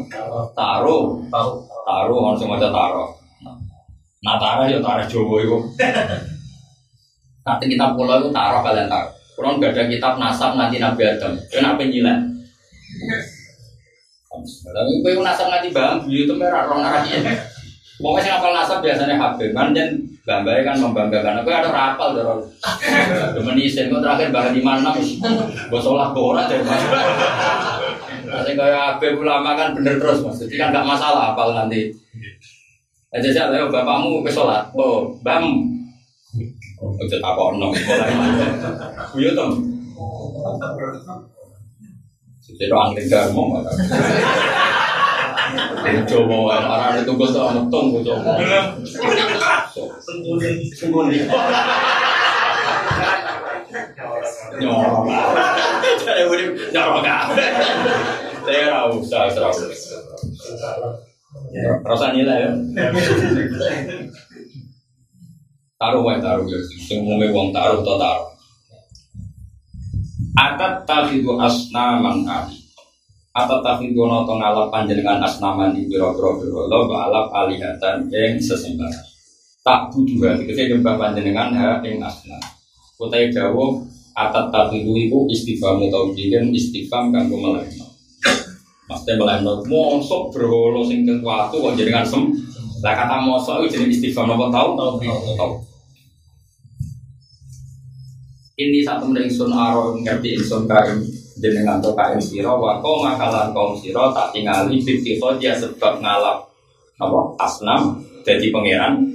Taruh, 0.56 1.06
taruh, 1.28 1.56
taruh. 1.84 2.18
Kalau 2.24 2.38
semua 2.39 2.58
taruh. 2.60 3.10
Nah 4.24 4.36
taruh 4.39 4.66
ya 4.72 4.80
taruh 4.80 5.06
Jawa 5.06 5.36
itu. 5.43 5.58
Nanti 7.43 7.66
kita 7.68 7.95
pulau 7.95 8.24
itu 8.24 8.30
taruh 8.32 8.64
kalian 8.64 8.88
taruh. 8.88 9.12
Kurang 9.38 9.62
gak 9.62 9.78
ada 9.78 9.86
kitab 9.86 10.18
nasab 10.18 10.58
nanti 10.58 10.82
Nabi 10.82 11.06
Adam. 11.06 11.38
Kenapa 11.54 11.86
nyilat? 11.86 12.20
Tapi 14.66 14.91
gue 15.06 15.22
nasab 15.22 15.48
nanti 15.54 15.70
bang, 15.70 16.02
itu 16.10 16.34
merah 16.34 16.66
orang 16.66 16.89
arahnya. 16.89 17.38
Pokoknya 18.02 18.22
sih 18.22 18.30
ngapal 18.34 18.54
nasab 18.54 18.80
biasanya 18.82 19.18
Habib 19.18 19.54
kan 19.54 19.74
dan 19.74 19.98
Bambai 20.28 20.66
kan 20.66 20.76
membanggakan. 20.76 21.39
Aku 21.39 21.50
ada 21.50 21.72
rapal 21.72 22.12
dorong. 22.18 22.43
Demenisin, 23.32 23.88
kok 23.88 24.04
terakhir 24.04 24.28
bahkan 24.34 24.52
di 24.52 24.60
mana 24.60 24.91
sholat 25.72 26.12
borat 26.12 26.52
mas. 26.68 26.84
Nanti 28.28 28.51
kayak 28.59 28.99
Habib 28.99 29.23
ulama 29.23 29.55
kan 29.55 29.71
bener 29.71 29.95
terus 29.95 30.19
mas. 30.21 30.38
Jadi 30.43 30.59
kan 30.59 30.75
gak 30.75 30.84
masalah 30.84 31.32
apal 31.32 31.55
nanti. 31.55 31.88
Aja 33.07 33.32
sih, 33.32 33.39
ayo 33.39 33.71
bapakmu 33.71 34.19
ke 34.19 34.30
sholat. 34.30 34.67
Oh, 34.75 35.15
bam. 35.23 35.63
Ojo 36.78 37.15
tak 37.17 37.32
kok 37.34 37.49
nom. 37.57 37.71
Iya 39.17 39.32
tom. 39.34 39.51
Jadi 42.47 42.71
orang 42.71 42.93
tinggal 42.93 43.32
mau 43.34 43.57
nggak? 43.57 43.75
Coba 46.07 46.36
orang 46.59 47.01
itu 47.01 47.11
gue 47.15 47.28
tuh 47.32 47.49
metung 47.55 47.86
gue 47.95 48.01
coba. 48.05 48.38
Sembunyi. 54.48 54.64
Nyorok. 54.64 55.04
Jadi 56.08 56.22
udah 56.24 56.48
nyorok 56.72 57.04
Saya 58.48 58.64
rau 58.72 58.95
usah 58.95 59.28
serau. 59.28 59.52
Rasa 61.84 62.16
nilai 62.16 62.48
ya. 62.48 62.52
Taruh 65.78 66.02
wae 66.02 66.18
taruh 66.24 66.48
ya. 66.48 66.58
Semua 66.80 67.28
wong 67.28 67.52
taruh 67.52 67.84
to 67.84 67.93
taruh. 68.00 68.32
Atat 70.38 70.86
tafidu 70.86 71.36
asnaman 71.41 72.24
ali. 72.24 72.58
Atat 73.34 73.60
tafidu 73.62 74.06
noto 74.06 74.38
ngalap 74.38 74.70
panjenengan 74.70 75.22
asnaman 75.22 75.74
di 75.74 75.89
biro-biro 75.89 76.38
biro 76.41 76.70
lo 76.70 76.86
balap 76.86 77.30
alihatan 77.34 78.06
yang 78.10 78.38
sesembahan. 78.38 79.06
Tak 79.66 79.91
butuh 79.91 80.32
hati, 80.32 80.48
kita 80.48 80.72
nyembah 80.72 80.95
panjenengan 80.95 81.52
ha 81.58 81.84
yang 81.84 82.00
asnam. 82.00 82.39
Kutai 82.95 83.34
dawo 83.34 83.84
atat 84.18 84.49
tafidu 84.49 84.97
itu 84.97 85.18
istighfar 85.30 85.78
mutawjidin 85.78 86.49
istighfar 86.49 87.13
kanggo 87.13 87.38
melehno. 87.38 87.86
Maksudnya 88.89 89.13
melehno 89.22 89.61
mosok 89.70 90.34
berholo 90.34 90.82
sing 90.82 91.05
kekuatu 91.05 91.61
kok 91.61 91.76
jenengan 91.78 92.01
sem. 92.01 92.34
Lah 92.82 92.93
kata 92.97 93.22
mosok 93.22 93.70
itu 93.70 93.78
jenis 93.78 94.01
istighfar 94.01 94.26
nopo 94.26 94.49
tahu 94.49 94.74
tahu 94.74 94.97
tahu. 95.38 95.53
ini 98.57 98.82
satu 98.82 99.05
meneng 99.13 99.30
sun 99.30 99.53
aro 99.53 99.93
ngerti 100.01 100.41
insun 100.41 100.65
kain 100.65 100.97
jenengan 101.38 101.78
to 101.78 101.93
kain 101.93 102.18
siro 102.18 102.57
wa 102.57 102.82
kau 102.82 103.05
makalan 103.05 103.53
kaum 103.53 103.78
siro 103.78 104.09
tak 104.09 104.34
tingali 104.34 104.82
fifty 104.82 105.22
dia 105.38 105.53
sebab 105.53 106.01
ngalap 106.01 106.49
apa 106.97 107.20
asnam 107.38 108.01
jadi 108.26 108.49
pangeran 108.49 109.13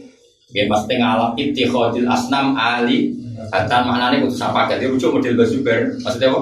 dia 0.55 0.71
mesti 0.71 0.95
ngalap 0.95 1.35
ibtihodil 1.35 2.07
asnam 2.07 2.55
ali 2.55 3.11
Kata 3.51 3.77
maknanya 3.83 4.23
kudu 4.23 4.37
apa 4.39 4.71
jadi 4.71 4.87
lucu 4.87 5.09
model 5.11 5.35
basuber 5.35 5.79
maksudnya 6.05 6.29
apa? 6.31 6.41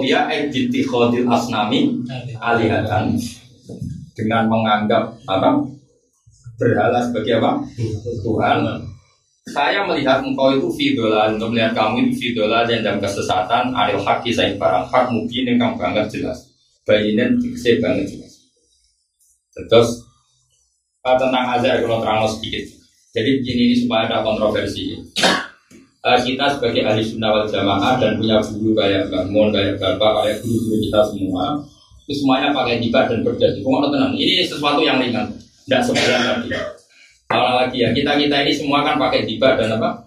Dia 0.00 0.20
eh 0.30 0.42
dittihodil 0.48 1.26
asnami 1.26 2.00
alihatan. 2.40 3.18
dengan 4.16 4.48
menganggap 4.48 5.12
apa? 5.28 5.60
Berhala 6.56 7.04
sebagai 7.04 7.36
apa? 7.36 7.60
Tuhan. 8.24 8.64
Saya 9.46 9.84
melihat 9.86 10.24
engkau 10.24 10.56
itu 10.56 10.66
fidola 10.74 11.30
untuk 11.30 11.54
melihat 11.54 11.76
kamu 11.76 12.08
itu 12.08 12.12
fidola 12.18 12.66
dan 12.66 12.82
dalam 12.82 12.98
kesesatan 12.98 13.70
adil 13.76 14.02
haki 14.02 14.34
saya 14.34 14.56
barang 14.58 14.90
hak 14.90 15.12
mungkin 15.12 15.46
yang 15.46 15.60
kamu 15.60 15.74
banget 15.78 16.06
jelas. 16.18 16.50
Bayinin 16.82 17.38
dikse 17.38 17.78
banget 17.78 18.08
jelas. 18.10 18.32
Terus 19.54 20.02
tentang 21.14 21.46
azar 21.54 21.78
kalau 21.84 22.02
terang 22.02 22.26
sedikit. 22.26 22.66
Jadi 23.14 23.40
begini 23.40 23.62
ini 23.70 23.76
supaya 23.78 24.10
ada 24.10 24.26
kontroversi 24.26 24.98
uh, 26.06 26.18
kita 26.22 26.46
sebagai 26.54 26.86
ahli 26.86 27.02
sunnah 27.02 27.34
wal 27.34 27.46
jamaah 27.50 27.98
dan 27.98 28.14
punya 28.14 28.38
guru 28.38 28.70
kayak 28.78 29.10
Mbak 29.10 29.24
Mon, 29.34 29.50
kayak 29.50 29.82
Bapak, 29.82 30.22
kayak 30.22 30.36
guru-guru 30.46 30.76
kita 30.86 31.00
semua 31.10 31.58
itu 32.06 32.22
semuanya 32.22 32.54
pakai 32.54 32.78
hibah 32.78 33.10
dan 33.10 33.26
berjanji. 33.26 33.66
Pokoknya 33.66 33.90
tenang, 33.90 34.14
ini 34.14 34.46
sesuatu 34.46 34.78
yang 34.78 35.02
ringan, 35.02 35.26
tidak 35.66 35.82
seberat 35.82 36.22
tadi. 36.22 36.54
Kalau 37.26 37.58
lagi 37.58 37.82
ya, 37.82 37.90
kita 37.90 38.14
kita 38.14 38.36
ini 38.46 38.52
semua 38.54 38.86
kan 38.86 38.94
pakai 38.94 39.26
tiba 39.26 39.58
dan 39.58 39.74
apa 39.74 40.06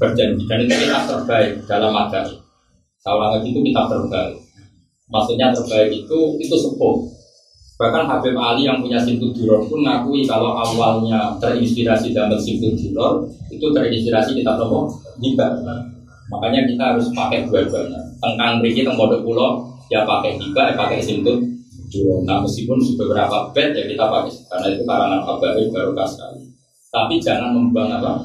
berjanji 0.00 0.48
dan 0.48 0.64
itu 0.64 0.72
kita 0.72 0.98
terbaik 1.04 1.52
dalam 1.68 1.92
agama. 1.92 2.40
Kalau 3.04 3.20
lagi 3.36 3.52
itu 3.52 3.60
kita 3.60 3.82
terbaik. 3.84 4.36
Maksudnya 5.12 5.52
terbaik 5.52 5.92
itu 5.92 6.18
itu 6.40 6.56
sepuh. 6.56 6.96
Bahkan 7.74 8.06
Habib 8.06 8.38
Ali 8.38 8.70
yang 8.70 8.78
punya 8.78 9.02
simpul 9.02 9.34
duror 9.34 9.66
pun 9.66 9.82
ngakui 9.82 10.22
kalau 10.22 10.54
awalnya 10.54 11.34
terinspirasi 11.42 12.14
dalam 12.14 12.38
simpul 12.38 12.70
duror 12.78 13.26
itu 13.50 13.66
terinspirasi 13.74 14.38
kita 14.38 14.54
tahu 14.54 14.86
tiba. 15.18 15.58
Makanya 16.30 16.70
kita 16.70 16.94
harus 16.94 17.10
pakai 17.10 17.42
dua-duanya. 17.50 17.98
Tengkang 18.22 18.62
beriki 18.62 18.86
tengkodok 18.86 19.26
pulau 19.26 19.66
ya 19.90 20.06
pakai 20.06 20.38
tiba, 20.38 20.70
ya 20.70 20.74
pakai 20.78 21.02
simpul 21.02 21.42
duror. 21.90 22.22
Nah 22.22 22.38
meskipun 22.46 22.78
beberapa 22.94 23.50
bed 23.50 23.74
ya 23.74 23.84
kita 23.90 24.04
pakai 24.06 24.32
karena 24.54 24.66
itu 24.70 24.82
karangan 24.86 25.20
Habib 25.26 25.66
baru 25.74 25.90
sekali. 26.06 26.40
Tapi 26.94 27.14
jangan 27.18 27.58
membuang 27.58 27.90
apa? 27.90 28.22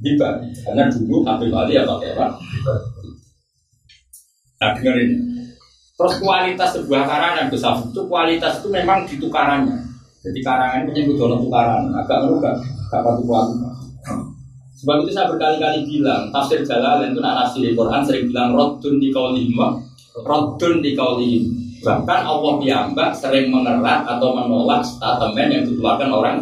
Hibah. 0.00 0.40
Karena 0.64 0.88
dulu 0.88 1.28
Habib 1.28 1.52
Ali 1.52 1.76
ya 1.76 1.84
pakai 1.84 2.16
apa? 2.16 2.26
Nah 4.64 4.70
dengerin. 4.80 5.10
Terus 5.98 6.14
kualitas 6.22 6.78
sebuah 6.78 7.02
karangan 7.10 7.50
besar 7.50 7.82
itu 7.82 8.00
kualitas 8.06 8.62
itu 8.62 8.70
memang 8.70 9.02
di 9.02 9.18
tukarannya. 9.18 9.82
Jadi 10.22 10.40
karangan 10.46 10.86
punya 10.86 11.02
butuh 11.10 11.42
tukaran. 11.42 11.90
Agak 11.90 12.18
merugak. 12.22 12.54
Gak 12.86 13.02
patut 13.02 13.26
kualitas. 13.26 13.76
Sebab 14.78 15.02
itu 15.02 15.10
saya 15.10 15.26
berkali-kali 15.26 15.82
bilang 15.90 16.30
tafsir 16.30 16.62
Jalalain 16.62 17.10
itu 17.10 17.18
nak 17.18 17.34
nafsir 17.42 17.74
Quran 17.74 17.98
sering 18.06 18.30
bilang 18.30 18.54
rodun 18.54 19.02
di 19.02 19.10
kaulihim, 19.10 19.58
rodun 20.22 20.78
di 20.78 20.94
kaulihim. 20.94 21.50
Bahkan 21.82 22.20
Allah 22.22 22.52
piyambak 22.62 23.10
sering 23.10 23.50
mengerat 23.50 24.06
atau 24.06 24.38
menolak 24.38 24.86
statement 24.86 25.50
yang 25.50 25.62
dikeluarkan 25.66 26.10
orang 26.14 26.38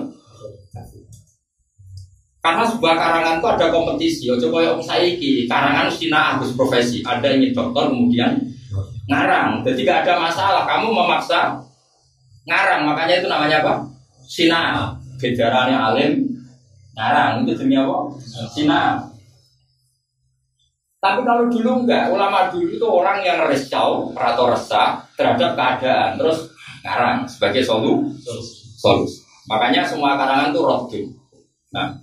karena 2.46 2.62
sebuah 2.62 2.94
karangan 2.94 3.42
itu 3.42 3.46
ada 3.50 3.66
kompetisi. 3.74 4.22
Coba 4.30 4.58
yang 4.62 4.78
saiki 4.78 5.50
karangan 5.50 5.90
harus 5.90 6.50
profesi. 6.54 7.02
Ada 7.02 7.34
yang 7.34 7.50
dokter 7.50 7.90
kemudian 7.90 8.38
ngarang. 9.06 9.62
Jadi 9.62 9.86
gak 9.86 10.06
ada 10.06 10.20
masalah. 10.20 10.62
Kamu 10.66 10.92
memaksa 10.92 11.58
ngarang. 12.46 12.86
Makanya 12.86 13.22
itu 13.22 13.28
namanya 13.30 13.62
apa? 13.62 13.74
Cina. 14.26 14.94
Bedarannya 15.18 15.78
alim 15.78 16.12
ngarang. 16.94 17.46
Itu 17.46 17.64
demi 17.64 17.74
apa? 17.78 18.10
Cina. 18.50 19.00
Tapi 20.96 21.22
kalau 21.22 21.46
dulu 21.46 21.86
enggak, 21.86 22.10
ulama 22.10 22.50
dulu 22.50 22.66
itu 22.66 22.86
orang 22.88 23.22
yang 23.22 23.46
resau 23.46 24.10
atau 24.16 24.50
resah 24.50 24.98
terhadap 25.14 25.54
keadaan, 25.54 26.18
terus 26.18 26.50
ngarang 26.82 27.22
sebagai 27.30 27.62
solu, 27.62 28.10
solusi. 28.74 29.22
Makanya 29.46 29.86
semua 29.86 30.18
karangan 30.18 30.50
itu 30.50 30.60
rotu. 30.66 31.00
Nah, 31.70 31.94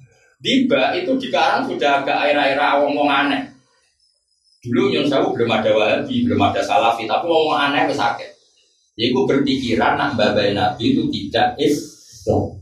Tiba 0.43 0.91
itu 0.91 1.15
di 1.15 1.31
Karang 1.31 1.63
sudah 1.63 2.03
agak 2.03 2.19
air-air 2.19 2.59
ngomong 2.59 3.07
aneh. 3.07 3.52
Dulu 4.63 4.95
Nyun 4.95 5.11
Sewu 5.11 5.35
belum 5.35 5.51
ada 5.51 5.75
Wahabi, 5.75 6.23
belum 6.23 6.39
ada 6.39 6.63
Salafi, 6.63 7.03
tapi 7.03 7.27
ngomong 7.27 7.59
aneh 7.59 7.83
ke 7.83 7.91
sakit. 7.91 8.31
Iku 8.95 9.27
berpikiran 9.27 9.99
nak 9.99 10.15
babai 10.15 10.55
Nabi 10.55 10.95
itu 10.95 11.03
tidak 11.11 11.59
Islam. 11.59 12.55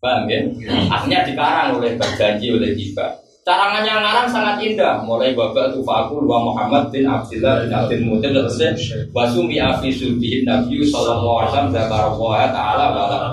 Paham 0.00 0.24
ya? 0.24 0.40
Akhirnya 0.88 1.28
dikarang 1.28 1.76
oleh 1.76 2.00
berjanji 2.00 2.48
oleh 2.48 2.72
tiba. 2.72 3.12
Carangannya 3.44 3.92
ngarang 4.00 4.28
sangat 4.30 4.56
indah. 4.64 5.04
Mulai 5.04 5.36
babak 5.36 5.76
tufaku 5.76 6.24
wa 6.24 6.48
Muhammad 6.48 6.88
bin 6.88 7.04
Abdullah 7.04 7.60
bin 7.60 7.76
Abdul 7.76 8.02
Mutin 8.08 8.32
terusnya 8.32 8.72
wasumi 9.12 9.60
afi 9.60 9.92
sulbihin 9.92 10.48
Nabi 10.48 10.80
sallallahu 10.80 11.44
alaihi 11.44 11.50
wasallam 11.52 11.72
zakarallaha 11.76 12.46
taala 12.54 12.84
wa 12.94 13.32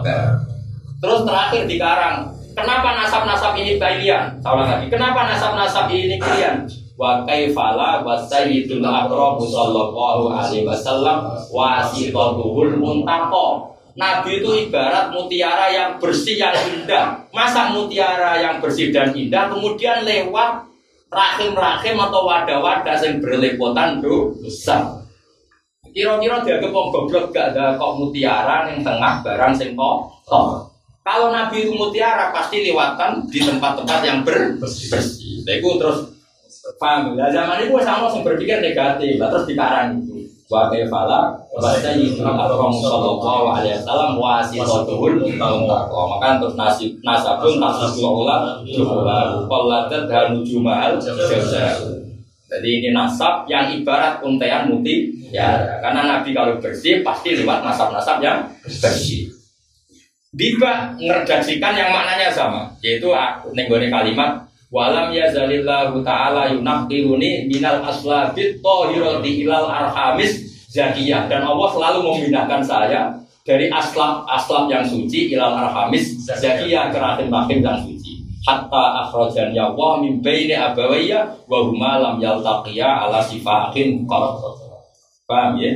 Terus 0.99 1.19
terakhir 1.23 1.63
dikarang. 1.63 2.27
Kenapa 2.55 2.95
nasab-nasab 2.95 3.55
ini 3.59 3.79
kalian? 3.79 4.35
Salah 4.43 4.65
lagi. 4.67 4.87
Kenapa 4.91 5.27
nasab-nasab 5.31 5.91
ini 5.91 6.15
kalian? 6.19 6.63
Wa 6.95 7.27
kaifala 7.27 8.07
wa 8.07 8.15
sayyidul 8.23 8.79
akrabu 8.79 9.43
sallallahu 9.43 10.31
alaihi 10.31 10.63
wasallam 10.63 11.27
wasitatuhul 11.51 12.79
muntaqo. 12.79 13.75
Nabi 13.95 14.43
itu 14.43 14.67
ibarat 14.67 15.11
mutiara 15.11 15.71
yang 15.71 15.99
bersih 15.99 16.35
yang 16.39 16.55
indah. 16.55 17.19
Masa 17.31 17.71
mutiara 17.71 18.39
yang 18.39 18.59
bersih 18.59 18.91
dan 18.91 19.11
indah 19.15 19.51
kemudian 19.51 20.03
lewat 20.03 20.67
rahim-rahim 21.11 21.95
atau 21.99 22.21
wadah-wadah 22.27 22.95
yang 22.99 23.23
berlepotan 23.23 24.03
dosa. 24.03 24.99
Kira-kira 25.95 26.43
dia 26.43 26.59
wong 26.59 26.91
goblok 26.91 27.31
gak 27.31 27.55
ada 27.55 27.79
kok 27.79 27.95
mutiara 27.95 28.67
yang 28.67 28.83
tengah 28.83 29.23
barang 29.23 29.55
sing 29.55 29.79
kok. 29.79 30.11
Kalau 31.05 31.31
Nabi 31.31 31.63
itu 31.63 31.71
mutiara 31.71 32.35
pasti 32.35 32.67
lewatan 32.67 33.23
di 33.31 33.39
tempat-tempat 33.39 33.99
yang 34.03 34.19
bersih. 34.27 34.91
Nah, 35.47 35.55
itu 35.55 35.69
terus 35.79 36.14
paham. 36.81 37.13
Nah, 37.13 37.29
zaman 37.29 37.61
itu 37.61 37.77
sama 37.85 38.09
yang 38.09 38.25
berpikir 38.25 38.57
negatif, 38.61 39.21
nah, 39.21 39.29
terus 39.29 39.45
dikarang 39.45 40.01
itu. 40.01 40.15
Wa 40.45 40.69
kaifala 40.69 41.33
wa 41.49 41.73
sayyidul 41.73 42.21
akram 42.21 42.69
sallallahu 42.69 43.49
alaihi 43.49 43.81
wasallam 43.81 44.13
wasitatul 44.13 45.17
mutaqwa. 45.17 45.77
Maka 45.89 46.37
terus 46.37 46.53
nasib 46.53 46.91
nasabun 47.01 47.57
nasibul 47.57 48.21
ula 48.21 48.61
juhula 48.61 49.41
qallatat 49.49 50.05
dan 50.05 50.37
nujumal 50.37 51.01
jazal. 51.01 51.97
Jadi 52.45 52.69
ini 52.77 52.89
nasab 52.93 53.49
yang 53.49 53.73
ibarat 53.73 54.21
untean 54.21 54.69
muti 54.69 55.17
ya 55.33 55.81
karena 55.81 56.05
Nabi 56.05 56.29
kalau 56.29 56.61
bersih 56.61 57.01
pasti 57.01 57.33
lewat 57.41 57.65
nasab-nasab 57.65 58.21
yang 58.21 58.45
bersih. 58.61 59.33
Biba 60.29 60.93
ngerjaksikan 61.01 61.73
yang 61.73 61.89
maknanya 61.89 62.29
sama, 62.29 62.69
yaitu 62.85 63.09
nenggone 63.55 63.89
kalimat 63.89 64.44
Walam 64.73 65.13
ya 65.13 65.29
zalillahu 65.29 66.01
ta'ala 66.01 66.49
yunaqiruni 66.51 67.45
minal 67.45 67.85
aslabit 67.85 68.59
tohiroti 68.65 69.45
ilal 69.45 69.69
arhamis 69.69 70.65
zakiyah. 70.73 71.29
Dan 71.29 71.45
Allah 71.45 71.69
selalu 71.69 71.99
memindahkan 72.01 72.61
saya 72.65 73.13
dari 73.45 73.69
aslab 73.69 74.25
aslab 74.25 74.65
yang 74.67 74.81
suci 74.81 75.31
ilal 75.31 75.53
arhamis 75.53 76.17
zakiyah 76.25 76.89
ke 76.89 76.97
rahim 76.97 77.29
rahim 77.29 77.59
yang 77.61 77.77
suci. 77.85 78.25
Hatta 78.45 79.05
akhrajan 79.05 79.53
ya 79.57 79.73
Allah 79.73 80.05
min 80.05 80.21
baini 80.21 80.53
abawayya 80.53 81.45
wa 81.49 81.65
huma 81.65 81.97
lam 81.97 82.21
yaltaqiya 82.21 83.09
ala 83.09 83.21
sifahin 83.21 84.05
qad. 84.05 84.37
Paham 85.25 85.57
ya? 85.57 85.73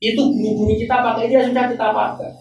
Itu 0.00 0.20
guru-guru 0.20 0.76
kita 0.76 1.00
pakai 1.04 1.28
dia 1.28 1.44
sudah 1.44 1.68
kita 1.68 1.92
pakai. 1.92 2.32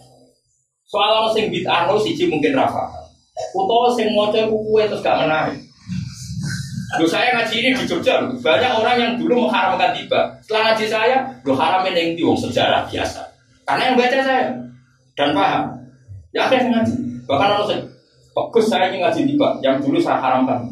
Soal 0.87 1.11
orang 1.21 1.31
sing 1.35 1.51
bid'ah 1.51 1.87
siji 1.99 2.27
mungkin 2.27 2.55
rafa. 2.55 3.08
Utawa 3.55 3.87
sing 3.93 4.13
maca 4.13 4.45
kuwe 4.45 4.85
terus 4.85 5.01
gak 5.01 5.25
menarik. 5.25 5.69
Loh 6.97 7.05
saya 7.05 7.37
ngaji 7.37 7.55
ini 7.61 7.69
di 7.77 7.85
Jogja, 7.85 8.17
banyak 8.41 8.71
orang 8.73 8.97
yang 8.97 9.11
dulu 9.21 9.45
mengharamkan 9.45 9.93
tiba. 9.93 10.33
Setelah 10.41 10.73
ngaji 10.73 10.85
saya, 10.89 11.17
lo 11.45 11.53
haramin 11.53 11.93
yang 11.93 12.09
di 12.17 12.23
sejarah 12.25 12.89
biasa. 12.89 13.21
Karena 13.61 13.93
yang 13.93 13.95
baca 14.01 14.17
saya 14.25 14.43
dan 15.13 15.29
paham. 15.37 15.63
Ya 16.33 16.49
yang 16.49 16.73
ngaji. 16.73 16.93
Bahkan 17.29 17.47
orang 17.53 17.67
saya, 17.69 17.81
bagus 18.33 18.65
saya 18.65 18.89
ini 18.89 19.05
ngaji 19.05 19.21
tiba, 19.29 19.47
yang 19.61 19.77
dulu 19.77 20.01
saya 20.01 20.17
haramkan. 20.17 20.65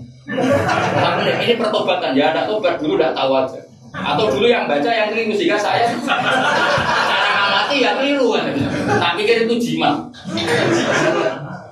Tapi 0.98 1.22
ini 1.46 1.54
pertobatan 1.54 2.18
ya, 2.18 2.34
ada 2.34 2.50
tobat 2.50 2.82
dulu 2.82 2.98
udah 2.98 3.14
tahu 3.14 3.32
aja. 3.38 3.62
Atau 3.94 4.26
dulu 4.34 4.50
yang 4.50 4.66
baca 4.66 4.90
yang 4.90 5.14
keliru 5.14 5.38
sehingga 5.38 5.58
saya 5.62 5.86
cara 7.10 7.30
ngamati 7.30 7.78
ya 7.86 7.94
keliru 7.94 8.34
kan. 8.34 8.50
Tak 8.90 9.14
pikir 9.22 9.46
itu 9.46 9.56
jimat. 9.62 10.02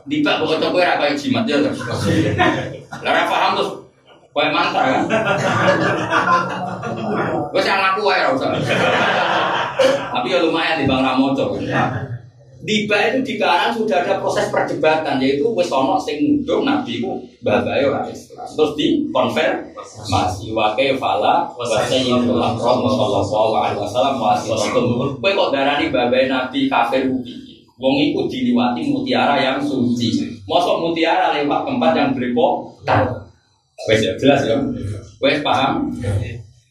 Tiba 0.05 0.31
pokoknya 0.37 0.69
gue 0.69 0.83
rakyat 0.85 1.17
jimat 1.17 1.43
ya. 1.49 1.57
Lara 3.01 3.23
paham 3.25 3.51
terus 3.57 3.85
Kue 4.35 4.51
mantra 4.51 4.83
kan? 4.83 5.07
Gue 7.55 7.61
sih 7.63 7.71
ngaku 7.71 8.03
ya 8.11 8.35
usah. 8.35 8.51
Tapi 10.11 10.27
ya 10.27 10.43
lumayan 10.43 10.83
di 10.83 10.91
Bang 10.91 11.07
Ramojo. 11.07 11.55
Diba 12.65 12.97
itu 13.07 13.19
di 13.23 13.33
Karang 13.39 13.77
sudah 13.77 14.03
ada 14.03 14.19
proses 14.19 14.51
perdebatan 14.51 15.21
yaitu 15.23 15.47
wis 15.55 15.71
ono 15.71 15.95
sing 16.01 16.19
nuduh 16.19 16.65
nabi 16.67 16.99
ku 16.99 17.23
babae 17.45 17.87
ora 17.87 18.03
Islam. 18.11 18.43
Terus 18.43 18.71
di 18.75 19.07
konfer 19.13 19.71
masih 20.11 20.51
wae 20.51 20.97
fala 20.99 21.47
wa 21.55 21.63
sayyidul 21.63 22.41
akram 22.41 22.83
sallallahu 22.83 23.53
alaihi 23.55 23.79
wasallam 23.79 24.19
masih 24.19 24.51
Kowe 25.21 25.29
kok 25.31 25.49
darani 25.55 25.93
babae 25.93 26.27
nabi 26.27 26.67
kafir 26.67 27.07
ubi. 27.07 27.44
Wong 27.75 27.95
iku 27.99 28.31
diliwati 28.31 28.87
mutiara 28.87 29.35
yang 29.35 29.59
suci. 29.59 30.39
Mosok 30.47 30.79
mutiara 30.79 31.35
lewat 31.35 31.67
tempat 31.67 31.91
yang 31.91 32.09
berlepotan. 32.15 33.03
Wes 33.91 33.99
ya 33.99 34.15
jelas 34.15 34.47
ya. 34.47 34.55
Wes 35.19 35.43
paham? 35.43 35.91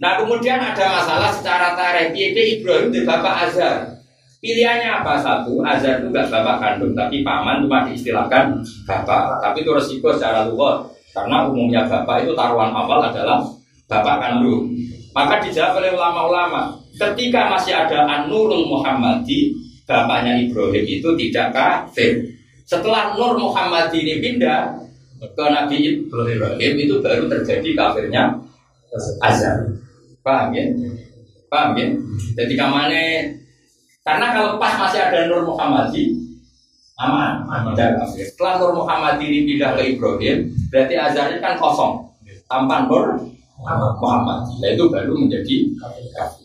Nah 0.00 0.16
kemudian 0.16 0.56
ada 0.56 0.84
masalah 0.88 1.28
secara 1.28 1.76
tarikh. 1.76 2.16
Piye 2.16 2.60
Ibrahim 2.60 2.88
di 2.88 3.04
bapak 3.04 3.48
Azhar. 3.48 3.94
Pilihannya 4.40 5.00
apa 5.00 5.20
satu? 5.20 5.60
Azhar 5.64 6.04
itu 6.04 6.08
bapak 6.12 6.56
kandung, 6.60 6.92
tapi 6.92 7.24
paman 7.24 7.64
cuma 7.64 7.84
diistilahkan 7.88 8.56
bapak. 8.84 9.40
Tapi 9.40 9.64
itu 9.64 9.72
resiko 9.72 10.12
secara 10.16 10.48
luar. 10.48 10.84
Karena 11.12 11.48
umumnya 11.48 11.84
bapak 11.84 12.24
itu 12.24 12.32
taruhan 12.32 12.72
awal 12.72 13.00
adalah 13.04 13.44
bapak 13.88 14.16
kandung. 14.20 14.72
Maka 15.14 15.40
dijawab 15.40 15.78
oleh 15.78 15.94
ulama-ulama, 15.94 16.74
ketika 16.98 17.46
masih 17.46 17.70
ada 17.70 18.02
An-Nurul 18.02 18.66
Muhammadi, 18.66 19.54
bapaknya 19.84 20.40
Ibrahim 20.40 20.84
itu 20.84 21.08
tidak 21.16 21.52
kafir. 21.52 22.24
Setelah 22.64 23.12
Nur 23.16 23.36
Muhammadi 23.36 24.00
ini 24.00 24.14
pindah, 24.24 24.84
ke 25.20 25.44
Nabi 25.44 26.04
Ibrahim 26.04 26.72
itu 26.76 27.00
baru 27.00 27.24
terjadi 27.28 27.70
kafirnya 27.72 28.36
Azhar. 29.24 29.64
Paham 30.24 30.52
ya? 30.56 30.64
Paham 31.48 31.76
ya? 31.76 31.86
Jadi 32.36 32.54
kamane 32.56 33.04
karena 34.04 34.26
kalau 34.36 34.60
pas 34.60 34.76
masih 34.76 35.00
ada 35.00 35.28
Nur 35.28 35.48
Muhammadi 35.48 36.12
aman, 37.00 37.44
tidak 37.72 38.04
kafir. 38.04 38.24
Setelah 38.28 38.60
Nur 38.60 38.72
Muhammadi 38.84 39.24
ini 39.28 39.38
pindah 39.48 39.76
ke 39.76 39.96
Ibrahim, 39.96 40.52
berarti 40.68 40.94
Azhar 40.96 41.32
ini 41.32 41.40
kan 41.40 41.56
kosong 41.56 42.04
tanpa 42.48 42.84
Nur 42.88 43.16
Muhammadi. 44.00 44.60
Nah, 44.60 44.70
itu 44.72 44.84
baru 44.92 45.12
menjadi 45.16 45.56
kafir. 46.12 46.43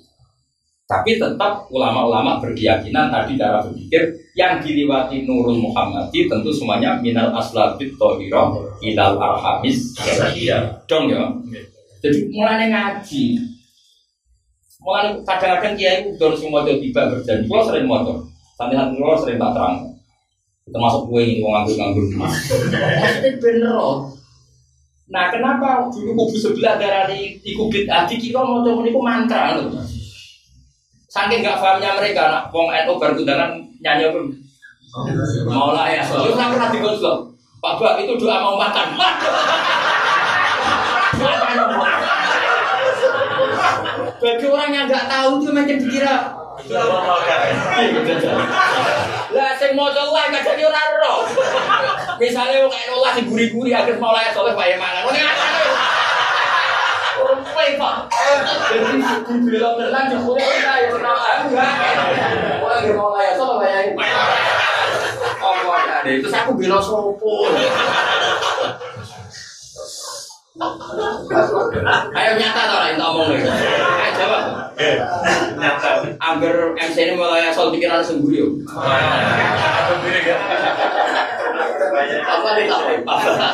Tapi 0.89 1.21
tetap 1.21 1.69
ulama-ulama 1.69 2.41
berkeyakinan 2.41 3.13
tadi 3.13 3.37
cara 3.37 3.61
berpikir 3.61 4.09
yang 4.33 4.57
dilewati 4.57 5.21
Nurul 5.21 5.61
Muhammadi 5.61 6.25
tentu 6.25 6.49
semuanya 6.49 6.97
minal 6.97 7.29
aslabit 7.29 7.93
tohiro 7.93 8.65
ilal 8.81 9.21
arhamis 9.21 9.93
dong 10.89 11.13
ya. 11.13 11.29
Jadi 12.01 12.33
mulai 12.33 12.73
ngaji, 12.73 13.37
mulai 14.81 15.13
kadang-kadang 15.21 15.77
kiai 15.77 16.09
udah 16.09 16.33
semua 16.33 16.65
jadi 16.65 16.81
tiba 16.81 17.11
berjanji, 17.11 17.45
kalau 17.45 17.67
sering 17.69 17.85
motor, 17.85 18.17
santai-santai 18.57 18.97
kalau 18.97 19.19
sering 19.21 19.37
tak 19.37 19.51
terang, 19.53 19.75
termasuk 20.73 21.01
gue 21.05 21.21
ini 21.21 21.43
mau 21.45 21.53
nganggur-nganggur. 21.53 22.05
Maksudnya 22.17 23.29
bener 23.37 23.77
loh. 23.77 24.09
Nah 25.11 25.29
kenapa 25.29 25.85
dulu 25.93 26.17
kubu 26.17 26.37
sebelah 26.39 26.81
darah 26.81 27.05
di, 27.11 27.37
kubit 27.53 27.85
adi 27.85 28.15
kita 28.17 28.41
mau 28.41 28.65
coba 28.65 28.81
ini 28.87 28.95
mantra 28.95 29.59
loh. 29.59 29.98
Saking 31.09 31.41
gak 31.41 31.57
pahamnya 31.57 31.97
mereka, 31.97 32.29
nak 32.29 32.53
wong 32.53 32.69
NU 32.69 32.93
berkundangan 33.01 33.57
nyanyi 33.81 34.13
apa? 34.13 34.19
Maulah 35.49 35.89
ya, 35.89 36.05
itu 36.05 36.33
nggak 36.37 36.49
pernah 36.53 36.69
dikonsul. 36.69 37.33
Pak 37.57 37.73
Bak 37.81 37.97
itu 38.05 38.13
doa 38.13 38.37
mau 38.45 38.61
makan. 38.61 38.93
Bagi 44.19 44.45
orang 44.45 44.69
yang 44.69 44.85
nggak 44.85 45.05
tahu 45.09 45.41
itu 45.41 45.49
macam 45.49 45.77
dikira. 45.81 46.15
Lah 49.33 49.51
sing 49.57 49.71
mau 49.73 49.89
lah 49.89 50.23
nggak 50.29 50.45
jadi 50.45 50.61
orang 50.61 50.89
roh. 51.01 51.19
Misalnya 52.21 52.69
wong 52.69 52.73
NU 52.73 52.97
lah 53.01 53.11
diguri-guri 53.17 53.73
akhir 53.73 53.97
mau 53.97 54.13
lah 54.13 54.29
soleh 54.29 54.53
pak 54.53 54.77
Yaman. 54.77 55.09
Pak. 57.75 57.95
Jadi 58.71 59.01
kita 59.03 59.31
ya 63.67 63.79
enggak. 63.91 64.27
Wah 65.39 65.55
mau 65.63 65.71
ada 65.75 66.03
itu 66.07 66.27
aku 66.31 66.51
bilang 66.55 66.79
sopo. 66.83 67.51
Ayo 72.11 72.31
nyata 72.35 72.61
tau 72.67 72.79
lah 72.83 72.91
ngomong 72.99 73.31
nih. 73.31 73.47
Ayo 73.47 74.11
jawab. 74.19 74.43
Angger 76.19 76.75
MC 76.75 76.97
ini 76.99 77.13
mulai 77.15 77.47
asal 77.47 77.71
pikiran 77.71 78.03
sendiri 78.03 78.43
yo. 78.43 78.47
Apa 82.27 82.49
nih 82.59 82.67
tak 82.67 82.79
apa? 83.07 83.49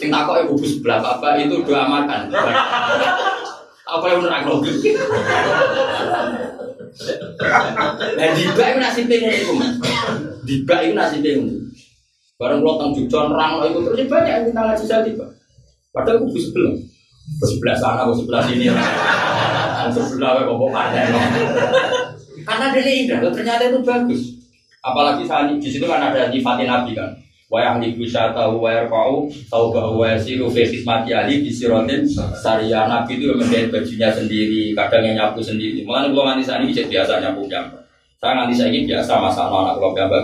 Sing 0.00 0.08
takok 0.08 0.48
ibu 0.48 0.56
sebelah 0.64 1.04
bapak 1.04 1.44
itu 1.44 1.60
doa 1.68 1.84
makan. 1.84 2.32
Apa 3.88 4.04
yang 4.08 4.24
menerang 4.24 4.48
logik? 4.48 4.76
Nah, 8.18 8.28
dibak 8.34 8.66
itu 8.74 8.78
nasibnya 8.80 9.16
iku, 9.32 9.52
Mas. 9.56 9.76
Dibak 10.44 10.80
itu 10.84 10.92
nasibnya 10.96 11.30
ngono. 11.40 11.56
Bareng 12.38 12.62
lo 12.62 12.78
tang 12.78 12.94
jujon 12.94 13.34
rang 13.34 13.58
itu 13.66 13.82
terus 13.82 13.98
ya 13.98 14.06
banyak 14.06 14.30
yang 14.30 14.44
kita 14.46 14.60
ngaji 14.62 14.84
saya 14.86 15.02
tiba. 15.02 15.26
Padahal 15.92 16.20
aku 16.20 16.38
sebelah. 16.38 16.74
Sebelah 17.44 17.76
sana, 17.76 18.08
sebelah 18.12 18.42
sini. 18.44 18.68
Sebelah 19.92 20.30
kok 20.44 20.56
kok 20.56 20.72
ada. 20.72 21.00
Karena 22.48 22.66
dia 22.72 22.92
indah, 23.04 23.18
ternyata 23.28 23.68
itu 23.68 23.80
bagus. 23.84 24.22
Apalagi 24.80 25.28
saat 25.28 25.52
di 25.52 25.68
situ 25.68 25.84
kan 25.84 26.00
ada 26.00 26.32
nyifatin 26.32 26.64
Nabi 26.64 26.96
kan. 26.96 27.12
Wa 27.48 27.64
yahli 27.64 27.96
wisata 27.96 28.44
wa 28.52 28.68
yarfa'u 28.68 29.24
tauba 29.48 29.88
wa 29.88 30.04
yasiru 30.04 30.52
fi 30.52 30.68
khidmati 30.68 31.16
ahli 31.16 31.40
bi 31.40 31.48
siratin 31.48 32.04
sariyah 32.36 32.84
Nabi 32.84 33.16
itu 33.16 33.32
menjahit 33.32 33.72
bajunya 33.72 34.12
sendiri, 34.12 34.76
kadang 34.76 35.00
yang 35.00 35.16
nyapu 35.16 35.40
sendiri. 35.40 35.80
Mulane 35.80 36.12
kalau 36.12 36.28
nganti 36.28 36.44
saat 36.44 36.60
ini 36.60 36.76
biasa 36.76 37.24
nyapu 37.24 37.48
nyapu. 37.48 37.80
Saya 38.20 38.32
nganti 38.36 38.52
saya 38.52 38.68
ini 38.68 38.84
biasa 38.84 39.12
masalah 39.16 39.64
anak 39.64 39.74
kalau 39.80 39.96
gambar 39.96 40.20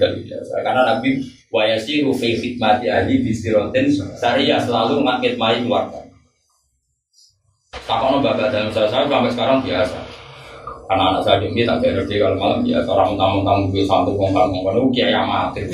dan 0.00 0.12
biasa. 0.24 0.52
Karena 0.64 0.82
Nabi 0.88 1.08
wa 1.52 1.68
yasiru 1.68 2.16
fi 2.16 2.32
khidmati 2.32 2.88
ahli 2.88 3.20
bi 3.20 3.28
siratin 3.28 3.92
sariyah 3.92 4.56
selalu 4.64 5.04
mai 5.04 5.60
keluarga. 5.60 6.00
Takono 7.84 8.24
bapak 8.24 8.48
dalam 8.48 8.72
saya, 8.72 8.88
saya 8.88 9.04
sampai 9.04 9.28
sekarang 9.28 9.60
biasa. 9.60 10.00
Karena 10.88 11.12
anak 11.12 11.22
saya 11.24 11.44
ini 11.44 11.64
tak 11.68 11.84
ada 11.84 12.04
di 12.04 12.16
kalau 12.16 12.36
malam 12.40 12.60
biasa 12.64 12.88
orang 12.88 13.16
tamu-tamu 13.20 13.68
gue 13.68 13.84
satu 13.84 14.12
kongkang 14.16 14.48
kongkang 14.48 14.76
itu 14.80 14.88
kiai 14.96 15.12
amatir. 15.12 15.64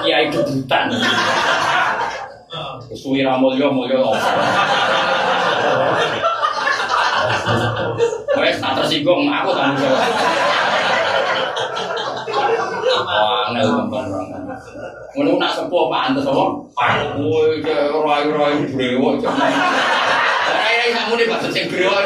Kiai 0.00 0.24
debutan. 0.32 0.84
Suwira 2.96 3.36
mulya 3.36 3.68
mulya. 3.68 4.00
Wes 8.36 8.56
tak 8.60 8.72
tersinggung 8.76 9.28
aku 9.28 9.50
tanggung 9.52 9.80
jawab. 9.84 10.65
Wah, 13.56 13.64
angel 13.64 13.72
gampang 13.88 14.06
Ngono 15.16 15.40
nak 15.40 15.56
sepuh 15.56 15.88
pantes 15.88 16.28
apa? 16.28 16.44
Woi, 17.16 17.64
roy-roy 17.64 18.54
brewok. 18.68 19.24
Ora 19.24 20.68
ya 20.76 20.92
kamu 20.92 21.12
nih 21.16 21.24
bahasa 21.24 21.48
sing 21.48 21.64
brewok. 21.72 22.04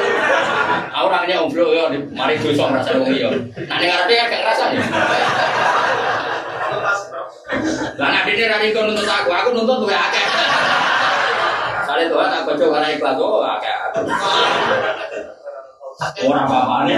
Aku 0.95 1.07
orangnya 1.11 1.43
ombro 1.43 1.75
ya, 1.75 1.91
mari 2.15 2.39
dosa 2.39 2.71
ngrasa 2.71 2.91
iya. 3.11 3.29
Ngarepe 3.67 4.15
gak 4.15 4.31
ngrasa 4.31 4.65
ya. 4.71 4.83
Nuntut 8.81 9.11
aku, 9.11 9.31
aku 9.35 9.49
nuntut 9.51 9.77
luwe 9.83 9.95
akeh. 9.95 10.25
Sale 11.83 12.05
Tuhan 12.07 12.31
aku 12.31 12.51
coba 12.55 12.79
ora 12.79 12.89
ikhlas 12.95 13.19
oh 13.19 13.43
akeh. 13.43 13.75
Ora 16.31 16.41
apa-apane. 16.47 16.95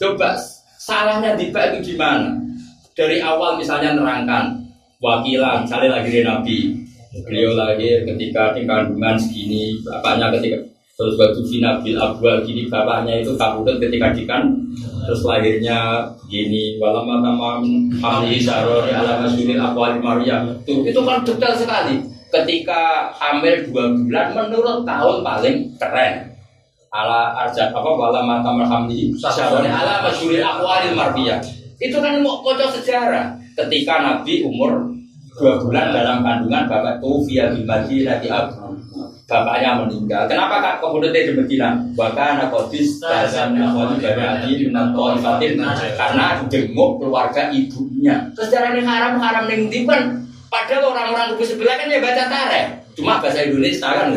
Coba 0.00 0.34
salahnya 0.78 1.38
Diba 1.38 1.70
itu 1.70 1.94
gimana? 1.94 2.34
Dari 2.94 3.18
awal 3.18 3.58
misalnya 3.58 3.98
nerangkan 3.98 4.54
wakilan, 5.02 5.66
misalnya 5.66 5.98
lagi 5.98 6.08
dari 6.14 6.22
Nabi, 6.22 6.58
beliau 7.26 7.58
lahir 7.58 8.06
ketika 8.06 8.54
kandungan 8.54 9.18
segini, 9.18 9.74
bapaknya 9.82 10.30
ketika 10.38 10.58
terus 10.94 11.18
batu 11.18 11.42
Nabil 11.58 11.98
Abwal 11.98 12.46
gini 12.46 12.70
bapaknya 12.70 13.18
itu 13.18 13.34
kabudut 13.34 13.82
ketika 13.82 14.14
dikan 14.14 14.54
terus 15.02 15.26
lahirnya 15.26 16.06
gini 16.30 16.78
walama 16.78 17.18
tamam 17.18 17.66
hamli 17.98 18.38
sarori 18.38 18.94
alama 18.94 19.26
suril 19.26 19.58
akwali 19.58 19.98
Maria 19.98 20.46
tuh 20.62 20.86
itu 20.86 21.00
kan 21.02 21.22
detail 21.26 21.54
sekali. 21.54 21.98
Ketika 22.34 23.14
hamil 23.14 23.70
dua 23.70 23.94
bulan 23.94 24.34
menurut 24.34 24.82
tahun 24.82 25.22
paling 25.22 25.56
keren 25.78 26.33
ala 26.94 27.34
arjat 27.42 27.74
apa 27.74 27.90
wala 27.90 28.22
mata 28.22 28.54
marhamdi 28.54 29.10
syaroni 29.18 29.66
ala 29.66 30.06
masyuril 30.06 30.38
akwalil 30.38 30.94
marbiyah 30.94 31.42
itu 31.82 31.96
kan 31.98 32.22
mau 32.22 32.40
kocok 32.40 32.80
sejarah. 32.80 33.34
Ketika 33.54 34.02
Nabi 34.02 34.46
umur 34.46 34.94
dua 35.34 35.58
bulan 35.58 35.90
dalam 35.90 36.22
kandungan 36.22 36.70
bapak 36.70 37.02
via 37.26 37.50
di 37.50 37.66
Madinah 37.66 38.22
di 38.22 38.28
Abu 38.30 38.78
bapaknya 39.26 39.82
meninggal. 39.82 40.30
Kenapa 40.30 40.62
kak? 40.62 40.74
Kemudian 40.78 41.10
di 41.10 41.32
Medina 41.34 41.74
bahkan 41.98 42.46
kodis 42.52 43.02
dan 43.02 43.56
wali 43.74 43.98
dari 43.98 44.68
minato 44.70 45.18
ifatin 45.18 45.58
karena 45.98 46.38
jenguk 46.46 47.02
keluarga 47.02 47.50
ibunya. 47.50 48.30
Sejarah 48.36 48.78
ini 48.78 48.82
haram 48.86 49.18
haram 49.18 49.50
nih 49.50 49.82
kan 49.82 50.24
padahal 50.54 50.94
orang-orang 50.94 51.34
kubu 51.34 51.42
sebelah 51.42 51.74
kan 51.74 51.90
ya 51.90 51.98
baca 51.98 52.24
tareh 52.30 52.64
cuma 52.94 53.18
bahasa 53.18 53.42
Indonesia 53.42 53.90
kan 53.90 54.14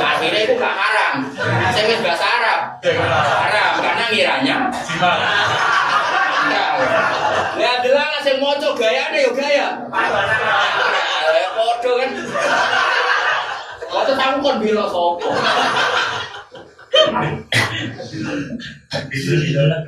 akhirnya 0.00 0.40
itu 0.46 0.54
gak 0.58 0.76
haram. 0.76 1.14
Saya 1.74 1.84
wis 1.90 2.00
bahasa 2.02 2.26
Arab. 2.26 2.60
Haram. 3.18 3.72
Karena 3.82 4.04
ngiranya 4.10 4.56
ya 7.58 7.68
adalah 7.82 8.04
ngasih 8.14 8.34
moco 8.38 8.68
gaya 8.78 9.10
deh 9.10 9.20
yuk 9.26 9.34
gaya. 9.34 9.82
Foto 11.58 11.90
kan. 11.98 12.10
Waktu 13.88 14.12
tahu 14.14 14.36
kan 14.44 14.56
bila 14.60 14.84
sopo 14.86 15.28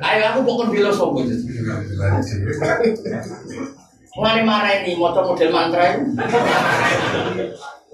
Ayo 0.01 0.23
aku 0.33 0.39
pokoknya 0.41 0.73
bila 0.73 0.89
sopo 0.91 1.21
Mulai 4.11 4.43
marah 4.43 4.83
ini, 4.83 4.99
motor 4.99 5.23
model 5.23 5.49
mantra 5.55 5.95
ini. 5.95 6.11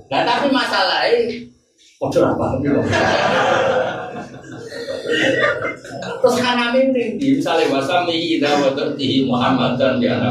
Nah 0.10 0.22
tapi 0.26 0.50
masalahnya 0.50 1.46
Ojo 1.98 2.20
apa? 2.22 2.62
Terus 6.22 6.38
kami 6.38 6.94
ini 6.94 7.18
misalnya 7.18 7.74
wasami 7.74 8.38
ida 8.38 8.54
watertihi 8.62 9.26
Muhammad 9.26 9.82
dan 9.82 9.98
dia 9.98 10.22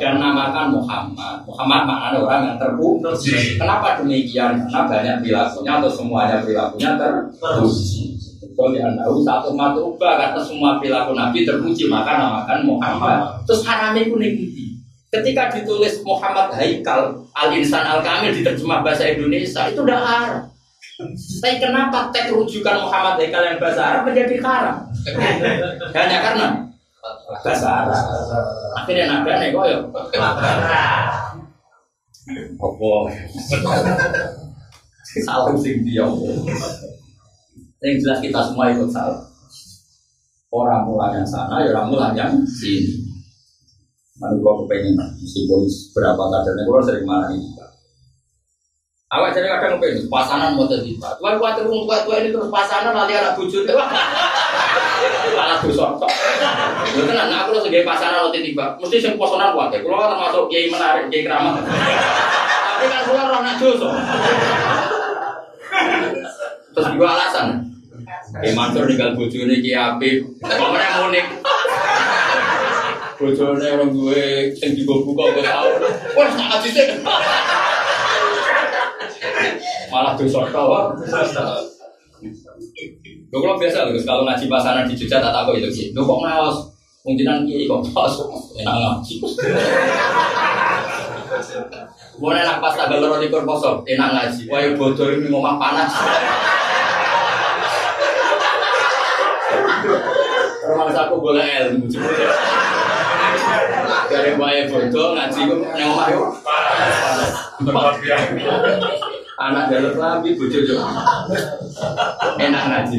dan 0.00 0.16
namakan 0.16 0.72
Muhammad. 0.72 1.44
Muhammad 1.44 1.80
maknanya 1.84 2.18
orang 2.24 2.42
yang 2.48 2.56
terpuji. 2.56 3.60
Kenapa 3.60 4.00
demikian? 4.00 4.64
Karena 4.64 4.88
banyak 4.88 5.16
perilakunya 5.20 5.72
atau 5.76 5.90
semuanya 5.92 6.40
perilakunya 6.40 6.90
terpuji. 6.96 8.16
Kalau 8.54 8.70
tahu 8.72 9.16
satu 9.20 9.50
matruba 9.52 10.08
karena 10.16 10.40
semua 10.40 10.80
perilaku 10.80 11.12
Nabi 11.12 11.44
terpuji 11.44 11.84
maka 11.84 12.16
namakan 12.16 12.64
Muhammad. 12.64 13.44
Terus 13.44 13.60
hanami 13.68 14.08
itu 14.08 14.16
nih 14.16 14.32
Ketika 15.12 15.46
ditulis 15.52 16.00
Muhammad 16.02 16.50
Haikal 16.56 17.12
Al 17.36 17.52
Insan 17.54 17.86
Al 17.86 18.00
Kamil 18.02 18.34
diterjemah 18.40 18.82
bahasa 18.82 19.06
Indonesia 19.12 19.68
itu 19.68 19.84
udah 19.84 20.00
Arab. 20.00 20.53
Tapi 20.94 21.58
kenapa 21.58 22.14
teks 22.14 22.30
rujukan 22.30 22.86
Muhammad 22.86 23.18
Haikal 23.18 23.42
yang 23.42 23.58
bahasa 23.58 23.82
Arab 23.82 24.02
menjadi 24.06 24.38
haram? 24.38 24.76
Hanya 25.98 26.18
karena 26.22 26.46
bahasa 27.42 27.66
Arab. 27.66 28.02
Akhirnya 28.78 29.04
nabi 29.10 29.28
aneh 29.34 29.50
koyo. 29.50 29.90
Apa? 32.62 32.90
Salah 35.26 35.54
sing 35.58 35.82
dia. 35.82 36.06
Yang 37.82 37.94
jelas 38.06 38.18
kita 38.22 38.40
semua 38.46 38.70
ikut 38.70 38.88
salah. 38.88 39.26
Orang 40.54 40.86
mulai 40.86 41.18
yang 41.18 41.26
sana, 41.26 41.66
ya 41.66 41.74
orang 41.74 41.90
mulai 41.90 42.14
yang 42.14 42.38
sini. 42.46 43.02
Lalu 44.22 44.38
gua 44.38 44.62
kepengen 44.62 44.94
meskipun 44.94 45.66
berapa 45.90 46.22
kadarnya 46.22 46.62
gua 46.70 46.78
sering 46.86 47.02
marah 47.02 47.34
ini. 47.34 47.50
Awak 49.14 49.30
jadi 49.30 49.46
kadang 49.46 49.78
pengen 49.78 50.10
pasangan 50.10 50.58
mau 50.58 50.66
jadi 50.66 50.90
pak. 50.98 51.22
Tuan 51.22 51.38
khawatir 51.38 51.70
umum 51.70 51.86
tua 51.86 52.02
tua 52.02 52.18
ini 52.18 52.34
terus 52.34 52.50
pasangan 52.50 52.90
nanti 52.90 53.14
anak 53.14 53.38
bujur. 53.38 53.62
Malah 55.38 55.58
dosa. 55.62 55.86
Lu 56.98 57.02
tenang, 57.06 57.30
aku 57.30 57.62
sebagai 57.62 57.86
pasangan 57.86 58.26
lo 58.26 58.30
tiba. 58.34 58.74
Mesti 58.82 58.96
sing 58.98 59.14
posonan 59.14 59.54
kuat. 59.54 59.70
Kalau 59.70 59.98
kan 60.02 60.10
termasuk 60.18 60.50
kiai 60.50 60.66
menarik, 60.66 61.06
kiai 61.14 61.22
keramat. 61.22 61.62
Tapi 61.62 62.86
kan 62.90 63.00
keluar 63.06 63.24
orang 63.30 63.42
nak 63.46 63.56
dosa. 63.62 63.88
Terus 66.74 66.86
juga 66.90 67.06
alasan. 67.14 67.46
Kiai 68.42 68.50
Mansur 68.50 68.82
tinggal 68.90 69.14
bujur 69.14 69.46
ini 69.46 69.62
kiai 69.62 69.78
Habib. 69.78 70.26
Pemenang 70.42 71.06
unik. 71.06 71.26
Bojone 73.14 73.66
orang 73.78 73.94
gue 73.94 74.22
yang 74.58 74.72
juga 74.74 74.94
buka 75.06 75.24
gue 75.38 75.44
tahu. 75.46 75.70
Wah, 76.18 76.28
tak 76.34 76.66
sih 76.66 76.74
malah 79.94 80.18
dosa 80.18 80.42
tau. 80.50 80.90
Gue 83.30 83.38
kalau 83.38 83.58
biasa 83.58 83.86
loh, 83.86 83.94
kalau 84.02 84.26
ngaji 84.26 84.50
pasaran 84.50 84.90
di 84.90 84.98
Jogja 84.98 85.22
tak 85.22 85.30
tahu 85.30 85.54
itu 85.54 85.70
sih. 85.70 85.86
Gue 85.94 86.02
kok 86.02 86.18
ngawas, 86.18 86.66
mungkinan 87.06 87.46
kiai 87.46 87.70
kok 87.70 87.86
pas 87.94 88.10
enak 88.58 88.74
ngaji. 88.74 89.14
Mulai 92.18 92.42
nak 92.46 92.58
pas 92.58 92.74
tanggal 92.74 92.98
loro 93.02 93.22
likur 93.22 93.46
poso, 93.46 93.86
enak 93.86 94.10
ngaji. 94.10 94.50
Wah, 94.50 94.66
bodoh 94.74 95.14
ini 95.14 95.30
ngomong 95.30 95.58
panas. 95.62 95.90
Rumah 100.64 100.90
aku 100.90 101.16
boleh 101.22 101.46
ilmu. 101.70 101.86
Dari 104.10 104.32
wae 104.38 104.66
bodoh 104.70 105.14
ngaji 105.14 105.40
kok 105.44 105.58
nang 105.58 105.90
omah 105.94 106.06
yo. 106.10 106.22
Anak 109.34 109.66
jalur 109.66 109.98
lambi 109.98 110.38
bojo 110.38 110.58
yo. 110.62 110.78
Enak 112.38 112.62
ngaji. 112.70 112.98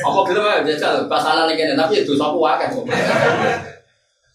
Apa 0.00 0.18
gitu 0.24 0.40
wae 0.40 0.64
jajal 0.64 1.04
pasalan 1.10 1.52
iki 1.52 1.76
tapi 1.76 2.00
itu 2.00 2.16
sapu 2.16 2.40
akeh. 2.40 2.72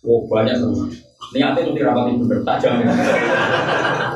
Oh 0.06 0.22
banyak 0.30 0.62
tuh. 0.62 0.86
Niatnya 1.34 1.66
mesti 1.66 1.82
rapati 1.82 2.22
bener 2.22 2.40
tajam. 2.46 2.86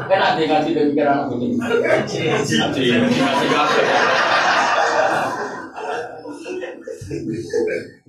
Kan 0.05 0.21
ada 0.21 0.37
ngaji 0.37 0.69
pikiran 0.77 1.25
aku 1.25 1.33
ini. 1.41 1.57
Ngaji, 1.57 2.17
ngaji 2.37 2.83
ngaji. 3.17 3.79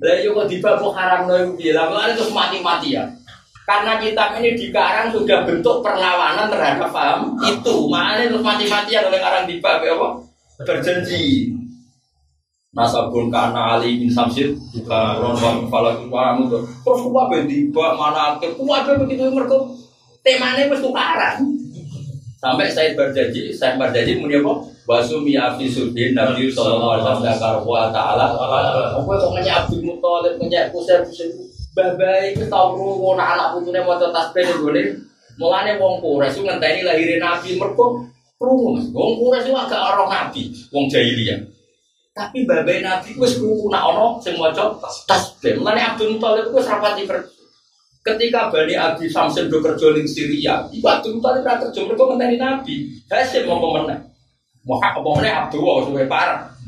Lah 0.01 0.17
yo 0.21 0.37
kok 0.37 0.49
dibabuk 0.53 0.93
haram 0.93 1.25
no 1.25 1.35
iku 1.41 1.53
piye? 1.57 1.73
Lah 1.73 1.89
terus 2.13 2.29
mati-mati 2.37 2.93
ya. 2.93 3.09
Karena 3.71 4.03
kitab 4.03 4.35
ini 4.43 4.59
dikarang 4.59 5.15
sudah 5.15 5.47
bentuk 5.47 5.79
perlawanan 5.79 6.51
terhadap 6.51 6.91
paham 6.91 7.39
itu. 7.47 7.87
Makanya 7.87 8.35
terus 8.35 8.43
mati-matian 8.43 9.07
oleh 9.07 9.23
karang 9.23 9.47
dibab 9.47 9.79
apa? 9.79 10.09
Berjanji. 10.67 11.55
Nasabun 12.75 13.31
kana 13.31 13.79
Ali 13.79 14.03
bin 14.03 14.11
Samsid 14.11 14.59
juga 14.75 15.23
ronwan 15.23 15.71
falak 15.71 16.03
wamu 16.11 16.51
tuh. 16.51 16.67
Terus 16.67 17.01
kuwa 17.07 17.31
ben 17.31 17.47
dibak 17.47 17.95
mana 17.95 18.43
ke 18.43 18.51
kuwa 18.59 18.83
begitu 19.07 19.31
mergo 19.31 19.71
temane 20.27 20.67
wis 20.67 20.83
tukaran. 20.83 21.39
Sampai 22.43 22.75
saya 22.75 22.99
berjanji, 22.99 23.55
saya 23.55 23.79
berjanji 23.79 24.19
muni 24.19 24.43
apa? 24.43 24.67
Wasumi 24.91 25.39
afi 25.39 25.71
sudin 25.71 26.19
Nabi 26.19 26.51
sallallahu 26.51 26.99
alaihi 26.99 27.07
wasallam 27.07 27.23
dakar 27.23 27.55
wa 27.63 27.87
taala. 27.95 28.35
Apa 28.99 29.11
kok 29.15 29.31
nanya 29.39 29.63
Abdul 29.63 29.87
Muthalib 29.87 30.43
nanya 30.43 30.67
Kusir 30.75 31.07
Kusir 31.07 31.31
babai 31.75 32.35
itu 32.35 32.45
tau 32.51 32.75
krungu 32.75 33.15
nek 33.15 33.29
anak 33.37 33.49
putune 33.55 33.81
maca 33.83 34.11
tasbih 34.11 34.43
ning 34.47 34.59
gone. 34.59 34.83
Mulane 35.41 35.73
wong 35.81 36.05
Quraisy 36.05 36.45
ngenteni 36.45 36.85
lahire 36.85 37.17
Nabi 37.17 37.57
mergo 37.57 38.05
krungu. 38.37 38.77
Mas. 38.77 38.87
Wong 38.93 39.17
Quraisy 39.17 39.51
agak 39.55 39.81
ora 39.81 40.05
Nabi, 40.11 40.51
wong 40.75 40.85
jahiliyah. 40.91 41.41
Tapi 42.13 42.45
babai 42.45 42.83
Nabi 42.83 43.17
wis 43.17 43.39
krungu 43.39 43.71
nek 43.71 43.83
ana 43.83 44.07
sing 44.21 44.35
maca 44.37 44.77
tasbih. 45.07 45.57
Mulane 45.63 45.81
Abdul 45.81 46.19
Muthalib 46.19 46.53
wis 46.53 46.67
rapati. 46.69 47.07
Ketika 48.01 48.49
Bani 48.49 48.73
Abi 48.81 49.13
Samsin 49.13 49.53
do 49.53 49.61
kerja 49.61 49.93
ning 49.93 50.09
Syria, 50.09 50.65
iku 50.73 50.89
Abdul 50.89 51.21
Muthalib 51.21 51.47
ra 51.47 51.61
kerja 51.61 51.81
mergo 51.87 52.05
ngenteni 52.11 52.37
Nabi. 52.37 52.75
Hasim 53.09 53.47
mau 53.47 53.61
meneh. 53.81 53.97
Muhak 54.61 55.01
apa 55.01 55.09
meneh 55.17 55.33
Abdul 55.33 55.89
suwe 55.89 56.05
parah. 56.05 56.60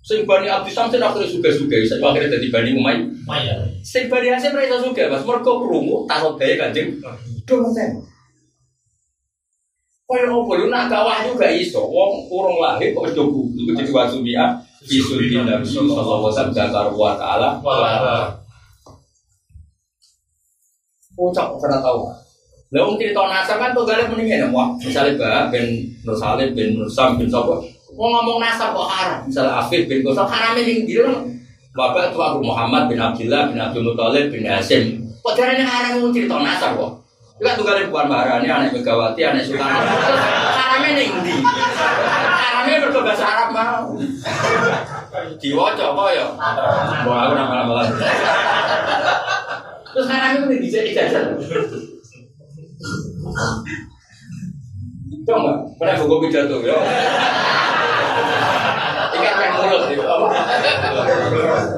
Sing 0.00 0.24
Bani 0.24 0.48
Abi 0.48 0.72
Samsin 0.72 1.04
akhirnya 1.04 1.28
suga-suga, 1.28 1.76
saya 1.84 2.00
akhirnya 2.00 2.40
jadi 2.40 2.48
Bani 2.48 2.70
Umayyah. 2.80 3.60
Sing 3.84 4.08
Bani 4.08 4.32
Hasim 4.32 4.56
iso 4.56 4.80
suga, 4.80 5.12
Mas. 5.12 5.22
Mergo 5.28 5.60
krungu 5.60 6.08
takut 6.08 6.40
gawe 6.40 6.54
Kanjeng. 6.56 6.96
Do 7.44 7.54
ngenteni. 7.60 8.00
Kaya 10.10 10.26
apa 10.26 10.52
lu 10.58 10.66
nak 10.66 10.90
kawah 10.90 11.22
juga 11.22 11.46
iso, 11.54 11.86
wong 11.86 12.26
urung 12.34 12.58
lahir 12.58 12.90
kok 12.90 13.14
kudu 13.14 13.46
iku 13.54 13.70
jadi 13.78 13.94
wasumia 13.94 14.58
bisul 14.82 15.22
Nabi 15.22 15.62
sallallahu 15.62 16.26
wasallam 16.26 16.50
zakar 16.50 16.90
wa 16.90 17.14
taala. 17.14 17.62
Pucak 21.14 21.54
ora 21.54 21.78
tahu. 21.78 22.10
Lah 22.74 22.82
wong 22.90 22.98
cerita 22.98 23.22
nasab 23.22 23.62
kan 23.62 23.70
tuh 23.70 23.86
gale 23.86 24.10
mendingin 24.10 24.50
wah 24.50 24.74
misalnya 24.82 25.14
bah 25.14 25.46
ben 25.46 25.78
Nur 26.02 26.18
Salim 26.18 26.58
ben 26.58 26.74
Nur 26.74 26.90
Sam 26.90 27.14
ben 27.14 27.30
sapa. 27.30 27.62
Wong 27.98 28.10
ngomong 28.14 28.38
nasab 28.38 28.76
kok 28.76 28.88
haram. 28.90 29.20
Misalnya 29.26 29.52
Afif 29.64 29.90
bin 29.90 30.02
Gosok 30.06 30.30
haram 30.30 30.58
ndi 30.58 30.86
lho. 30.90 31.26
Bapak 31.70 32.10
tuh 32.10 32.18
aku 32.18 32.38
Muhammad 32.42 32.90
bin 32.90 32.98
Abdullah 32.98 33.50
bin 33.50 33.58
Abdul 33.58 33.86
Muthalib 33.86 34.34
bin 34.34 34.46
Hasim. 34.46 34.98
Kok 35.22 35.34
jarane 35.38 35.62
haram 35.62 36.02
wong 36.02 36.10
cerita 36.10 36.36
nasab 36.38 36.74
kok. 36.78 36.92
Juga 37.40 37.56
tuh 37.56 37.64
kalian 37.64 37.88
bukan 37.88 38.06
Maharani, 38.12 38.52
anak 38.52 38.76
Megawati, 38.76 39.24
anak 39.24 39.48
Sultan. 39.48 39.64
Haramnya 39.64 40.90
ning 40.92 41.08
ndi? 41.24 41.34
Haramnya 41.40 42.84
mergo 42.84 43.00
bahasa 43.00 43.24
Arab 43.24 43.48
mau. 43.56 43.96
Diwaca 45.40 45.86
kok 45.96 46.08
ya. 46.12 46.26
Mbok 47.00 47.16
aku 47.16 47.32
nama-nama 47.32 47.88
Terus 49.90 50.06
haramnya 50.06 50.38
udah 50.46 50.58
dijadi 50.60 50.90
jajan. 50.92 51.24
Coba, 55.24 55.52
pernah 55.80 55.96
buku 55.96 56.16
pidato 56.28 56.60
ya. 56.60 56.76
Mulut 59.60 59.82
itu? 59.92 60.04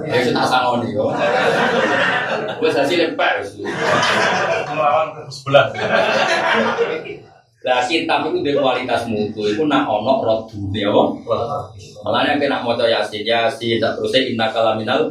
Ya 0.09 0.19
sudah 0.23 0.45
sangoni 0.47 0.95
kok. 0.95 1.11
Gue 2.63 2.71
hasil 2.71 2.99
lepar. 2.99 3.43
Melawan 4.71 5.07
sebelah. 5.29 5.67
Lah 7.63 7.79
kitab 7.87 8.27
itu 8.27 8.43
di 8.43 8.59
kualitas 8.59 9.07
mutu 9.07 9.47
itu 9.47 9.63
nak 9.71 9.87
ono 9.87 10.19
rodune 10.19 10.83
apa? 10.83 11.03
Malahnya 12.03 12.35
kena 12.43 12.59
maca 12.59 12.83
yasin 12.91 13.23
yasin 13.23 13.79
tak 13.79 13.95
terusnya 13.95 14.35
inna 14.35 14.51
kalaminal 14.51 15.07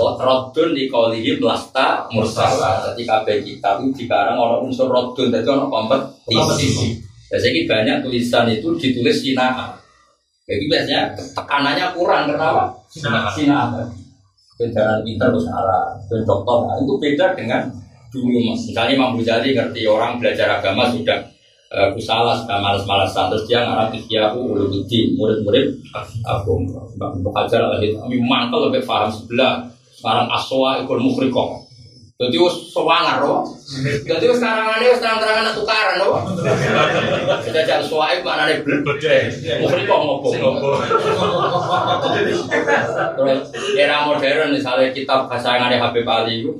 rodun 0.00 0.72
di 0.72 0.88
kaulihi 0.88 1.36
melasta 1.36 2.08
mursala. 2.08 2.88
Jadi 2.88 3.04
kabeh 3.04 3.36
kitab 3.44 3.84
itu 3.84 4.08
dikarang 4.08 4.40
ono 4.40 4.64
unsur 4.64 4.88
rodun, 4.88 5.28
jadi 5.28 5.44
ono 5.44 5.68
kompetisi. 5.68 6.96
Biasanya 7.28 7.60
banyak 7.68 7.96
tulisan 8.00 8.48
itu 8.48 8.72
ditulis 8.80 9.20
sinaan. 9.20 9.83
Jadi 10.44 10.64
biasanya 10.68 11.02
tekanannya 11.32 11.86
kurang 11.96 12.28
kenapa? 12.28 12.64
Sinaan. 12.92 13.88
Kendaraan 14.54 15.02
pintar 15.02 15.34
bahasa 15.34 15.50
Arab, 15.50 15.98
dan 16.06 16.22
dokter 16.22 16.58
nah, 16.62 16.78
itu 16.78 16.94
beda 16.94 17.26
dengan 17.34 17.66
dulu 18.14 18.38
mas. 18.38 18.70
Misalnya 18.70 18.94
Imam 18.94 19.18
Ghazali 19.18 19.50
ngerti 19.50 19.82
orang 19.82 20.22
belajar 20.22 20.46
agama 20.62 20.86
sudah 20.94 21.26
uh, 21.74 21.90
kusala 21.90 22.38
sudah 22.38 22.58
malas-malasan 22.62 23.34
terus 23.34 23.44
dia 23.50 23.66
ngarang 23.66 23.90
ikhyaku 23.90 24.38
ulumuddin 24.46 25.18
murid-murid 25.18 25.74
aku 26.22 26.62
Mbak 26.94 27.32
Hajar 27.34 27.66
lagi 27.74 27.98
kami 27.98 28.22
mantel 28.22 28.70
lebih 28.70 28.86
paham 28.86 29.10
sebelah 29.10 29.66
sekarang 29.98 30.30
aswa 30.30 30.78
ikut 30.86 30.98
mukhrikoh 31.02 31.63
jadi 32.14 32.36
us 32.38 32.70
sewangar 32.70 33.26
loh 33.26 33.42
jadi 34.06 34.24
us 34.30 34.38
sekarang 34.38 34.78
ini 34.78 34.86
us 34.94 35.00
terang-terangan 35.02 35.54
tukaran 35.54 35.94
loh 35.98 36.22
kita 37.42 37.60
jadi 37.66 37.84
suai 37.84 38.22
mana 38.22 38.46
nih 38.46 38.62
belum 38.62 38.86
mukhrikoh 39.66 39.98
ngobong 39.98 40.34
terus 43.18 43.40
era 43.74 44.06
modern 44.06 44.54
misalnya 44.54 44.94
kitab 44.94 45.26
bahasa 45.26 45.58
yang 45.58 45.66
ada 45.66 45.90
Habib 45.90 46.06
Ali 46.06 46.46
itu 46.46 46.54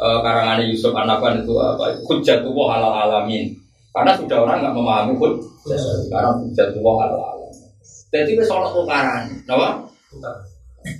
uh, 0.00 0.18
karangan 0.20 0.60
Yusuf 0.64 0.92
Anaban 0.92 1.42
itu 1.42 1.54
apa? 1.56 1.96
Hujat 2.04 2.44
tuh 2.44 2.52
halal 2.68 2.92
alamin. 2.92 3.52
Karena 3.92 4.12
sudah 4.12 4.44
orang 4.44 4.60
nggak 4.60 4.74
memahami 4.76 5.12
hud 5.16 5.40
sekarang 5.64 6.44
hujat 6.44 6.66
tuh 6.76 6.84
halal 6.84 7.20
alamin. 7.20 7.52
Jadi 8.12 8.36
itu 8.36 8.42
soal 8.44 8.68
tukaran 8.70 9.28
apa? 9.48 9.68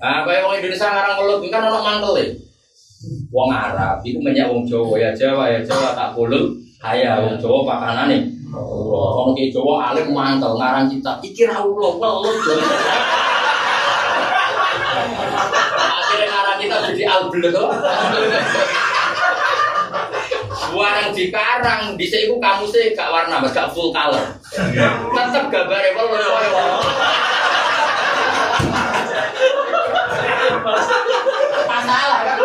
Nah, 0.03 0.27
kayak 0.27 0.43
orang 0.43 0.59
Indonesia 0.59 0.89
ngarang 0.91 1.15
ngelut 1.23 1.41
kan 1.47 1.63
orang 1.63 1.85
mangkel 1.85 2.13
ya. 2.19 2.27
Wong 3.31 3.51
Arab 3.53 4.03
itu 4.03 4.19
banyak 4.23 4.47
wong 4.49 4.65
Jawa 4.67 4.95
ya 4.99 5.11
Jawa 5.15 5.51
ya 5.51 5.61
Jawa 5.63 5.95
tak 5.95 6.15
boleh 6.15 6.57
kaya 6.81 7.23
wong 7.23 7.37
Jawa 7.39 8.07
nih. 8.07 8.23
Orang 8.57 9.37
ke 9.37 9.53
Jawa 9.53 9.93
alim 9.93 10.15
mangkel 10.15 10.57
ngarang 10.57 10.87
kita 10.89 11.19
pikir 11.21 11.51
Allah 11.51 11.93
ngelut. 11.99 12.39
Akhirnya 15.77 16.27
ngarang 16.31 16.59
kita 16.63 16.77
jadi 16.93 17.03
albel 17.11 17.43
itu. 17.51 17.65
Warang 20.77 21.09
di 21.17 21.33
karang, 21.33 21.97
di 21.97 22.05
sini 22.05 22.37
kamu 22.37 22.69
sih 22.69 22.93
gak 22.93 23.09
warna, 23.09 23.41
mas 23.41 23.57
gak 23.57 23.73
full 23.73 23.89
color. 23.97 24.21
Tetap 24.53 25.45
gambarnya 25.49 25.97
kalau 25.97 26.13
masalah 31.67 32.21
kan? 32.25 32.39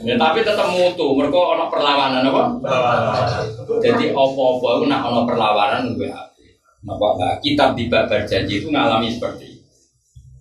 Ya, 0.00 0.14
tapi 0.16 0.40
tetap 0.40 0.68
mutu, 0.72 1.12
mereka 1.16 1.36
ono 1.36 1.68
perlawanan 1.68 2.24
apa? 2.24 2.42
Jadi 3.80 4.10
opo-opo 4.10 4.80
itu 4.80 4.84
nak 4.88 5.06
ono 5.06 5.28
perlawanan 5.28 5.94
gue 5.94 6.08
nah, 6.86 7.36
kitab 7.44 7.76
di 7.76 7.92
babar 7.92 8.24
janji 8.24 8.64
itu 8.64 8.68
ngalami 8.72 9.12
seperti 9.12 9.56
itu. 9.56 9.64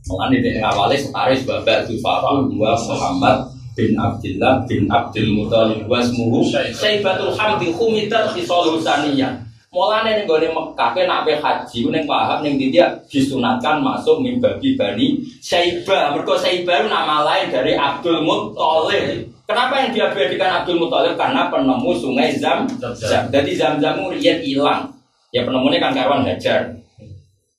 Mengenai 0.08 0.40
di 0.42 0.52
awalnya 0.64 0.96
setaris 0.96 1.44
babar 1.44 1.84
tufafu 1.86 2.48
dua 2.50 2.74
Muhammad 2.74 3.38
bin 3.76 3.94
Abdullah 4.00 4.64
bin 4.66 4.88
Abdul 4.90 5.30
Muthalib 5.36 5.86
wa 5.86 6.00
ismuhu 6.00 6.44
Saibatul 6.50 7.36
Hamdi 7.36 7.70
Khumidat 7.72 8.34
Khisalul 8.34 8.82
Saniyah 8.82 9.49
Mulane 9.70 10.18
ning 10.18 10.26
gone 10.26 10.50
Mekah 10.50 10.90
kowe 10.98 11.04
nak 11.06 11.30
haji 11.30 11.94
ning 11.94 12.10
paham 12.10 12.42
ning 12.42 12.58
dia 12.58 12.90
disunatkan 13.06 13.86
masuk 13.86 14.18
mimbabi 14.18 14.74
bani 14.74 15.22
Syaibah. 15.46 16.18
Mergo 16.18 16.34
Syaibah 16.34 16.82
itu 16.82 16.88
nama 16.90 17.22
lain 17.22 17.54
dari 17.54 17.78
Abdul 17.78 18.26
Muthalib. 18.26 19.30
Kenapa 19.46 19.86
yang 19.86 19.94
diabadikan 19.94 20.66
Abdul 20.66 20.82
Muthalib? 20.82 21.14
Karena 21.14 21.54
penemu 21.54 21.92
sungai 21.94 22.34
Zam 22.34 22.66
Zam. 22.98 23.30
Jadi 23.30 23.52
Zam 23.54 23.78
Zam 23.78 24.02
riyen 24.10 24.42
hilang. 24.42 24.90
Ya 25.30 25.46
penemunya 25.46 25.78
kan 25.78 25.94
kawan 25.94 26.26
Hajar. 26.26 26.74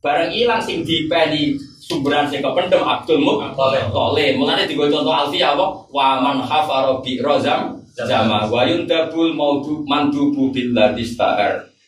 Bareng 0.03 0.35
hilang 0.35 0.59
sing 0.59 0.83
dipeni 0.83 1.55
sumberan 1.79 2.27
sing 2.27 2.43
kependem 2.43 2.83
Abdul 2.83 3.23
Muthalib. 3.23 4.35
Mulane 4.35 4.67
digo 4.67 4.91
contoh 4.91 5.15
Alfiya 5.15 5.55
apa? 5.55 5.67
Wa 5.95 6.19
man 6.19 6.43
hafara 6.43 6.99
bi 7.07 7.23
rozam 7.23 7.79
zama 7.95 8.51
wa 8.51 8.67
yundabul 8.67 9.31
maudu 9.31 9.87
mandubu 9.87 10.51
billah 10.51 10.91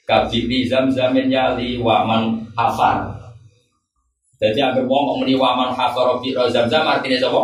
kabiri 0.02 0.66
zam-zamin 0.66 1.30
yali 1.30 1.78
waman 1.78 2.42
hafar. 2.58 3.22
Jadi 4.42 4.58
agar 4.58 4.82
wong 4.90 5.02
kok 5.06 5.16
muni 5.22 5.38
waman 5.38 5.70
hafar 5.70 6.18
fi 6.18 6.34
zam-zam 6.50 6.82
artinya 6.82 7.18
sapa? 7.22 7.42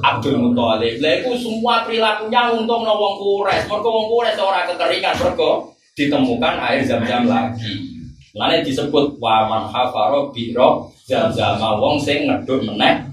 Abdul 0.00 0.40
Muthalib. 0.40 0.96
Lha 1.04 1.20
iku 1.20 1.36
semua 1.36 1.84
perilakunya 1.84 2.48
untuk 2.56 2.80
wong 2.80 3.14
kures. 3.20 3.68
Mergo 3.68 3.88
wong 3.92 4.06
kures 4.08 4.40
ora 4.40 4.64
kekeringan 4.64 5.20
mergo 5.20 5.76
ditemukan 5.92 6.54
air 6.64 6.80
zam-zam 6.80 7.28
lagi. 7.28 7.92
Mulane 8.32 8.64
disebut 8.64 9.20
waman 9.20 9.68
hafar 9.68 10.16
fi 10.32 10.56
zam-zam 11.04 11.60
wong 11.60 12.00
sing 12.00 12.24
ngedut 12.24 12.64
meneh 12.64 13.04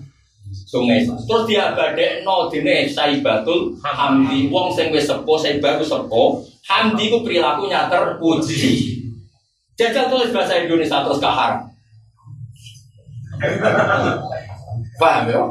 sungai. 0.68 1.04
Terus 1.04 1.44
dia 1.44 1.76
badekno 1.76 2.48
dene 2.48 2.88
Saibatul 2.88 3.76
Hamdi 3.84 4.48
wong 4.48 4.72
sing 4.72 4.88
wis 4.96 5.04
sepuh 5.04 5.36
Saibah 5.36 5.76
sepuh 5.84 6.40
Hamdi 6.68 7.08
itu 7.08 7.18
perilakunya 7.24 7.88
terpuji. 7.88 9.00
Jajal 9.80 10.12
tulis 10.12 10.36
bahasa 10.36 10.60
Indonesia 10.60 11.06
terus 11.06 11.24
kahar. 11.24 11.64
Paham 15.00 15.24
ya? 15.32 15.42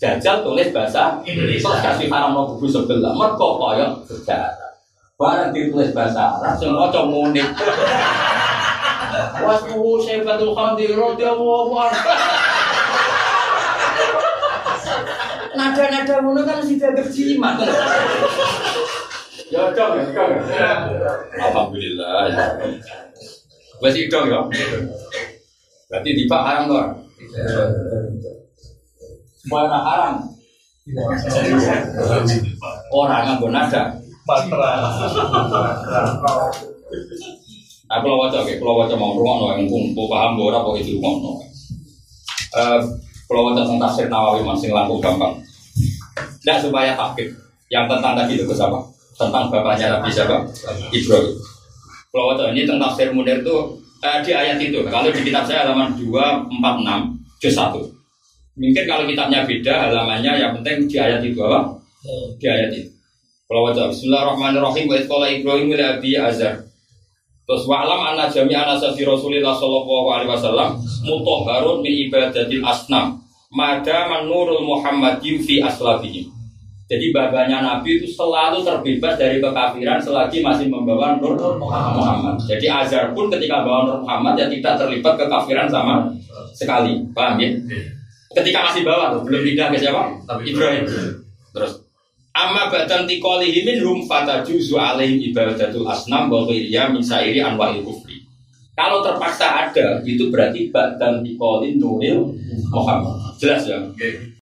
Jajal 0.00 0.40
tulis 0.40 0.72
bahasa 0.72 1.20
Indonesia 1.28 1.68
terus 1.68 1.84
kasih 1.84 2.08
haram 2.08 2.32
mau 2.32 2.48
buku 2.56 2.72
sebelah. 2.72 3.12
Mereka 3.12 3.48
kaya 3.60 3.86
sejarah. 4.08 4.66
Barang 5.16 5.48
ditulis 5.48 5.96
bahasa 5.96 6.36
Arab, 6.36 6.60
semua 6.60 6.92
cowok 6.92 7.08
munik. 7.08 7.48
Wasmu 9.40 9.96
syaibatul 10.04 10.52
hamdi 10.52 10.92
radhiyallahu 10.92 11.72
anhu. 11.72 12.08
Nada-nada 15.56 16.20
ngono 16.20 16.44
kan 16.44 16.60
mesti 16.60 16.76
dianggap 16.76 17.08
jimat. 17.08 17.56
Ya 19.46 19.62
dong 19.70 19.92
ya, 19.94 20.10
dong. 20.10 20.32
Alhamdulillah. 21.38 22.26
Masih 23.78 24.10
dong 24.10 24.26
ya. 24.26 24.42
Berarti 25.86 26.10
di 26.18 26.24
Pak 26.26 26.42
haram 26.42 26.62
tuh. 26.66 26.82
Semua 29.38 29.70
orang 29.70 29.84
haram. 29.86 30.14
Orang 32.90 33.22
nganggo 33.22 33.48
nada. 33.54 33.94
Aku 37.86 38.02
lo 38.10 38.18
wajah, 38.26 38.42
kalau 38.42 38.82
wajah 38.82 38.98
mau 38.98 39.14
rumah 39.14 39.34
no, 39.38 39.46
yang 39.54 39.70
kumpul 39.70 40.10
paham 40.10 40.34
gue 40.34 40.50
apa 40.50 40.70
itu 40.82 40.98
rumah 40.98 41.22
no. 41.22 41.32
Kalau 43.30 43.46
wajah 43.46 43.62
tentang 43.62 43.78
tafsir 43.78 44.10
Nawawi 44.10 44.42
masih 44.42 44.74
laku 44.74 44.98
gampang. 44.98 45.38
Tidak 46.42 46.66
supaya 46.66 46.98
takut. 46.98 47.30
Yang 47.70 47.84
tentang 47.94 48.18
tadi 48.18 48.34
itu 48.34 48.50
apa? 48.58 48.95
Tentang 49.16 49.48
bapaknya 49.48 49.96
Nabi 49.96 50.08
siapa? 50.12 50.44
Ibrahim. 50.92 51.34
Kalau 52.12 52.32
waktu 52.32 52.44
ini 52.52 52.68
tentang 52.68 52.92
tafsir 52.92 53.08
Munir 53.12 53.40
itu 53.40 53.56
eh, 54.04 54.18
di 54.24 54.32
ayat 54.32 54.56
itu. 54.60 54.80
Kalau 54.86 55.08
di 55.08 55.20
kitab 55.24 55.44
saya 55.48 55.68
halaman 55.68 55.96
246 55.96 57.40
juz 57.40 57.54
1. 57.56 57.96
Mungkin 58.56 58.84
kalau 58.88 59.04
kitabnya 59.04 59.44
beda 59.44 59.74
halamannya 59.88 60.32
yang 60.40 60.52
penting 60.60 60.88
di 60.88 60.96
ayat 60.96 61.20
itu 61.20 61.36
apa? 61.44 61.76
Di 62.40 62.46
ayat 62.48 62.70
itu. 62.72 62.88
Kalau 63.46 63.68
waktu 63.68 63.84
Bismillahirrahmanirrahim 63.92 64.84
wa 64.90 64.96
itqala 64.96 65.26
Ibrahim 65.28 65.66
ila 65.76 65.84
Abi 65.96 66.12
Azhar. 66.18 66.66
Terus 67.46 67.62
wa'lam 67.62 68.00
anna 68.02 68.26
jami'an 68.26 68.74
asasi 68.74 69.06
Rasulullah 69.06 69.54
sallallahu 69.54 70.06
alaihi 70.10 70.30
wasallam 70.34 70.82
mutahharun 71.06 71.78
min 71.78 72.10
ibadatil 72.10 72.58
asnam. 72.66 73.22
Mada 73.54 74.10
manurul 74.10 74.66
Muhammadiyyu 74.66 75.38
fi 75.46 75.62
aslabihim. 75.62 76.35
Jadi 76.86 77.10
babanya 77.10 77.66
Nabi 77.66 77.98
itu 77.98 78.06
selalu 78.06 78.62
terbebas 78.62 79.18
dari 79.18 79.42
kekafiran 79.42 79.98
selagi 79.98 80.38
masih 80.38 80.70
membawa 80.70 81.18
Nur 81.18 81.34
Muhammad. 81.58 82.38
Jadi 82.46 82.70
Azhar 82.70 83.10
pun 83.10 83.26
ketika 83.26 83.66
bawa 83.66 83.90
Nur 83.90 83.98
Muhammad 84.06 84.38
ya 84.38 84.46
tidak 84.46 84.78
terlibat 84.78 85.18
kekafiran 85.18 85.66
sama 85.66 86.06
sekali. 86.54 87.02
Paham 87.10 87.42
ya? 87.42 87.50
Ketika 88.36 88.70
masih 88.70 88.86
bawa 88.86 89.16
tuh, 89.16 89.26
belum 89.26 89.42
pindah 89.42 89.66
ke 89.74 89.82
siapa? 89.82 90.14
Ibrahim. 90.46 90.84
Terus 91.56 91.86
Amma 92.36 92.68
badan 92.68 93.08
tikolihi 93.08 93.64
minhum 93.64 94.04
fatajuzu 94.04 94.76
alaihim 94.76 95.32
ibadatul 95.32 95.88
asnam 95.88 96.28
wa 96.28 96.44
ghiriya 96.44 96.92
min 96.92 97.00
sairi 97.00 97.40
anwa'il 97.40 97.80
kufri. 97.80 98.20
Kalau 98.76 99.00
terpaksa 99.00 99.72
ada, 99.72 100.04
itu 100.04 100.28
berarti 100.28 100.68
badan 100.68 101.24
tikolin 101.24 101.80
nuril 101.80 102.28
Muhammad. 102.68 103.16
Jelas 103.40 103.64
ya? 103.64 103.80